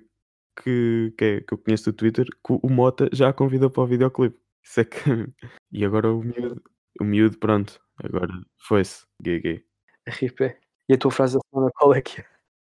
que, 0.64 1.14
que, 1.18 1.26
é- 1.26 1.42
que 1.42 1.54
eu 1.54 1.58
conheço 1.58 1.92
do 1.92 1.94
Twitter 1.94 2.26
que 2.26 2.54
o 2.64 2.70
Mota 2.70 3.10
já 3.12 3.30
a 3.30 3.34
convidou 3.34 3.70
para 3.70 3.84
o 3.84 3.88
videoclipe. 3.88 4.40
Isso 4.64 4.80
é 4.80 4.86
que. 4.86 4.98
E 5.72 5.84
agora 5.84 6.12
o 6.14 6.24
miúdo, 6.24 6.62
o 7.02 7.04
miúdo 7.04 7.38
pronto, 7.38 7.80
agora 7.98 8.32
foi-se. 8.58 9.06
GG. 9.22 9.64
RIP. 10.08 10.56
E 10.90 10.94
a 10.94 10.98
tua 10.98 11.12
frase 11.12 11.36
da 11.36 11.42
semana 11.52 11.70
qual 11.76 11.94
é 11.94 12.02
que 12.02 12.22
é? 12.22 12.26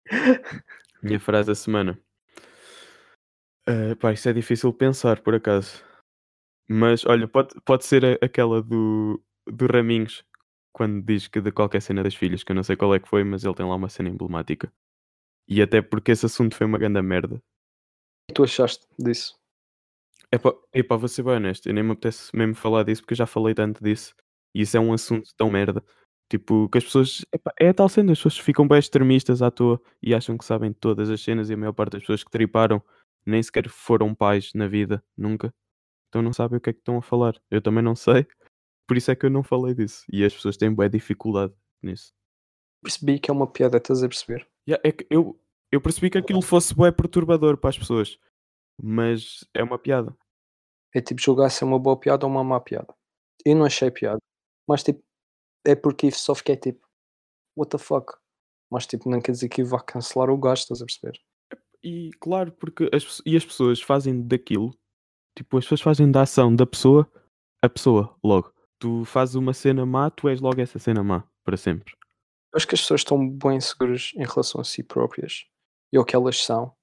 Minha 1.03 1.21
frase 1.21 1.49
da 1.49 1.55
semana. 1.55 1.99
Ah, 3.67 3.95
pá, 3.99 4.13
isso 4.13 4.29
é 4.29 4.33
difícil 4.33 4.71
de 4.73 4.79
pensar, 4.79 5.21
por 5.23 5.35
acaso. 5.35 5.83
Mas 6.69 7.05
olha, 7.07 7.29
pode, 7.29 7.55
pode 7.65 7.85
ser 7.85 8.05
a- 8.05 8.19
aquela 8.25 8.63
do, 8.63 9.23
do 9.47 9.67
Raminhos, 9.67 10.25
quando 10.73 11.03
diz 11.05 11.29
que 11.29 11.41
de 11.41 11.53
qualquer 11.53 11.83
cena 11.83 12.03
das 12.03 12.15
filhas, 12.15 12.45
que 12.45 12.53
eu 12.53 12.57
não 12.57 12.63
sei 12.63 12.77
qual 12.77 12.95
é 12.95 13.01
que 13.01 13.09
foi, 13.09 13.25
mas 13.25 13.45
ele 13.45 13.55
tem 13.55 13.67
lá 13.67 13.75
uma 13.75 13.89
cena 13.89 14.09
emblemática. 14.09 14.73
E 15.49 15.61
até 15.63 15.83
porque 15.83 16.13
esse 16.13 16.27
assunto 16.27 16.55
foi 16.57 16.67
uma 16.67 16.79
grande 16.79 17.03
merda. 17.03 17.37
O 17.37 17.41
que 18.29 18.35
tu 18.35 18.45
achaste 18.45 18.87
disso? 18.99 19.39
Epá, 20.33 20.53
epá, 20.73 20.97
vou 20.97 21.09
ser 21.09 21.25
bem 21.25 21.35
honesto, 21.35 21.69
eu 21.69 21.75
nem 21.75 21.83
me 21.83 21.93
apetece 21.93 22.35
mesmo 22.37 22.55
falar 22.55 22.85
disso 22.85 23.03
porque 23.03 23.15
eu 23.15 23.19
já 23.19 23.27
falei 23.27 23.55
tanto 23.55 23.83
disso. 23.83 24.15
E 24.55 24.63
isso 24.63 24.77
é 24.77 24.81
um 24.81 24.93
assunto 24.93 25.29
tão 25.37 25.51
merda. 25.51 25.85
Tipo, 26.31 26.69
que 26.69 26.79
as 26.79 26.85
pessoas. 26.85 27.25
epá, 27.35 27.53
é 27.59 27.69
a 27.71 27.75
tal 27.75 27.88
cena, 27.88 28.12
as 28.12 28.19
pessoas 28.19 28.38
ficam 28.38 28.66
bem 28.66 28.79
extremistas 28.79 29.43
à 29.43 29.51
toa 29.51 29.83
e 30.01 30.14
acham 30.14 30.38
que 30.38 30.45
sabem 30.45 30.73
todas 30.73 31.11
as 31.11 31.21
cenas 31.21 31.51
e 31.51 31.55
a 31.55 31.57
maior 31.57 31.73
parte 31.73 31.93
das 31.93 32.03
pessoas 32.03 32.23
que 32.23 32.31
triparam 32.31 32.81
nem 33.27 33.43
sequer 33.43 33.69
foram 33.69 34.14
pais 34.14 34.53
na 34.55 34.69
vida, 34.69 35.05
nunca. 35.16 35.53
Então 36.09 36.23
não 36.23 36.33
sabem 36.33 36.59
o 36.59 36.61
que 36.61 36.71
é 36.71 36.73
que 36.73 36.79
estão 36.79 36.97
a 36.97 37.03
falar. 37.03 37.35
Eu 37.51 37.61
também 37.61 37.83
não 37.83 37.97
sei, 37.97 38.27
por 38.87 38.97
isso 38.97 39.11
é 39.11 39.16
que 39.16 39.27
eu 39.27 39.31
não 39.31 39.43
falei 39.43 39.75
disso. 39.75 40.05
E 40.12 40.25
as 40.25 40.33
pessoas 40.33 40.57
têm 40.57 40.73
boa 40.73 40.88
dificuldade 40.88 41.53
nisso. 41.83 42.12
Percebi 42.83 43.19
que 43.19 43.31
é 43.31 43.35
uma 43.35 43.47
piada, 43.47 43.77
estás 43.77 44.03
a 44.03 44.09
perceber? 44.09 44.49
Yeah, 44.69 44.88
é 44.88 44.93
que 44.93 45.07
eu, 45.11 45.38
eu 45.71 45.81
percebi 45.81 46.11
que 46.11 46.19
aquilo 46.19 46.43
fosse 46.43 46.75
bué 46.75 46.90
perturbador 46.90 47.57
para 47.57 47.71
as 47.71 47.79
pessoas, 47.79 48.19
mas 48.81 49.47
é 49.53 49.62
uma 49.62 49.79
piada. 49.79 50.16
É 50.95 51.01
tipo 51.01 51.21
julgar 51.21 51.51
se 51.51 51.62
é 51.62 51.66
uma 51.66 51.79
boa 51.79 51.99
piada 51.99 52.25
ou 52.25 52.33
uma 52.33 52.43
má 52.43 52.61
piada. 52.61 52.95
Eu 53.45 53.57
não 53.57 53.64
achei 53.64 53.90
piada. 53.90 54.19
Mas 54.69 54.83
tipo, 54.83 55.01
é 55.64 55.75
porque 55.75 56.11
só 56.11 56.35
fiquei 56.35 56.57
tipo, 56.57 56.87
what 57.57 57.70
the 57.70 57.79
fuck? 57.79 58.12
Mas 58.70 58.87
tipo, 58.87 59.11
não 59.11 59.20
quer 59.20 59.33
dizer 59.33 59.49
que 59.49 59.64
vá 59.64 59.81
cancelar 59.81 60.31
o 60.31 60.38
gajo, 60.38 60.62
estás 60.62 60.83
a 60.83 60.87
perceber? 60.87 61.20
E 61.83 62.11
claro, 62.20 62.53
porque 62.53 62.88
as, 62.92 63.20
e 63.25 63.37
as 63.37 63.44
pessoas 63.44 63.81
fazem 63.81 64.23
daquilo, 64.27 64.77
tipo, 65.37 65.57
as 65.59 65.64
pessoas 65.64 65.81
fazem 65.81 66.11
da 66.11 66.23
ação 66.23 66.55
da 66.55 66.66
pessoa 66.66 67.11
a 67.62 67.68
pessoa, 67.68 68.16
logo. 68.25 68.53
Tu 68.79 69.05
fazes 69.05 69.35
uma 69.35 69.53
cena 69.53 69.85
má, 69.85 70.11
tu 70.11 70.29
és 70.29 70.40
logo 70.40 70.61
essa 70.61 70.79
cena 70.79 71.05
má, 71.05 71.25
para 71.44 71.57
sempre. 71.57 71.94
Eu 72.53 72.57
acho 72.57 72.66
que 72.66 72.75
as 72.75 72.81
pessoas 72.81 73.03
estão 73.03 73.29
bem 73.29 73.61
seguras 73.61 74.12
em 74.16 74.25
relação 74.25 74.61
a 74.61 74.64
si 74.64 74.83
próprias 74.83 75.44
e 75.92 75.99
ao 75.99 76.05
que 76.05 76.16
elas 76.16 76.42
são, 76.42 76.75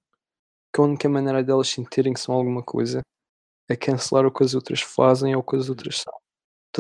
que 0.74 0.80
a 0.80 0.84
única 0.84 1.10
maneira 1.10 1.44
delas 1.44 1.68
sentirem 1.68 2.14
que 2.14 2.20
são 2.20 2.36
alguma 2.36 2.62
coisa 2.62 3.02
é 3.70 3.76
cancelar 3.76 4.26
o 4.26 4.32
que 4.32 4.44
as 4.44 4.54
outras 4.54 4.82
fazem 4.82 5.36
ou 5.36 5.42
o 5.42 5.44
que 5.44 5.56
as 5.56 5.70
outras 5.70 5.98
são. 5.98 6.14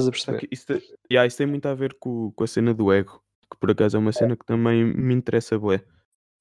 Estás 0.02 0.08
a 0.08 0.12
perceber? 0.12 0.40
que 0.40 0.48
isso, 0.52 0.66
te- 0.66 0.98
yeah, 1.12 1.26
isso 1.28 1.38
tem 1.38 1.48
muito 1.48 1.66
a 1.68 1.74
ver 1.74 1.96
com, 2.00 2.32
com 2.32 2.44
a 2.44 2.48
cena 2.48 2.74
do 2.74 2.92
ego, 2.92 3.24
que 3.52 3.58
por 3.60 3.72
acaso 3.72 3.98
é 3.98 4.00
uma 4.00 4.12
cena 4.12 4.36
que 4.36 4.46
também 4.46 4.84
me 4.84 5.14
interessa 5.14 5.58
bué. 5.58 5.84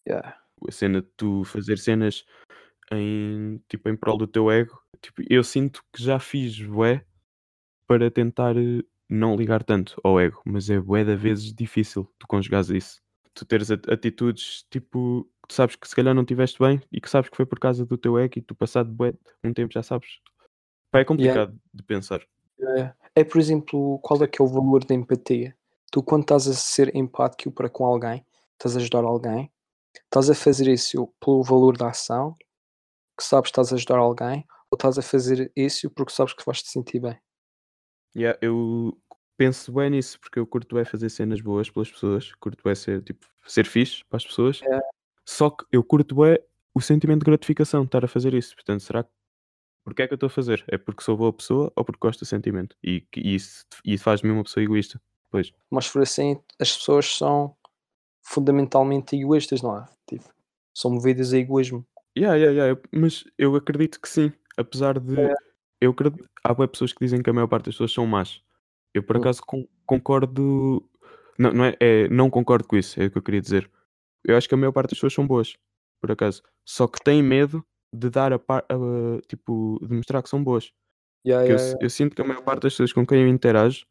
Yeah. 0.07 0.37
A 0.69 0.73
cena 0.73 1.03
de 1.03 1.09
tu 1.17 1.45
fazer 1.45 1.79
cenas 1.79 2.25
em, 2.91 3.61
tipo, 3.69 3.89
em 3.89 3.97
prol 3.97 4.17
do 4.17 4.27
teu 4.27 4.51
ego. 4.51 4.81
Tipo, 5.01 5.23
eu 5.29 5.43
sinto 5.45 5.83
que 5.93 6.03
já 6.03 6.19
fiz 6.19 6.61
bué 6.61 7.05
para 7.87 8.11
tentar 8.11 8.57
eh, 8.57 8.83
não 9.09 9.37
ligar 9.37 9.63
tanto 9.63 10.01
ao 10.03 10.19
ego, 10.21 10.41
mas 10.45 10.71
é 10.71 10.81
bué 10.81 11.05
da 11.05 11.15
vezes 11.15 11.53
difícil 11.53 12.11
tu 12.19 12.27
conjugares 12.27 12.71
isso. 12.71 13.01
Tu 13.35 13.45
teres 13.45 13.71
at- 13.71 13.89
atitudes 13.89 14.65
tipo 14.71 15.25
que 15.43 15.49
tu 15.49 15.55
sabes 15.55 15.77
que 15.77 15.87
se 15.87 15.95
calhar 15.95 16.15
não 16.15 16.23
estiveste 16.23 16.59
bem 16.59 16.81
e 16.91 17.01
que 17.01 17.11
sabes 17.11 17.29
que 17.31 17.37
foi 17.37 17.45
por 17.47 17.59
causa 17.61 17.85
do 17.85 17.99
teu 17.99 18.19
ego 18.19 18.35
e 18.39 18.43
tu 18.43 18.55
passado 18.55 18.91
bué 18.91 19.13
um 19.45 19.53
tempo 19.53 19.73
já 19.73 19.83
sabes. 19.83 20.21
Pá, 20.91 21.01
é 21.01 21.05
complicado 21.05 21.57
de 21.75 21.83
pensar. 21.83 22.23
É, 22.59 22.93
é, 23.17 23.25
por 23.25 23.41
exemplo, 23.41 23.99
qual 24.01 24.23
é 24.23 24.29
que 24.29 24.41
é 24.41 24.45
o 24.45 24.49
valor 24.49 24.85
da 24.85 24.95
empatia? 24.95 25.57
Tu, 25.91 26.03
quando 26.03 26.23
estás 26.23 26.47
a 26.47 26.53
ser 26.53 26.95
empático 26.95 27.51
para 27.51 27.71
com 27.71 27.87
alguém, 27.87 28.25
estás 28.53 28.77
a 28.77 28.79
ajudar 28.79 29.05
alguém, 29.05 29.51
estás 30.05 30.29
a 30.29 30.35
fazer 30.35 30.69
isso 30.69 31.09
pelo 31.19 31.43
valor 31.43 31.79
da 31.79 31.89
ação, 31.89 32.37
que 33.17 33.25
sabes 33.25 33.51
que 33.51 33.53
estás 33.53 33.73
a 33.73 33.77
ajudar 33.77 33.97
alguém, 33.97 34.45
ou 34.71 34.77
estás 34.77 34.99
a 34.99 35.03
fazer 35.03 35.51
isso 35.57 35.89
porque 35.91 36.13
sabes 36.13 36.35
que 36.35 36.45
vais 36.45 36.63
te 36.63 36.69
sentir 36.69 37.01
bem? 37.01 37.19
Yeah, 38.15 38.39
eu 38.43 38.97
penso 39.37 39.73
bem 39.73 39.91
nisso 39.91 40.21
porque 40.21 40.39
eu 40.39 40.47
curto 40.47 40.79
é 40.79 40.85
fazer 40.85 41.09
cenas 41.09 41.41
boas 41.41 41.71
pelas 41.71 41.91
pessoas, 41.91 42.35
curto 42.35 42.69
é 42.69 42.75
ser 42.75 43.03
tipo 43.03 43.27
ser 43.47 43.65
fixe 43.67 44.05
para 44.05 44.19
as 44.19 44.27
pessoas. 44.27 44.61
É. 44.63 44.81
Só 45.25 45.51
que 45.51 45.65
eu 45.73 45.83
curto 45.83 46.23
é 46.25 46.39
o 46.75 46.81
sentimento 46.81 47.21
de 47.21 47.27
gratificação 47.27 47.81
de 47.81 47.87
estar 47.87 48.05
a 48.05 48.09
fazer 48.09 48.35
isso. 48.35 48.55
Portanto, 48.55 48.81
será 48.81 49.03
que 49.03 49.11
porque 49.87 50.03
é 50.03 50.07
que 50.09 50.13
eu 50.13 50.17
estou 50.17 50.27
a 50.27 50.31
fazer? 50.31 50.65
É 50.67 50.77
porque 50.77 51.05
sou 51.05 51.17
boa 51.17 51.33
pessoa 51.33 51.73
ou 51.77 51.85
porque 51.85 52.01
gosto 52.01 52.19
do 52.19 52.27
sentimento? 52.27 52.75
E, 52.83 53.07
e 53.17 53.37
isso, 53.37 53.65
isso 53.85 54.03
faz-me 54.03 54.33
uma 54.33 54.43
pessoa 54.43 54.65
egoísta. 54.65 55.01
Pois. 55.31 55.53
Mas 55.71 55.85
se 55.85 55.93
for 55.93 56.03
assim, 56.03 56.41
as 56.59 56.77
pessoas 56.77 57.07
são 57.17 57.57
fundamentalmente 58.21 59.15
egoístas, 59.15 59.63
não 59.63 59.79
é? 59.79 59.87
Tipo, 60.09 60.25
são 60.75 60.91
movidas 60.91 61.33
a 61.33 61.39
egoísmo. 61.39 61.87
Yeah, 62.19 62.37
yeah, 62.37 62.65
yeah, 62.65 62.81
Mas 62.91 63.23
eu 63.39 63.55
acredito 63.55 64.01
que 64.01 64.09
sim. 64.09 64.33
Apesar 64.57 64.99
de. 64.99 65.21
É. 65.21 65.35
Eu 65.81 65.93
acredito, 65.93 66.29
há 66.43 66.53
pessoas 66.67 66.93
que 66.93 67.05
dizem 67.05 67.23
que 67.23 67.31
a 67.31 67.33
maior 67.33 67.47
parte 67.47 67.67
das 67.67 67.75
pessoas 67.75 67.93
são 67.93 68.07
más. 68.07 68.43
Eu 68.93 69.05
por 69.05 69.17
Hum. 69.17 69.21
acaso 69.21 69.41
con- 69.47 69.69
concordo. 69.87 70.83
Não, 71.39 71.53
não, 71.53 71.65
é, 71.65 71.77
é- 71.79 72.09
não 72.09 72.29
concordo 72.29 72.67
com 72.67 72.77
isso, 72.77 73.01
é 73.01 73.07
o 73.07 73.11
que 73.11 73.19
eu 73.19 73.23
queria 73.23 73.41
dizer. 73.41 73.71
Eu 74.25 74.37
acho 74.37 74.49
que 74.49 74.55
a 74.55 74.59
maior 74.59 74.73
parte 74.73 74.91
das 74.91 74.99
pessoas 74.99 75.13
são 75.15 75.25
boas, 75.25 75.55
por 76.01 76.11
acaso. 76.11 76.43
Só 76.65 76.89
que 76.89 76.99
têm 77.05 77.23
medo 77.23 77.65
de 77.93 78.11
dar 78.11 78.33
a 78.33 78.39
par, 78.39 78.65
a- 78.69 79.21
tipo, 79.29 79.79
de 79.83 79.95
mostrar 79.95 80.23
que 80.23 80.29
são 80.29 80.43
boas. 80.43 80.71
Yeah, 81.27 81.45
Que 81.47 81.53
eu, 81.53 81.57
yeah, 81.57 81.65
yeah. 81.71 81.85
eu 81.87 81.91
sinto 81.91 82.15
que 82.15 82.23
a 82.23 82.25
maior 82.25 82.43
parte 82.43 82.63
das 82.63 82.73
pessoas 82.73 82.93
com 82.93 83.07
quem 83.07 83.23
eu 83.23 83.29
interajo 83.29 83.87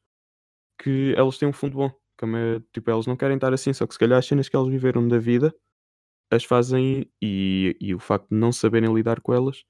que 0.82 1.14
elas 1.18 1.38
têm 1.38 1.48
um 1.50 1.54
fundo 1.54 1.78
bom. 1.78 1.92
Que 2.18 2.26
maior- 2.26 2.62
tipo, 2.74 2.90
elas 2.90 3.06
não 3.08 3.16
querem 3.18 3.36
estar 3.36 3.54
assim, 3.54 3.74
só 3.74 3.86
que 3.86 3.94
se 3.94 4.00
calhar 4.00 4.18
as 4.20 4.26
cenas 4.26 4.48
que 4.50 4.56
elas 4.56 4.70
viveram 4.70 5.08
da 5.08 5.18
vida 5.18 5.54
as 6.32 6.44
fazem 6.44 7.10
e, 7.22 7.78
e 7.80 7.94
o 7.94 8.00
facto 8.00 8.28
de 8.30 8.36
não 8.36 8.52
saberem 8.52 8.92
lidar 8.94 9.22
com 9.22 9.32
elas 9.34 9.64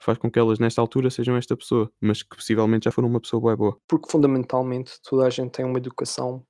faz 0.00 0.18
com 0.18 0.30
que 0.30 0.38
elas 0.38 0.58
nesta 0.58 0.80
altura 0.80 1.08
sejam 1.10 1.36
esta 1.36 1.56
pessoa, 1.56 1.90
mas 2.00 2.22
que 2.22 2.36
possivelmente 2.36 2.84
já 2.84 2.90
foram 2.90 3.08
uma 3.08 3.20
pessoa 3.20 3.40
boa 3.40 3.56
boa. 3.56 3.80
Porque 3.88 4.10
fundamentalmente 4.10 5.00
toda 5.02 5.26
a 5.26 5.30
gente 5.30 5.52
tem 5.52 5.64
uma 5.64 5.78
educação 5.78 6.44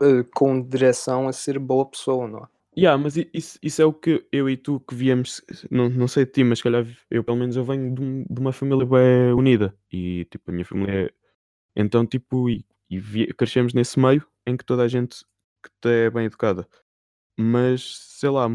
eh, 0.00 0.24
com 0.34 0.60
direção 0.62 1.28
a 1.28 1.32
ser 1.32 1.58
boa 1.58 1.84
pessoa, 1.88 2.26
não 2.26 2.40
é? 2.44 2.48
Yeah, 2.78 2.96
mas 2.96 3.16
isso, 3.34 3.58
isso 3.60 3.82
é 3.82 3.84
o 3.84 3.92
que 3.92 4.24
eu 4.30 4.48
e 4.48 4.56
tu 4.56 4.78
que 4.78 4.94
viemos, 4.94 5.42
não, 5.68 5.88
não 5.88 6.06
sei 6.06 6.24
de 6.24 6.30
ti, 6.30 6.44
mas 6.44 6.58
se 6.58 6.62
calhar 6.62 6.86
eu 7.10 7.24
pelo 7.24 7.36
menos 7.36 7.56
eu 7.56 7.64
venho 7.64 7.92
de, 7.92 8.00
um- 8.00 8.24
de 8.30 8.40
uma 8.40 8.52
família 8.52 8.86
bem 8.86 9.32
unida 9.34 9.76
e 9.92 10.24
tipo 10.26 10.48
a 10.48 10.52
minha 10.54 10.64
família 10.64 11.06
é... 11.06 11.12
Então 11.74 12.06
tipo, 12.06 12.48
e, 12.48 12.64
e 12.88 13.00
vi- 13.00 13.34
crescemos 13.34 13.74
nesse 13.74 13.98
meio 13.98 14.24
em 14.46 14.56
que 14.56 14.64
toda 14.64 14.84
a 14.84 14.88
gente 14.88 15.24
que 15.60 15.88
é 15.88 16.08
bem 16.08 16.26
educada. 16.26 16.68
Mas 17.36 17.96
sei 17.96 18.30
lá, 18.30 18.46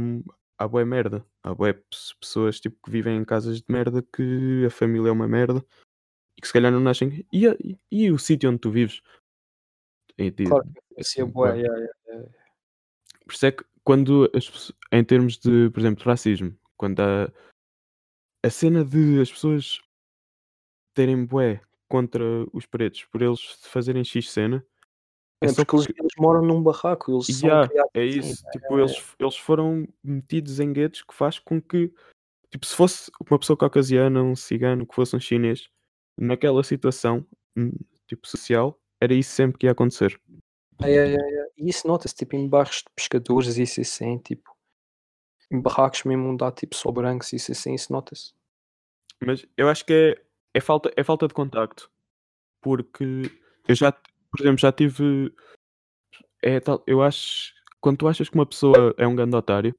há 0.57 0.67
boa 0.69 0.85
merda. 0.85 1.25
Há 1.43 1.53
boa 1.53 1.73
pessoas 2.21 2.61
tipo, 2.61 2.77
que 2.81 2.89
vivem 2.89 3.17
em 3.17 3.25
casas 3.25 3.57
de 3.57 3.65
merda 3.67 4.01
que 4.01 4.63
a 4.65 4.69
família 4.69 5.09
é 5.09 5.11
uma 5.11 5.27
merda 5.27 5.61
e 6.37 6.41
que 6.41 6.47
se 6.47 6.53
calhar 6.53 6.71
não 6.71 6.79
nascem. 6.79 7.25
E, 7.33 7.45
e, 7.45 7.77
e 7.91 8.09
o 8.11 8.17
sítio 8.17 8.49
onde 8.49 8.59
tu 8.59 8.71
vives? 8.71 9.01
E, 10.17 10.31
Claro 10.31 10.63
que 10.95 11.01
assim, 11.01 11.21
é 11.21 11.25
boa, 11.25 11.49
yeah, 11.57 11.77
yeah, 11.77 11.93
yeah. 12.07 12.29
Por 13.25 13.33
isso 13.33 13.45
é 13.47 13.51
que 13.51 13.65
quando 13.83 14.29
as 14.33 14.71
em 14.91 15.03
termos 15.03 15.37
de, 15.37 15.69
por 15.71 15.79
exemplo, 15.79 16.03
racismo, 16.05 16.57
quando 16.77 16.99
há 17.01 17.31
a 18.43 18.49
cena 18.49 18.83
de 18.83 19.19
as 19.21 19.31
pessoas 19.31 19.81
terem 20.93 21.25
bué 21.25 21.61
contra 21.89 22.23
os 22.51 22.65
pretos 22.65 23.05
por 23.05 23.21
eles 23.21 23.39
fazerem 23.63 24.03
X 24.03 24.31
cena, 24.31 24.65
é 25.41 25.47
É 25.47 25.53
porque 25.53 25.75
eles, 25.75 25.87
porque. 25.87 26.01
eles 26.01 26.13
moram 26.17 26.41
num 26.41 26.63
barraco, 26.63 27.11
eles 27.11 27.37
são 27.37 27.49
Yeah, 27.49 27.67
criados 27.67 27.91
é 27.93 28.03
assim. 28.03 28.19
isso. 28.19 28.43
Tipo, 28.51 28.79
eles, 28.79 29.15
eles 29.19 29.37
foram 29.37 29.87
metidos 30.03 30.59
em 30.59 30.71
guetos 30.71 31.01
que 31.01 31.13
faz 31.13 31.37
com 31.39 31.61
que, 31.61 31.93
tipo, 32.49 32.65
se 32.65 32.75
fosse 32.75 33.11
uma 33.29 33.37
pessoa 33.39 33.57
caucasiana, 33.57 34.23
um 34.23 34.35
cigano, 34.35 34.87
que 34.87 34.95
fosse 34.95 35.15
um 35.15 35.19
chinês, 35.19 35.69
naquela 36.17 36.63
situação, 36.63 37.25
hum, 37.57 37.71
tipo, 38.07 38.27
social, 38.27 38.79
era 39.01 39.13
isso 39.13 39.31
sempre 39.31 39.57
que 39.57 39.65
ia 39.65 39.71
acontecer. 39.71 40.19
É, 40.81 40.91
é, 40.91 41.15
é. 41.15 41.49
E 41.57 41.69
isso 41.69 41.87
nota-se 41.87 42.15
tipo 42.15 42.35
em 42.35 42.47
bairros 42.47 42.77
de 42.77 42.93
pescadores 42.95 43.57
isso 43.57 43.81
assim, 43.81 44.17
tipo, 44.17 44.49
em 45.51 45.61
barracos 45.61 46.03
mesmo 46.03 46.29
onde 46.29 46.51
tipo 46.53 46.75
só 46.75 46.91
brancos 46.91 47.31
e 47.33 47.35
isso 47.35 47.51
assim, 47.51 47.73
isso 47.75 47.91
nota-se. 47.91 48.33
Mas 49.25 49.45
eu 49.57 49.69
acho 49.69 49.85
que 49.85 49.93
é, 49.93 50.23
é, 50.55 50.59
falta, 50.59 50.91
é 50.95 51.03
falta 51.03 51.27
de 51.27 51.33
contacto. 51.33 51.89
Porque 52.61 53.03
eu 53.67 53.75
já, 53.75 53.91
por 53.91 54.41
exemplo, 54.41 54.57
já 54.59 54.71
tive. 54.71 55.33
É 56.41 56.59
tal, 56.59 56.83
eu 56.87 57.01
acho. 57.01 57.53
Quando 57.79 57.97
tu 57.97 58.07
achas 58.07 58.29
que 58.29 58.35
uma 58.35 58.45
pessoa 58.45 58.93
é 58.97 59.05
um 59.05 59.15
grande 59.15 59.35
otário, 59.35 59.75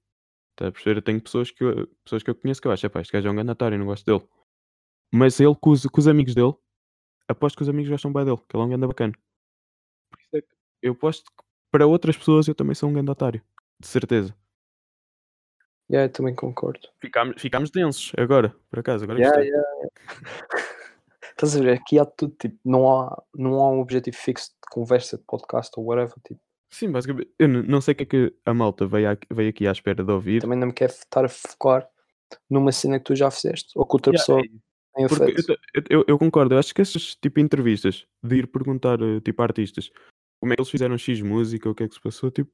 tá 0.57 0.69
a 0.69 0.73
perceber? 0.73 0.99
Eu 0.99 1.03
tenho 1.03 1.21
pessoas 1.21 1.51
que 1.51 1.65
eu, 1.65 1.87
pessoas 2.05 2.23
que 2.23 2.31
eu 2.31 2.35
conheço 2.35 2.61
que 2.61 2.69
eu 2.69 2.73
acho, 2.73 2.87
"Epá, 2.87 3.01
este 3.01 3.13
gajo 3.13 3.29
é 3.29 3.31
um 3.31 3.35
grande 3.35 3.51
otário, 3.53 3.79
não 3.79 3.87
gosto 3.87 4.05
dele. 4.05 4.29
Mas 5.13 5.41
ele 5.41 5.55
com 5.55 5.71
os, 5.71 5.87
com 5.87 6.01
os 6.01 6.09
amigos 6.09 6.35
dele, 6.35 6.55
aposto 7.29 7.57
que 7.57 7.63
os 7.63 7.69
amigos 7.69 7.91
gostam 7.91 8.13
bem 8.13 8.25
dele, 8.25 8.37
que 8.37 8.57
ele 8.57 8.63
é 8.63 8.67
um 8.67 8.69
grande 8.69 8.87
bacana. 8.87 9.13
Por 10.11 10.21
isso 10.21 10.37
é 10.37 10.43
que 10.43 10.49
eu 10.85 10.93
aposto 10.93 11.25
que 11.25 11.45
para 11.71 11.87
outras 11.87 12.17
pessoas 12.17 12.47
eu 12.47 12.55
também 12.55 12.75
sou 12.75 12.89
um 12.89 12.93
grande 12.93 13.11
otário. 13.11 13.43
De 13.81 13.87
certeza. 13.89 14.35
Yeah, 15.91 16.07
eu 16.09 16.13
também 16.13 16.35
concordo. 16.35 16.89
Ficámos, 17.01 17.41
ficámos 17.41 17.71
densos 17.71 18.13
agora, 18.17 18.55
por 18.71 18.79
acaso. 18.79 19.05
Agora 19.05 19.19
Yeah, 19.19 19.37
gostei. 19.37 19.53
yeah. 19.53 19.89
Estás 21.31 21.57
a 21.57 21.61
ver? 21.61 21.73
Aqui 21.79 21.99
há 21.99 22.05
tudo, 22.05 22.35
tipo, 22.39 22.57
não 22.65 22.89
há, 22.89 23.23
não 23.35 23.55
há 23.55 23.71
um 23.71 23.81
objetivo 23.81 24.17
fixo 24.17 24.51
de 24.51 24.71
conversa, 24.71 25.19
de 25.19 25.25
podcast 25.25 25.73
ou 25.77 25.85
whatever. 25.87 26.15
Tipo, 26.27 26.41
Sim, 26.71 26.91
basicamente. 26.91 27.31
Eu 27.39 27.49
não 27.49 27.81
sei 27.81 27.93
o 27.93 27.97
que 27.97 28.03
é 28.05 28.07
que 28.07 28.35
a 28.45 28.55
malta 28.55 28.87
veio 28.87 29.11
aqui, 29.11 29.27
veio 29.31 29.51
aqui 29.51 29.67
à 29.67 29.73
espera 29.73 30.03
de 30.05 30.11
ouvir. 30.13 30.41
também 30.43 30.59
não 30.59 30.69
me 30.69 30.73
quero 30.73 30.93
estar 30.93 31.25
a 31.25 31.29
focar 31.29 31.89
numa 32.49 32.73
cena 32.73 32.99
que 32.99 33.05
tu 33.05 33.15
já 33.17 33.31
fizeste 33.31 33.73
ou 33.77 33.87
que 33.87 33.95
outra 33.97 34.13
Yeah, 34.13 34.23
pessoa 34.23 34.41
é 34.41 34.49
tenha 34.95 35.09
feito. 35.09 35.53
eu, 35.75 35.83
eu, 35.91 36.05
eu 36.09 36.19
concordo, 36.19 36.55
eu 36.55 36.59
acho 36.59 36.75
que 36.75 36.81
essas 36.83 37.15
tipo 37.17 37.41
entrevistas 37.41 38.07
de 38.23 38.37
ir 38.39 38.47
perguntar 38.47 39.01
eh, 39.03 39.21
tipo 39.21 39.41
a 39.43 39.45
artistas 39.45 39.91
como 40.45 40.53
é 40.53 40.57
que 40.57 40.61
eles 40.61 40.71
fizeram 40.71 40.99
X 40.99 41.23
música, 41.23 41.71
o 41.71 41.75
que 41.75 41.85
é 41.85 41.89
que 41.89 41.95
se 41.95 42.01
passou, 42.03 42.31
tipo, 42.31 42.53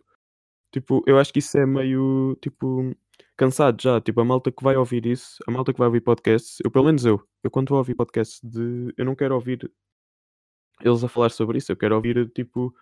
tipo, 0.72 1.02
eu 1.08 1.18
acho 1.18 1.32
que 1.32 1.40
isso 1.40 1.58
é 1.58 1.66
meio 1.66 2.38
tipo 2.40 2.94
cansado 3.36 3.82
já, 3.82 4.00
tipo, 4.00 4.20
a 4.20 4.24
malta 4.24 4.52
que 4.52 4.62
vai 4.62 4.76
ouvir 4.76 5.04
isso, 5.06 5.42
a 5.44 5.50
malta 5.50 5.72
que 5.72 5.78
vai 5.80 5.88
ouvir 5.88 6.00
podcasts, 6.00 6.58
eu 6.64 6.70
pelo 6.70 6.84
menos 6.84 7.04
eu, 7.04 7.20
eu 7.42 7.50
quando 7.50 7.70
vou 7.70 7.78
ouvir 7.78 7.96
podcasts 7.96 8.40
de 8.48 8.94
eu 8.96 9.04
não 9.04 9.16
quero 9.16 9.34
ouvir 9.34 9.68
eles 10.80 11.02
a 11.02 11.08
falar 11.08 11.30
sobre 11.30 11.58
isso, 11.58 11.72
eu 11.72 11.76
quero 11.76 11.96
ouvir 11.96 12.30
tipo 12.30 12.72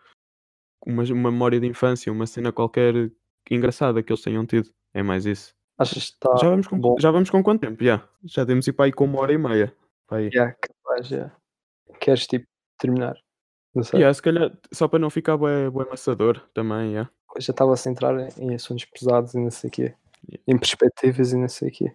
uma, 0.85 1.03
uma 1.05 1.31
memória 1.31 1.59
de 1.59 1.67
infância, 1.67 2.13
uma 2.13 2.27
cena 2.27 2.53
qualquer 2.53 3.11
engraçada 3.51 4.03
que 4.03 4.13
eles 4.13 4.23
tenham 4.23 4.45
tido. 4.45 4.71
É 4.93 5.03
mais 5.03 5.25
isso. 5.25 5.55
Achas 5.79 6.11
que 6.11 6.17
está 6.17 6.37
Já 6.37 6.51
vamos 6.51 6.67
com, 6.67 6.79
bom? 6.79 6.97
já 6.99 7.11
vamos 7.11 7.31
com 7.31 7.43
quanto 7.43 7.63
tempo? 7.63 7.83
Já. 7.83 8.07
Já 8.25 8.45
temos 8.45 8.67
ir 8.67 8.75
para 8.75 8.85
aí 8.85 8.93
com 8.93 9.07
uma 9.07 9.21
hora 9.21 9.33
e 9.33 9.39
meia. 9.39 9.75
Para 10.07 10.19
aí. 10.19 10.29
Yeah, 10.35 10.55
capaz, 10.61 11.11
yeah. 11.11 11.35
Queres 11.99 12.27
tipo 12.27 12.47
terminar? 12.79 13.17
Não 13.79 13.85
sei. 13.85 14.01
Yeah, 14.01 14.13
se 14.13 14.21
calhar, 14.21 14.53
só 14.73 14.89
para 14.89 14.99
não 14.99 15.09
ficar 15.09 15.37
bué, 15.37 15.71
bué 15.71 15.85
amassador 15.87 16.41
também, 16.53 16.91
yeah. 16.91 17.09
Eu 17.35 17.41
já 17.41 17.53
estava 17.53 17.73
a 17.73 17.77
se 17.77 17.89
entrar 17.89 18.37
em- 18.37 18.55
assuntos 18.55 18.85
pesados 18.87 19.35
e 19.35 19.39
não 19.39 19.53
sei 19.53 19.69
o 19.69 19.71
quê. 19.73 19.95
Yeah. 20.29 20.45
Em 20.49 20.59
perspectivas 20.59 21.33
e 21.33 21.37
não 21.37 21.49
sei 21.49 21.69
o 21.69 21.73
quê. 21.73 21.95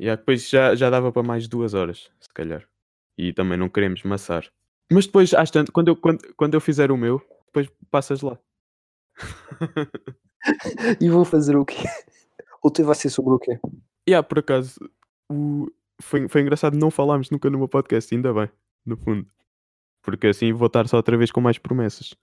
Yeah, 0.00 0.18
depois 0.18 0.48
já, 0.48 0.74
já 0.74 0.88
dava 0.88 1.12
para 1.12 1.22
mais 1.22 1.46
duas 1.46 1.74
horas, 1.74 2.10
se 2.18 2.32
calhar. 2.32 2.66
E 3.18 3.32
também 3.34 3.58
não 3.58 3.68
queremos 3.68 4.02
maçar. 4.04 4.50
Mas 4.90 5.04
depois, 5.04 5.34
às 5.34 5.50
tanto, 5.50 5.70
quando 5.70 5.88
eu, 5.88 5.96
quando, 5.96 6.34
quando 6.34 6.54
eu 6.54 6.60
fizer 6.62 6.90
o 6.90 6.96
meu, 6.96 7.20
depois 7.46 7.68
passas 7.90 8.22
lá. 8.22 8.38
E 11.00 11.08
vou 11.08 11.24
fazer 11.24 11.56
o 11.56 11.64
quê? 11.64 11.84
O 12.62 12.70
teu 12.70 12.84
vai 12.84 12.94
ser 12.94 13.08
sobre 13.08 13.32
o 13.32 13.38
quê? 13.38 13.58
yeah, 14.06 14.26
por 14.26 14.40
acaso, 14.40 14.78
o... 15.30 15.70
foi, 16.02 16.28
foi 16.28 16.42
engraçado 16.42 16.76
não 16.76 16.90
falarmos 16.90 17.30
nunca 17.30 17.48
meu 17.48 17.66
podcast, 17.66 18.14
ainda 18.14 18.32
bem, 18.32 18.50
no 18.84 18.94
fundo. 18.96 19.26
Porque 20.04 20.28
assim 20.28 20.52
vou 20.52 20.66
estar 20.66 20.86
só 20.86 20.98
outra 20.98 21.16
vez 21.16 21.30
com 21.32 21.40
mais 21.40 21.58
promessas. 21.58 22.14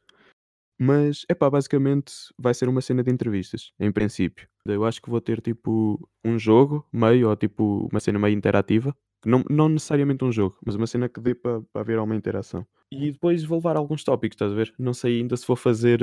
Mas, 0.80 1.26
é 1.30 1.36
pá, 1.36 1.50
basicamente 1.50 2.14
vai 2.40 2.54
ser 2.54 2.68
uma 2.68 2.82
cena 2.82 3.04
de 3.04 3.12
entrevistas, 3.12 3.72
em 3.80 3.92
princípio. 3.92 4.48
Eu 4.66 4.84
acho 4.84 5.02
que 5.02 5.10
vou 5.10 5.22
ter 5.22 5.40
tipo 5.40 6.10
um 6.26 6.40
jogo 6.40 6.88
meio, 6.92 7.30
ou 7.30 7.36
tipo 7.36 7.88
uma 7.92 8.00
cena 8.00 8.18
meio 8.18 8.36
interativa. 8.36 8.96
Não, 9.24 9.44
não 9.48 9.70
necessariamente 9.70 10.26
um 10.26 10.32
jogo, 10.32 10.58
mas 10.66 10.76
uma 10.76 10.88
cena 10.88 11.08
que 11.08 11.20
dê 11.20 11.36
para 11.36 11.62
haver 11.76 12.00
alguma 12.00 12.16
interação. 12.16 12.66
E 12.92 13.12
depois 13.12 13.44
vou 13.44 13.60
levar 13.60 13.78
alguns 13.78 14.04
tópicos, 14.04 14.36
estás 14.36 14.52
a 14.52 14.56
ver? 14.56 14.74
Não 14.80 14.94
sei 14.94 15.20
ainda 15.20 15.38
se 15.38 15.46
vou 15.46 15.56
fazer 15.56 16.02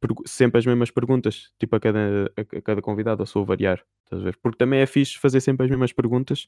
pergu- 0.00 0.22
sempre 0.24 0.58
as 0.60 0.66
mesmas 0.66 0.90
perguntas, 0.92 1.50
tipo 1.58 1.74
a 1.74 1.80
cada, 1.80 2.32
a, 2.36 2.40
a 2.40 2.62
cada 2.62 2.80
convidado, 2.80 3.22
ou 3.22 3.26
se 3.26 3.34
vou 3.34 3.44
variar, 3.44 3.84
estás 4.04 4.22
a 4.22 4.24
ver? 4.24 4.36
Porque 4.40 4.56
também 4.56 4.80
é 4.80 4.86
fixe 4.86 5.18
fazer 5.18 5.40
sempre 5.40 5.64
as 5.64 5.70
mesmas 5.70 5.92
perguntas 5.92 6.46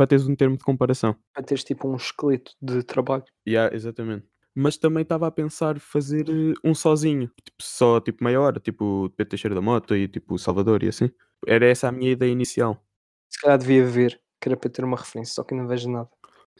para 0.00 0.06
teres 0.06 0.26
um 0.26 0.34
termo 0.34 0.56
de 0.56 0.64
comparação. 0.64 1.14
Para 1.34 1.44
teres 1.44 1.62
tipo 1.62 1.86
um 1.86 1.94
esqueleto 1.94 2.52
de 2.58 2.82
trabalho. 2.82 3.22
Yeah, 3.46 3.76
exatamente. 3.76 4.26
Mas 4.54 4.78
também 4.78 5.02
estava 5.02 5.26
a 5.26 5.30
pensar 5.30 5.78
fazer 5.78 6.24
eh, 6.30 6.54
um 6.64 6.74
sozinho, 6.74 7.30
tipo, 7.44 7.58
só 7.60 8.00
tipo 8.00 8.24
meia 8.24 8.40
hora, 8.40 8.58
tipo 8.58 9.10
Pedro 9.14 9.28
Teixeira 9.28 9.54
da 9.54 9.60
Moto 9.60 9.94
e 9.94 10.08
tipo 10.08 10.38
Salvador 10.38 10.82
e 10.82 10.88
assim. 10.88 11.10
Era 11.46 11.66
essa 11.66 11.88
a 11.88 11.92
minha 11.92 12.12
ideia 12.12 12.32
inicial. 12.32 12.82
Se 13.28 13.42
calhar 13.42 13.58
devia 13.58 13.84
ver, 13.84 14.18
que 14.40 14.48
era 14.48 14.56
para 14.56 14.70
ter 14.70 14.82
uma 14.86 14.96
referência, 14.96 15.34
só 15.34 15.44
que 15.44 15.54
não 15.54 15.68
vejo 15.68 15.90
nada. 15.90 16.08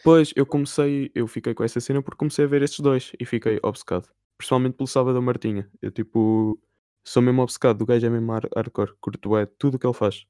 Pois 0.05 0.35
eu 0.37 0.45
comecei, 0.45 1.11
eu 1.15 1.27
fiquei 1.27 1.55
com 1.55 1.65
essa 1.65 1.81
cena 1.81 2.03
porque 2.03 2.19
comecei 2.19 2.45
a 2.45 2.49
ver 2.49 2.61
estes 2.61 2.81
dois 2.81 3.13
e 3.19 3.25
fiquei 3.25 3.59
obcecado. 3.63 4.07
Principalmente 4.37 4.75
pelo 4.77 4.87
Salvador 4.87 5.23
Martinha. 5.23 5.67
Eu 5.81 5.91
tipo, 5.91 6.61
sou 7.03 7.23
mesmo 7.23 7.41
obcecado, 7.41 7.81
o 7.81 7.87
gajo 7.87 8.07
é 8.07 8.11
mesmo 8.11 8.31
har- 8.33 8.51
hardcore, 8.55 8.93
curto 9.01 9.35
é 9.39 9.47
tudo 9.47 9.77
o 9.77 9.79
que 9.79 9.87
ele 9.87 9.95
faz. 9.95 10.27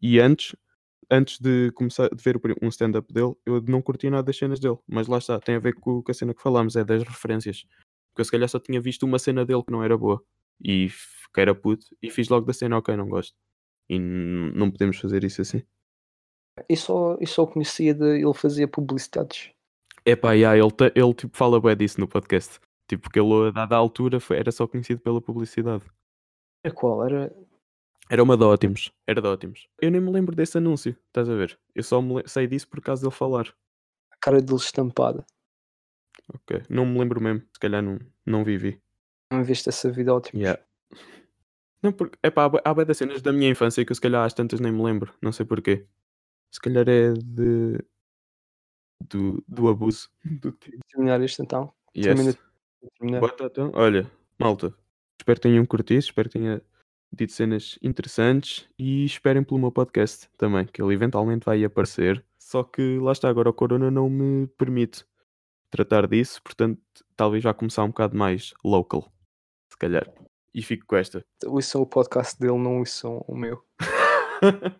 E 0.00 0.18
antes, 0.18 0.56
antes 1.10 1.38
de 1.40 1.70
começar 1.72 2.08
de 2.08 2.22
ver 2.22 2.40
um 2.62 2.68
stand-up 2.68 3.12
dele, 3.12 3.34
eu 3.46 3.60
não 3.62 3.80
curtia 3.82 4.10
nada 4.10 4.22
das 4.22 4.36
cenas 4.36 4.60
dele. 4.60 4.78
Mas 4.86 5.06
lá 5.08 5.18
está, 5.18 5.38
tem 5.40 5.54
a 5.56 5.58
ver 5.58 5.74
com, 5.74 6.02
com 6.02 6.10
a 6.10 6.14
cena 6.14 6.34
que 6.34 6.42
falámos, 6.42 6.76
é 6.76 6.84
das 6.84 7.02
referências. 7.02 7.64
Porque 8.12 8.20
eu 8.20 8.24
se 8.24 8.30
calhar 8.30 8.48
só 8.48 8.58
tinha 8.58 8.80
visto 8.80 9.04
uma 9.04 9.18
cena 9.18 9.44
dele 9.44 9.62
que 9.62 9.72
não 9.72 9.82
era 9.82 9.96
boa. 9.96 10.22
E 10.62 10.88
que 11.32 11.40
era 11.40 11.54
puto. 11.54 11.86
E 12.02 12.10
fiz 12.10 12.28
logo 12.28 12.46
da 12.46 12.52
cena, 12.52 12.78
ok, 12.78 12.96
não 12.96 13.08
gosto. 13.08 13.34
E 13.88 13.98
não 13.98 14.70
podemos 14.70 14.98
fazer 14.98 15.24
isso 15.24 15.42
assim. 15.42 15.62
E 16.68 16.76
só, 16.76 17.18
e 17.20 17.26
só 17.26 17.44
conhecia 17.46 17.92
de 17.92 18.20
ele 18.20 18.34
fazia 18.34 18.68
publicidades. 18.68 19.50
Epá, 20.06 20.32
yeah, 20.32 20.56
ele, 20.56 20.72
ele 20.94 21.14
tipo 21.14 21.36
fala 21.36 21.60
bem 21.60 21.76
disso 21.76 21.98
no 22.00 22.06
podcast. 22.06 22.60
Tipo, 22.88 23.10
que 23.10 23.18
ele 23.18 23.48
a 23.48 23.50
dada 23.50 23.76
altura 23.76 24.20
foi- 24.20 24.36
era 24.38 24.52
só 24.52 24.66
conhecido 24.66 25.00
pela 25.00 25.20
publicidade. 25.20 25.84
A 26.64 26.70
qual? 26.70 27.04
Era. 27.04 27.34
Era 28.10 28.22
uma 28.22 28.36
de 28.36 28.44
ótimos. 28.44 28.92
Era 29.06 29.20
de 29.20 29.28
ótimos. 29.28 29.68
Eu 29.80 29.90
nem 29.90 30.00
me 30.00 30.10
lembro 30.10 30.36
desse 30.36 30.58
anúncio, 30.58 30.96
estás 31.06 31.28
a 31.28 31.34
ver? 31.34 31.58
Eu 31.74 31.82
só 31.82 32.00
me 32.02 32.22
sei 32.26 32.46
disso 32.46 32.68
por 32.68 32.80
causa 32.80 33.02
dele 33.02 33.14
falar. 33.14 33.48
A 34.10 34.16
cara 34.20 34.40
dele 34.40 34.58
estampada. 34.58 35.24
Ok. 36.32 36.62
Não 36.68 36.84
me 36.86 36.98
lembro 36.98 37.20
mesmo. 37.20 37.42
Se 37.52 37.58
calhar 37.58 37.82
não, 37.82 37.98
não 38.24 38.44
vivi. 38.44 38.80
Não 39.32 39.42
viste 39.42 39.68
essa 39.68 39.90
vida 39.90 40.14
ótima. 40.14 40.40
Yeah. 40.42 40.62
Não, 41.82 41.92
porque, 41.92 42.18
epá, 42.22 42.50
há 42.64 42.74
bué 42.74 42.84
das 42.84 42.96
cenas 42.96 43.20
da 43.20 43.32
minha 43.32 43.50
infância 43.50 43.84
que 43.84 43.90
eu 43.92 43.94
se 43.94 44.00
calhar 44.00 44.24
às 44.24 44.32
tantas 44.32 44.60
nem 44.60 44.72
me 44.72 44.82
lembro. 44.82 45.12
Não 45.20 45.32
sei 45.32 45.44
porquê. 45.44 45.86
Se 46.50 46.60
calhar 46.60 46.88
é 46.88 47.12
de. 47.12 47.78
do, 49.08 49.42
do 49.48 49.68
abuso. 49.68 50.10
Do. 50.24 50.52
Terminar 50.92 51.20
isto 51.22 51.42
então. 51.42 51.72
Yes. 51.96 52.06
Termina- 52.06 52.38
Terminar. 52.98 53.20
Bota 53.20 53.44
então. 53.44 53.70
Olha, 53.74 54.10
malta. 54.38 54.74
Espero 55.18 55.36
que 55.40 55.42
tenham 55.48 55.64
curtido. 55.66 55.98
Espero 56.00 56.28
que 56.28 56.38
tenha 56.38 56.62
dito 57.16 57.32
cenas 57.32 57.78
interessantes. 57.82 58.66
E 58.78 59.04
esperem 59.04 59.42
pelo 59.42 59.60
meu 59.60 59.72
podcast 59.72 60.28
também, 60.38 60.66
que 60.66 60.82
ele 60.82 60.94
eventualmente 60.94 61.44
vai 61.46 61.62
aparecer. 61.64 62.24
Só 62.38 62.62
que 62.62 62.98
lá 63.00 63.12
está, 63.12 63.28
agora 63.28 63.48
o 63.50 63.52
Corona 63.54 63.90
não 63.90 64.08
me 64.10 64.46
permite 64.58 65.04
tratar 65.70 66.06
disso. 66.06 66.42
Portanto, 66.42 66.80
talvez 67.16 67.42
já 67.42 67.52
começar 67.54 67.84
um 67.84 67.88
bocado 67.88 68.16
mais 68.16 68.52
local. 68.64 69.12
Se 69.68 69.76
calhar. 69.78 70.06
E 70.54 70.62
fico 70.62 70.86
com 70.86 70.96
esta. 70.96 71.24
Ouçam 71.46 71.82
o 71.82 71.86
podcast 71.86 72.38
dele, 72.38 72.58
não 72.58 72.78
ouçam 72.78 73.24
o 73.26 73.34
meu. 73.36 73.60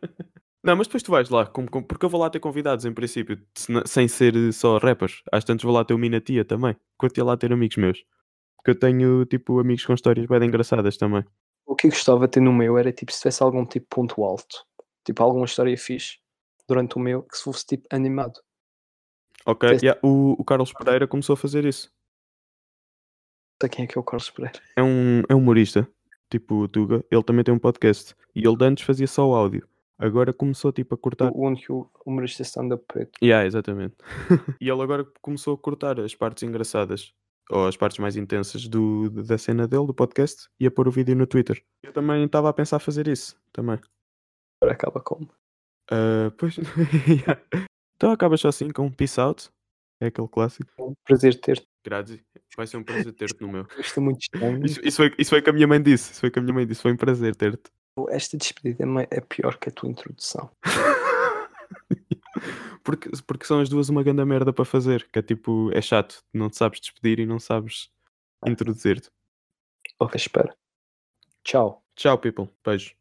Não, 0.62 0.74
mas 0.76 0.86
depois 0.86 1.02
tu 1.02 1.10
vais 1.10 1.28
lá, 1.28 1.44
como- 1.46 1.70
como- 1.70 1.86
porque 1.86 2.06
eu 2.06 2.08
vou 2.08 2.18
lá 2.20 2.30
ter 2.30 2.40
convidados 2.40 2.86
em 2.86 2.92
princípio, 2.92 3.38
sem 3.84 4.08
ser 4.08 4.34
eh, 4.34 4.50
só 4.50 4.78
rappers. 4.78 5.22
Às 5.30 5.44
tantas 5.44 5.62
vou 5.62 5.72
lá 5.74 5.84
ter 5.84 5.92
o 5.92 5.98
Minatia 5.98 6.42
também. 6.42 6.74
Curtia 6.96 7.22
lá 7.22 7.36
ter 7.36 7.52
amigos 7.52 7.76
meus. 7.76 8.02
Porque 8.56 8.70
eu 8.70 8.74
tenho 8.78 9.26
tipo 9.26 9.58
amigos 9.60 9.84
com 9.84 9.92
histórias 9.92 10.26
bem 10.26 10.42
engraçadas 10.44 10.96
também. 10.96 11.22
O 11.66 11.74
que 11.74 11.86
eu 11.86 11.90
gostava 11.90 12.26
de 12.26 12.32
ter 12.32 12.40
no 12.40 12.52
meu 12.52 12.76
era 12.76 12.92
tipo 12.92 13.12
se 13.12 13.18
tivesse 13.18 13.42
algum 13.42 13.64
tipo 13.64 13.86
ponto 13.88 14.22
alto. 14.22 14.64
Tipo 15.04 15.22
alguma 15.22 15.44
história 15.44 15.76
fixe 15.76 16.18
durante 16.68 16.96
o 16.96 17.00
meu 17.00 17.22
que 17.22 17.36
se 17.36 17.44
fosse 17.44 17.66
tipo 17.66 17.86
animado. 17.90 18.40
Ok, 19.46 19.68
Teste. 19.68 19.86
yeah, 19.86 20.00
o, 20.02 20.36
o 20.38 20.44
Carlos 20.44 20.72
Pereira 20.72 21.06
começou 21.06 21.34
a 21.34 21.36
fazer 21.36 21.64
isso. 21.64 21.90
Não 23.62 23.68
sei 23.68 23.70
quem 23.70 23.84
é 23.84 23.88
que 23.88 23.98
é 23.98 24.00
o 24.00 24.04
Carlos 24.04 24.30
Pereira. 24.30 24.58
É 24.76 24.82
um, 24.82 25.22
é 25.28 25.34
um 25.34 25.38
humorista, 25.38 25.88
tipo 26.30 26.62
o 26.62 26.68
Tuga. 26.68 27.04
Ele 27.10 27.22
também 27.22 27.44
tem 27.44 27.54
um 27.54 27.58
podcast. 27.58 28.14
E 28.34 28.46
ele 28.46 28.56
de 28.56 28.64
antes 28.64 28.84
fazia 28.84 29.06
só 29.06 29.28
o 29.28 29.34
áudio. 29.34 29.68
Agora 29.98 30.32
começou 30.32 30.72
tipo 30.72 30.94
a 30.94 30.98
cortar. 30.98 31.30
O 31.30 31.46
único 31.46 31.90
humorista 32.04 32.42
stand-up 32.42 32.84
preto. 32.86 33.12
Yeah, 33.22 33.46
exatamente. 33.46 33.94
e 34.60 34.68
ele 34.68 34.82
agora 34.82 35.04
começou 35.20 35.54
a 35.54 35.58
cortar 35.58 36.00
as 36.00 36.14
partes 36.14 36.42
engraçadas 36.42 37.14
ou 37.50 37.66
as 37.66 37.76
partes 37.76 37.98
mais 37.98 38.16
intensas 38.16 38.66
do, 38.66 39.10
da 39.10 39.38
cena 39.38 39.68
dele, 39.68 39.86
do 39.86 39.94
podcast, 39.94 40.48
e 40.58 40.66
a 40.66 40.70
pôr 40.70 40.88
o 40.88 40.90
vídeo 40.90 41.14
no 41.14 41.26
Twitter. 41.26 41.62
Eu 41.82 41.92
também 41.92 42.24
estava 42.24 42.48
a 42.48 42.52
pensar 42.52 42.78
fazer 42.78 43.08
isso 43.08 43.36
também. 43.52 43.78
Agora 44.60 44.74
acaba 44.74 45.00
como? 45.00 45.28
Ah, 45.90 46.32
pois. 46.36 46.56
yeah. 47.08 47.40
Então 47.96 48.10
acabas 48.10 48.40
só 48.40 48.48
assim 48.48 48.70
com 48.70 48.86
um 48.86 48.90
peace 48.90 49.20
out. 49.20 49.50
É 50.00 50.06
aquele 50.06 50.28
clássico. 50.28 50.70
É 50.78 50.82
um 50.82 50.94
prazer 51.04 51.40
ter-te. 51.40 51.66
Grazi, 51.84 52.24
vai 52.56 52.66
ser 52.66 52.78
um 52.78 52.82
prazer 52.82 53.12
ter-te 53.12 53.40
no 53.42 53.48
meu. 53.48 53.66
Isto 53.78 54.00
é 54.00 54.02
muito 54.02 54.22
estranho. 54.22 54.64
Isso, 54.64 54.80
isso, 54.82 54.96
foi, 54.96 55.14
isso 55.18 55.30
foi 55.30 55.42
que 55.42 55.50
a 55.50 55.52
minha 55.52 55.66
mãe 55.66 55.82
disse. 55.82 56.12
Isso 56.12 56.20
foi 56.20 56.30
que 56.30 56.38
a 56.38 56.42
minha 56.42 56.54
mãe 56.54 56.66
disse. 56.66 56.80
Foi 56.80 56.92
um 56.92 56.96
prazer 56.96 57.36
ter-te. 57.36 57.70
Esta 58.08 58.36
despedida 58.36 58.84
é 58.84 59.18
é 59.18 59.20
pior 59.20 59.56
que 59.58 59.68
a 59.68 59.72
tua 59.72 59.90
introdução. 59.90 60.50
porque, 62.84 63.10
porque 63.26 63.46
são 63.46 63.60
as 63.60 63.68
duas 63.68 63.88
uma 63.88 64.02
grande 64.02 64.24
merda 64.24 64.52
para 64.52 64.64
fazer. 64.64 65.08
Que 65.10 65.18
é 65.18 65.22
tipo, 65.22 65.72
é 65.72 65.80
chato. 65.80 66.22
Não 66.32 66.50
te 66.50 66.56
sabes 66.56 66.80
despedir 66.80 67.18
e 67.18 67.26
não 67.26 67.40
sabes 67.40 67.90
introduzir-te. 68.46 69.10
Ok, 69.98 70.16
espera. 70.16 70.54
Tchau. 71.42 71.82
Tchau, 71.96 72.18
people. 72.18 72.48
Beijo. 72.64 72.94